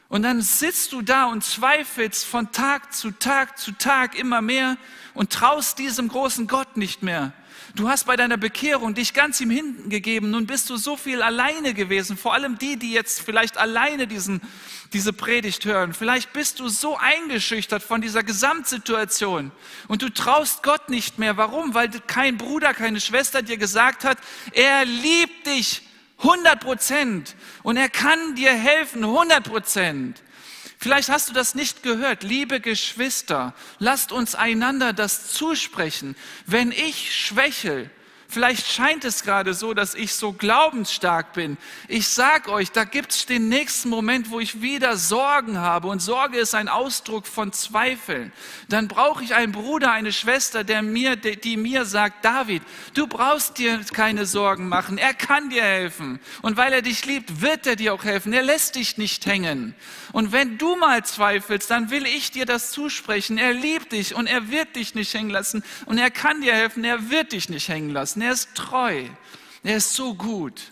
Und 0.08 0.24
dann 0.24 0.42
sitzt 0.42 0.94
du 0.94 1.02
da 1.02 1.26
und 1.26 1.44
zweifelst 1.44 2.26
von 2.26 2.52
Tag 2.52 2.94
zu 2.94 3.12
Tag 3.12 3.58
zu 3.58 3.72
Tag 3.72 4.18
immer 4.18 4.42
mehr 4.42 4.78
und 5.14 5.32
traust 5.32 5.80
diesem 5.80 6.10
großen 6.10 6.48
Gott 6.48 6.78
nicht 6.78 7.02
mehr. 7.02 7.34
Du 7.76 7.90
hast 7.90 8.06
bei 8.06 8.16
deiner 8.16 8.38
Bekehrung 8.38 8.94
dich 8.94 9.14
ganz 9.14 9.42
ihm 9.42 9.50
hingegeben. 9.50 10.32
Nun 10.32 10.48
bist 10.48 10.70
du 10.70 10.78
so 10.78 10.96
viel 10.96 11.22
alleine 11.22 11.74
gewesen. 11.74 12.16
Vor 12.16 12.34
allem 12.34 12.58
die, 12.58 12.78
die 12.78 12.94
jetzt 12.94 13.22
vielleicht 13.22 13.58
alleine 13.58 14.08
diesen, 14.08 14.42
diese 14.94 15.12
Predigt 15.12 15.66
hören. 15.66 15.94
Vielleicht 15.94 16.32
bist 16.32 16.62
du 16.62 16.70
so 16.70 16.96
eingeschüchtert 16.98 17.84
von 17.84 18.00
dieser 18.00 18.24
Gesamtsituation. 18.24 19.52
Und 19.90 20.02
du 20.04 20.10
traust 20.10 20.64
Gott 20.64 20.90
nicht 20.90 21.20
mehr. 21.20 21.36
Warum? 21.36 21.74
Weil 21.74 21.90
kein 21.90 22.38
Bruder, 22.38 22.74
keine 22.74 23.02
Schwester 23.02 23.42
dir 23.42 23.58
gesagt 23.58 24.06
hat, 24.06 24.20
er 24.54 24.86
liebt 24.86 25.46
dich 25.48 25.82
100 26.18 26.60
Prozent. 26.60 27.36
Und 27.64 27.78
er 27.78 27.90
kann 27.90 28.36
dir 28.36 28.54
helfen 28.54 29.04
100 29.04 29.44
Prozent. 29.44 30.24
Vielleicht 30.78 31.10
hast 31.10 31.30
du 31.30 31.34
das 31.34 31.56
nicht 31.56 31.84
gehört. 31.84 32.24
Liebe 32.24 32.60
Geschwister, 32.60 33.54
lasst 33.80 34.12
uns 34.12 34.36
einander 34.36 34.94
das 34.94 35.30
zusprechen. 35.30 36.16
Wenn 36.46 36.72
ich 36.72 37.16
schwächel, 37.16 37.90
Vielleicht 38.28 38.68
scheint 38.68 39.06
es 39.06 39.24
gerade 39.24 39.54
so, 39.54 39.74
dass 39.74 39.96
ich 39.96 40.14
so 40.14 40.34
glaubensstark 40.34 41.34
bin. 41.34 41.58
Ich 41.88 42.08
sag 42.08 42.48
euch, 42.48 42.72
da 42.72 42.84
gibt 42.84 43.12
es 43.12 43.26
den 43.26 43.50
nächsten 43.50 43.90
Moment, 43.90 44.30
wo 44.30 44.40
ich 44.40 44.62
wieder 44.62 44.98
Sorgen 44.98 45.60
habe. 45.60 45.88
Und 45.88 46.02
Sorge 46.02 46.38
ist 46.38 46.56
ein 46.56 46.68
Ausdruck 46.68 47.28
von 47.28 47.54
Zweifeln. 47.54 48.32
Dann 48.68 48.88
brauche 48.88 49.24
ich 49.24 49.36
einen 49.36 49.52
Bruder, 49.52 49.92
eine 49.92 50.12
Schwester, 50.12 50.64
der 50.64 50.82
mir, 50.82 51.16
die 51.16 51.56
mir 51.56 51.86
sagt, 51.86 52.26
David, 52.26 52.64
du 52.94 53.08
brauchst 53.08 53.58
dir 53.58 53.80
keine 53.94 54.26
Sorgen 54.26 54.68
machen. 54.68 54.98
Er 54.98 55.14
kann 55.14 55.50
dir 55.50 55.64
helfen. 55.64 56.20
Und 56.42 56.58
weil 56.58 56.74
er 56.74 56.82
dich 56.82 57.06
liebt, 57.06 57.42
wird 57.42 57.68
er 57.68 57.76
dir 57.76 57.94
auch 57.94 58.04
helfen. 58.04 58.34
Er 58.34 58.44
lässt 58.44 58.76
dich 58.76 58.98
nicht 58.98 59.26
hängen. 59.26 59.76
Und 60.12 60.32
wenn 60.32 60.58
du 60.58 60.76
mal 60.76 61.06
zweifelst, 61.06 61.70
dann 61.70 61.90
will 61.90 62.06
ich 62.06 62.32
dir 62.32 62.46
das 62.46 62.72
zusprechen. 62.72 63.38
Er 63.38 63.54
liebt 63.54 63.92
dich 63.92 64.16
und 64.16 64.28
er 64.28 64.50
wird 64.50 64.76
dich 64.76 64.96
nicht 64.96 65.14
hängen 65.14 65.30
lassen. 65.30 65.64
Und 65.86 65.98
er 66.00 66.10
kann 66.10 66.42
dir 66.42 66.54
helfen. 66.54 66.84
Er 66.84 67.10
wird 67.10 67.32
dich 67.32 67.50
nicht 67.50 67.70
hängen 67.70 67.92
lassen. 67.92 68.15
Er 68.22 68.32
ist 68.32 68.56
treu. 68.56 69.06
Er 69.64 69.78
ist 69.78 69.94
so 69.94 70.14
gut. 70.14 70.72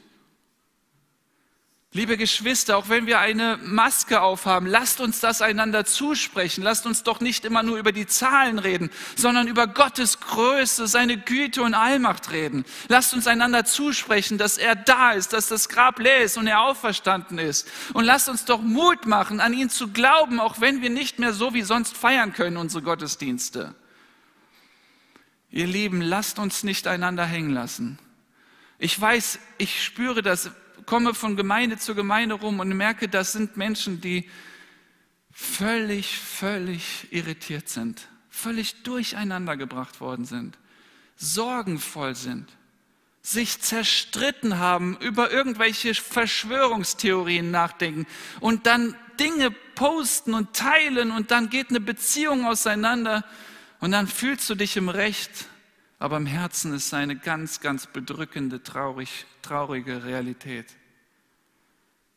Liebe 1.96 2.18
Geschwister, 2.18 2.76
auch 2.76 2.90
wenn 2.90 3.06
wir 3.06 3.20
eine 3.20 3.60
Maske 3.62 4.22
aufhaben, 4.22 4.66
lasst 4.66 5.00
uns 5.00 5.20
das 5.20 5.44
einander 5.44 5.86
zusprechen. 5.86 6.64
Lasst 6.64 6.88
uns 6.88 7.04
doch 7.04 7.20
nicht 7.20 7.46
immer 7.46 7.62
nur 7.62 7.78
über 7.78 7.92
die 7.92 8.08
Zahlen 8.08 8.58
reden, 8.58 8.90
sondern 9.16 9.48
über 9.48 9.68
Gottes 9.68 10.20
Größe, 10.20 10.88
seine 10.88 11.20
Güte 11.20 11.62
und 11.62 11.76
Allmacht 11.76 12.32
reden. 12.32 12.66
Lasst 12.88 13.14
uns 13.14 13.28
einander 13.28 13.64
zusprechen, 13.64 14.40
dass 14.40 14.58
er 14.58 14.76
da 14.76 15.12
ist, 15.12 15.34
dass 15.34 15.50
das 15.50 15.70
Grab 15.70 16.00
leer 16.00 16.22
ist 16.22 16.36
und 16.36 16.48
er 16.48 16.62
auferstanden 16.62 17.38
ist. 17.38 17.70
Und 17.94 18.06
lasst 18.06 18.28
uns 18.28 18.46
doch 18.46 18.62
Mut 18.62 19.06
machen, 19.06 19.40
an 19.40 19.54
ihn 19.54 19.70
zu 19.70 19.90
glauben, 19.90 20.40
auch 20.40 20.62
wenn 20.62 20.82
wir 20.82 20.90
nicht 20.90 21.20
mehr 21.20 21.32
so 21.32 21.54
wie 21.54 21.62
sonst 21.62 21.96
feiern 21.96 22.34
können, 22.34 22.58
unsere 22.58 22.82
Gottesdienste. 22.82 23.76
Ihr 25.54 25.68
Lieben, 25.68 26.02
lasst 26.02 26.40
uns 26.40 26.64
nicht 26.64 26.88
einander 26.88 27.28
hängen 27.28 27.52
lassen. 27.52 28.00
Ich 28.80 29.00
weiß, 29.00 29.38
ich 29.60 29.84
spüre 29.84 30.24
das, 30.24 30.50
komme 30.88 31.14
von 31.14 31.38
Gemeinde 31.38 31.78
zu 31.78 31.94
Gemeinde 31.94 32.34
rum 32.34 32.60
und 32.60 32.70
merke, 32.70 33.08
das 33.08 33.34
sind 33.34 33.56
Menschen, 33.56 34.02
die 34.02 34.28
völlig, 35.32 36.18
völlig 36.18 37.08
irritiert 37.12 37.70
sind, 37.70 38.08
völlig 38.32 38.82
durcheinander 38.82 39.56
gebracht 39.56 40.02
worden 40.02 40.26
sind, 40.26 40.58
sorgenvoll 41.18 42.16
sind, 42.16 42.50
sich 43.22 43.62
zerstritten 43.62 44.58
haben, 44.58 44.98
über 45.02 45.30
irgendwelche 45.30 45.94
Verschwörungstheorien 45.94 47.52
nachdenken 47.52 48.08
und 48.40 48.66
dann 48.66 48.96
Dinge 49.20 49.52
posten 49.76 50.34
und 50.34 50.56
teilen 50.56 51.12
und 51.12 51.30
dann 51.30 51.52
geht 51.52 51.70
eine 51.70 51.80
Beziehung 51.80 52.44
auseinander 52.48 53.24
und 53.84 53.92
dann 53.92 54.08
fühlst 54.08 54.50
du 54.50 54.56
dich 54.56 54.78
im 54.78 54.88
Recht, 54.88 55.50
aber 56.00 56.16
im 56.16 56.26
Herzen 56.26 56.74
ist 56.74 56.94
eine 56.94 57.18
ganz, 57.18 57.60
ganz 57.60 57.86
bedrückende, 57.86 58.64
traurig, 58.64 59.26
traurige 59.42 60.06
Realität. 60.06 60.68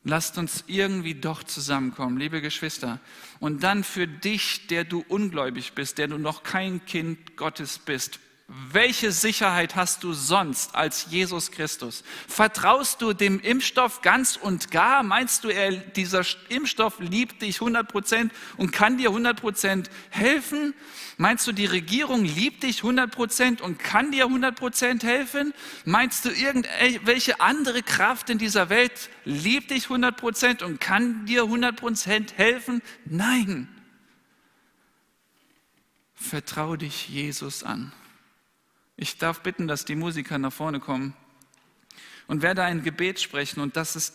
Lasst 0.05 0.39
uns 0.39 0.62
irgendwie 0.69 1.17
doch 1.17 1.43
zusammenkommen, 1.43 2.19
liebe 2.19 2.41
Geschwister. 2.41 3.01
Und 3.41 3.64
dann 3.64 3.83
für 3.83 4.07
dich, 4.07 4.69
der 4.69 4.85
du 4.85 5.05
ungläubig 5.09 5.73
bist, 5.73 5.99
der 5.99 6.07
du 6.07 6.19
noch 6.19 6.45
kein 6.45 6.85
Kind 6.85 7.37
Gottes 7.37 7.81
bist, 7.81 8.21
welche 8.49 9.11
Sicherheit 9.11 9.74
hast 9.74 10.05
du 10.05 10.12
sonst 10.12 10.76
als 10.76 11.07
Jesus 11.11 11.51
Christus? 11.51 12.05
Vertraust 12.28 13.03
du 13.03 13.12
dem 13.12 13.40
Impfstoff 13.40 14.03
ganz 14.03 14.36
und 14.36 14.70
gar? 14.70 15.03
Meinst 15.03 15.42
du, 15.42 15.49
er, 15.49 15.72
dieser 15.72 16.22
Impfstoff 16.49 17.01
liebt 17.01 17.42
dich 17.42 17.57
100 17.57 17.88
Prozent 17.88 18.32
und 18.57 18.70
kann 18.70 18.99
dir 18.99 19.09
100 19.09 19.40
Prozent 19.40 19.90
helfen? 20.11 20.74
Meinst 21.16 21.44
du, 21.49 21.53
die 21.53 21.66
Regierung 21.66 22.24
liebt 22.24 22.62
dich 22.62 22.78
100 22.84 23.11
Prozent 23.11 23.61
und 23.62 23.80
kann 23.80 24.12
dir 24.12 24.26
100 24.26 24.55
Prozent 24.55 25.03
helfen? 25.03 25.53
Meinst 25.84 26.24
du, 26.24 26.30
irgendwelche 26.30 27.40
andere 27.40 27.82
Kraft 27.82 28.30
in 28.30 28.38
dieser 28.38 28.68
Welt 28.68 29.11
liebt 29.24 29.72
dich 29.72 29.84
100 29.84 30.16
Prozent 30.16 30.62
und 30.62 30.80
kann 30.80 31.26
dir 31.26 31.42
100 31.42 31.74
Prozent 31.74 32.38
helfen? 32.38 32.80
Nein. 33.07 33.66
Vertraue 36.14 36.78
dich 36.78 37.09
Jesus 37.09 37.64
an. 37.64 37.92
Ich 38.97 39.18
darf 39.18 39.40
bitten, 39.40 39.68
dass 39.68 39.84
die 39.84 39.94
Musiker 39.94 40.38
nach 40.38 40.53
vorne 40.53 40.80
kommen 40.80 41.14
und 42.26 42.42
werde 42.42 42.64
ein 42.64 42.82
Gebet 42.82 43.20
sprechen 43.20 43.61
und 43.61 43.76
das 43.76 43.97
ist 43.97 44.14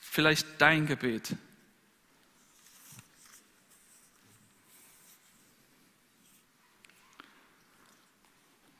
vielleicht 0.00 0.46
dein 0.58 0.86
Gebet. 0.86 1.36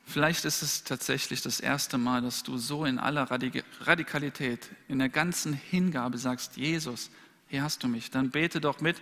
Vielleicht 0.09 0.43
ist 0.45 0.63
es 0.63 0.83
tatsächlich 0.83 1.43
das 1.43 1.59
erste 1.59 1.99
Mal, 1.99 2.23
dass 2.23 2.41
du 2.41 2.57
so 2.57 2.83
in 2.83 2.97
aller 2.97 3.29
Radikalität, 3.29 4.67
in 4.87 4.97
der 4.97 5.09
ganzen 5.09 5.53
Hingabe 5.53 6.17
sagst, 6.17 6.57
Jesus, 6.57 7.11
hier 7.47 7.61
hast 7.61 7.83
du 7.83 7.87
mich. 7.87 8.09
Dann 8.09 8.31
bete 8.31 8.59
doch 8.59 8.81
mit 8.81 8.99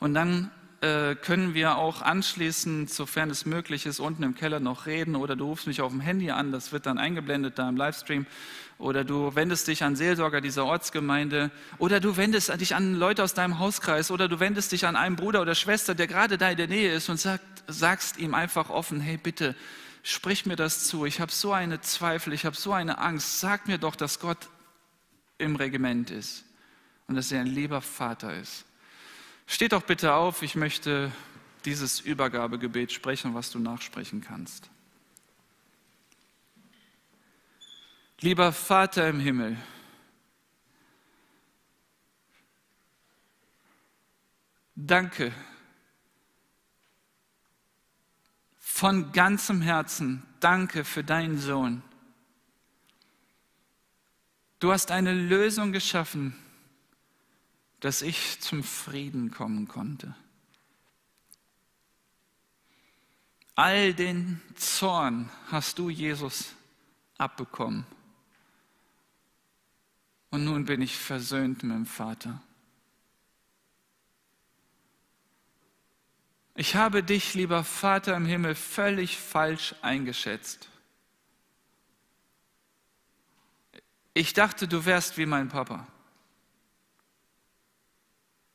und 0.00 0.12
dann 0.14 0.50
äh, 0.80 1.14
können 1.14 1.54
wir 1.54 1.76
auch 1.76 2.02
anschließend, 2.02 2.90
sofern 2.90 3.30
es 3.30 3.44
möglich 3.44 3.86
ist, 3.86 4.00
unten 4.00 4.22
im 4.22 4.34
Keller 4.34 4.60
noch 4.60 4.86
reden 4.86 5.14
oder 5.14 5.36
du 5.36 5.46
rufst 5.46 5.66
mich 5.66 5.82
auf 5.82 5.92
dem 5.92 6.00
Handy 6.00 6.30
an, 6.30 6.52
das 6.52 6.72
wird 6.72 6.86
dann 6.86 6.98
eingeblendet 6.98 7.58
da 7.58 7.68
im 7.68 7.76
Livestream. 7.76 8.26
Oder 8.78 9.04
du 9.04 9.34
wendest 9.34 9.68
dich 9.68 9.84
an 9.84 9.94
Seelsorger 9.94 10.40
dieser 10.40 10.64
Ortsgemeinde. 10.64 11.50
Oder 11.76 12.00
du 12.00 12.16
wendest 12.16 12.58
dich 12.58 12.74
an 12.74 12.94
Leute 12.94 13.22
aus 13.22 13.34
deinem 13.34 13.58
Hauskreis. 13.58 14.10
Oder 14.10 14.26
du 14.26 14.40
wendest 14.40 14.72
dich 14.72 14.86
an 14.86 14.96
einen 14.96 15.16
Bruder 15.16 15.42
oder 15.42 15.54
Schwester, 15.54 15.94
der 15.94 16.06
gerade 16.06 16.38
da 16.38 16.48
in 16.50 16.56
der 16.56 16.66
Nähe 16.66 16.94
ist 16.94 17.10
und 17.10 17.20
sagt, 17.20 17.44
sagst 17.66 18.16
ihm 18.16 18.32
einfach 18.32 18.70
offen, 18.70 19.00
hey 19.00 19.18
bitte, 19.18 19.54
sprich 20.02 20.46
mir 20.46 20.56
das 20.56 20.84
zu, 20.84 21.04
ich 21.04 21.20
habe 21.20 21.30
so 21.30 21.52
eine 21.52 21.82
Zweifel, 21.82 22.32
ich 22.32 22.46
habe 22.46 22.56
so 22.56 22.72
eine 22.72 22.96
Angst, 22.98 23.40
sag 23.40 23.68
mir 23.68 23.76
doch, 23.76 23.96
dass 23.96 24.18
Gott 24.18 24.48
im 25.36 25.56
Regiment 25.56 26.10
ist 26.10 26.44
und 27.06 27.16
dass 27.16 27.30
er 27.32 27.40
ein 27.40 27.46
lieber 27.46 27.82
Vater 27.82 28.34
ist. 28.34 28.64
Steht 29.52 29.72
doch 29.72 29.82
bitte 29.82 30.14
auf, 30.14 30.42
ich 30.42 30.54
möchte 30.54 31.10
dieses 31.64 31.98
Übergabegebet 31.98 32.92
sprechen, 32.92 33.34
was 33.34 33.50
du 33.50 33.58
nachsprechen 33.58 34.20
kannst. 34.20 34.70
Lieber 38.20 38.52
Vater 38.52 39.08
im 39.08 39.18
Himmel, 39.18 39.56
danke 44.76 45.34
von 48.56 49.10
ganzem 49.10 49.62
Herzen, 49.62 50.22
danke 50.38 50.84
für 50.84 51.02
deinen 51.02 51.40
Sohn. 51.40 51.82
Du 54.60 54.70
hast 54.70 54.92
eine 54.92 55.12
Lösung 55.12 55.72
geschaffen, 55.72 56.36
dass 57.80 58.02
ich 58.02 58.40
zum 58.40 58.62
Frieden 58.62 59.30
kommen 59.30 59.66
konnte. 59.66 60.14
All 63.54 63.92
den 63.92 64.40
Zorn 64.54 65.28
hast 65.48 65.78
du, 65.78 65.90
Jesus, 65.90 66.54
abbekommen. 67.18 67.84
Und 70.30 70.44
nun 70.44 70.64
bin 70.64 70.80
ich 70.80 70.96
versöhnt 70.96 71.62
mit 71.62 71.72
dem 71.72 71.86
Vater. 71.86 72.40
Ich 76.54 76.76
habe 76.76 77.02
dich, 77.02 77.34
lieber 77.34 77.64
Vater 77.64 78.16
im 78.16 78.26
Himmel, 78.26 78.54
völlig 78.54 79.16
falsch 79.16 79.74
eingeschätzt. 79.82 80.68
Ich 84.14 84.34
dachte, 84.34 84.68
du 84.68 84.84
wärst 84.84 85.16
wie 85.18 85.26
mein 85.26 85.48
Papa. 85.48 85.86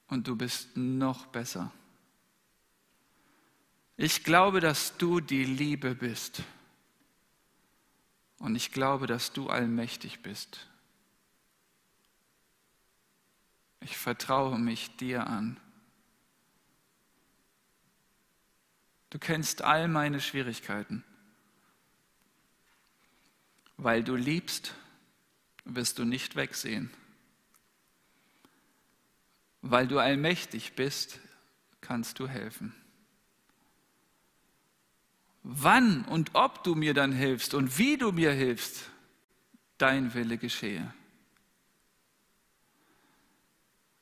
Und 0.07 0.27
du 0.27 0.35
bist 0.35 0.77
noch 0.77 1.25
besser. 1.27 1.71
Ich 3.97 4.23
glaube, 4.23 4.59
dass 4.59 4.97
du 4.97 5.19
die 5.19 5.45
Liebe 5.45 5.95
bist. 5.95 6.43
Und 8.39 8.55
ich 8.55 8.71
glaube, 8.71 9.07
dass 9.07 9.31
du 9.31 9.49
allmächtig 9.49 10.21
bist. 10.21 10.67
Ich 13.79 13.97
vertraue 13.97 14.59
mich 14.59 14.95
dir 14.97 15.27
an. 15.27 15.59
Du 19.09 19.19
kennst 19.19 19.61
all 19.61 19.87
meine 19.87 20.19
Schwierigkeiten. 20.19 21.03
Weil 23.77 24.03
du 24.03 24.15
liebst, 24.15 24.73
wirst 25.63 25.99
du 25.99 26.03
nicht 26.03 26.35
wegsehen. 26.35 26.91
Weil 29.67 29.87
du 29.87 29.97
allmächtig 29.97 30.73
bist, 30.73 31.19
kannst 31.81 32.19
du 32.19 32.27
helfen. 32.27 32.75
Wann 35.41 36.05
und 36.05 36.35
ob 36.35 36.63
du 36.63 36.75
mir 36.75 36.93
dann 36.93 37.11
hilfst 37.11 37.55
und 37.55 37.79
wie 37.79 37.97
du 37.97 38.11
mir 38.11 38.31
hilfst, 38.31 38.91
dein 39.79 40.13
Wille 40.13 40.37
geschehe. 40.37 40.93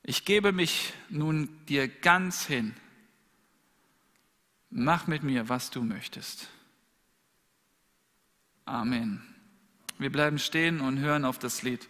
Ich 0.02 0.26
gebe 0.26 0.52
mich 0.52 0.92
nun 1.08 1.48
dir 1.64 1.88
ganz 1.88 2.44
hin. 2.44 2.74
Mach 4.68 5.06
mit 5.06 5.22
mir, 5.22 5.48
was 5.48 5.70
du 5.70 5.82
möchtest. 5.82 6.50
Amen. 8.66 9.22
Wir 9.96 10.12
bleiben 10.12 10.38
stehen 10.38 10.82
und 10.82 10.98
hören 10.98 11.24
auf 11.24 11.38
das 11.38 11.62
Lied. 11.62 11.88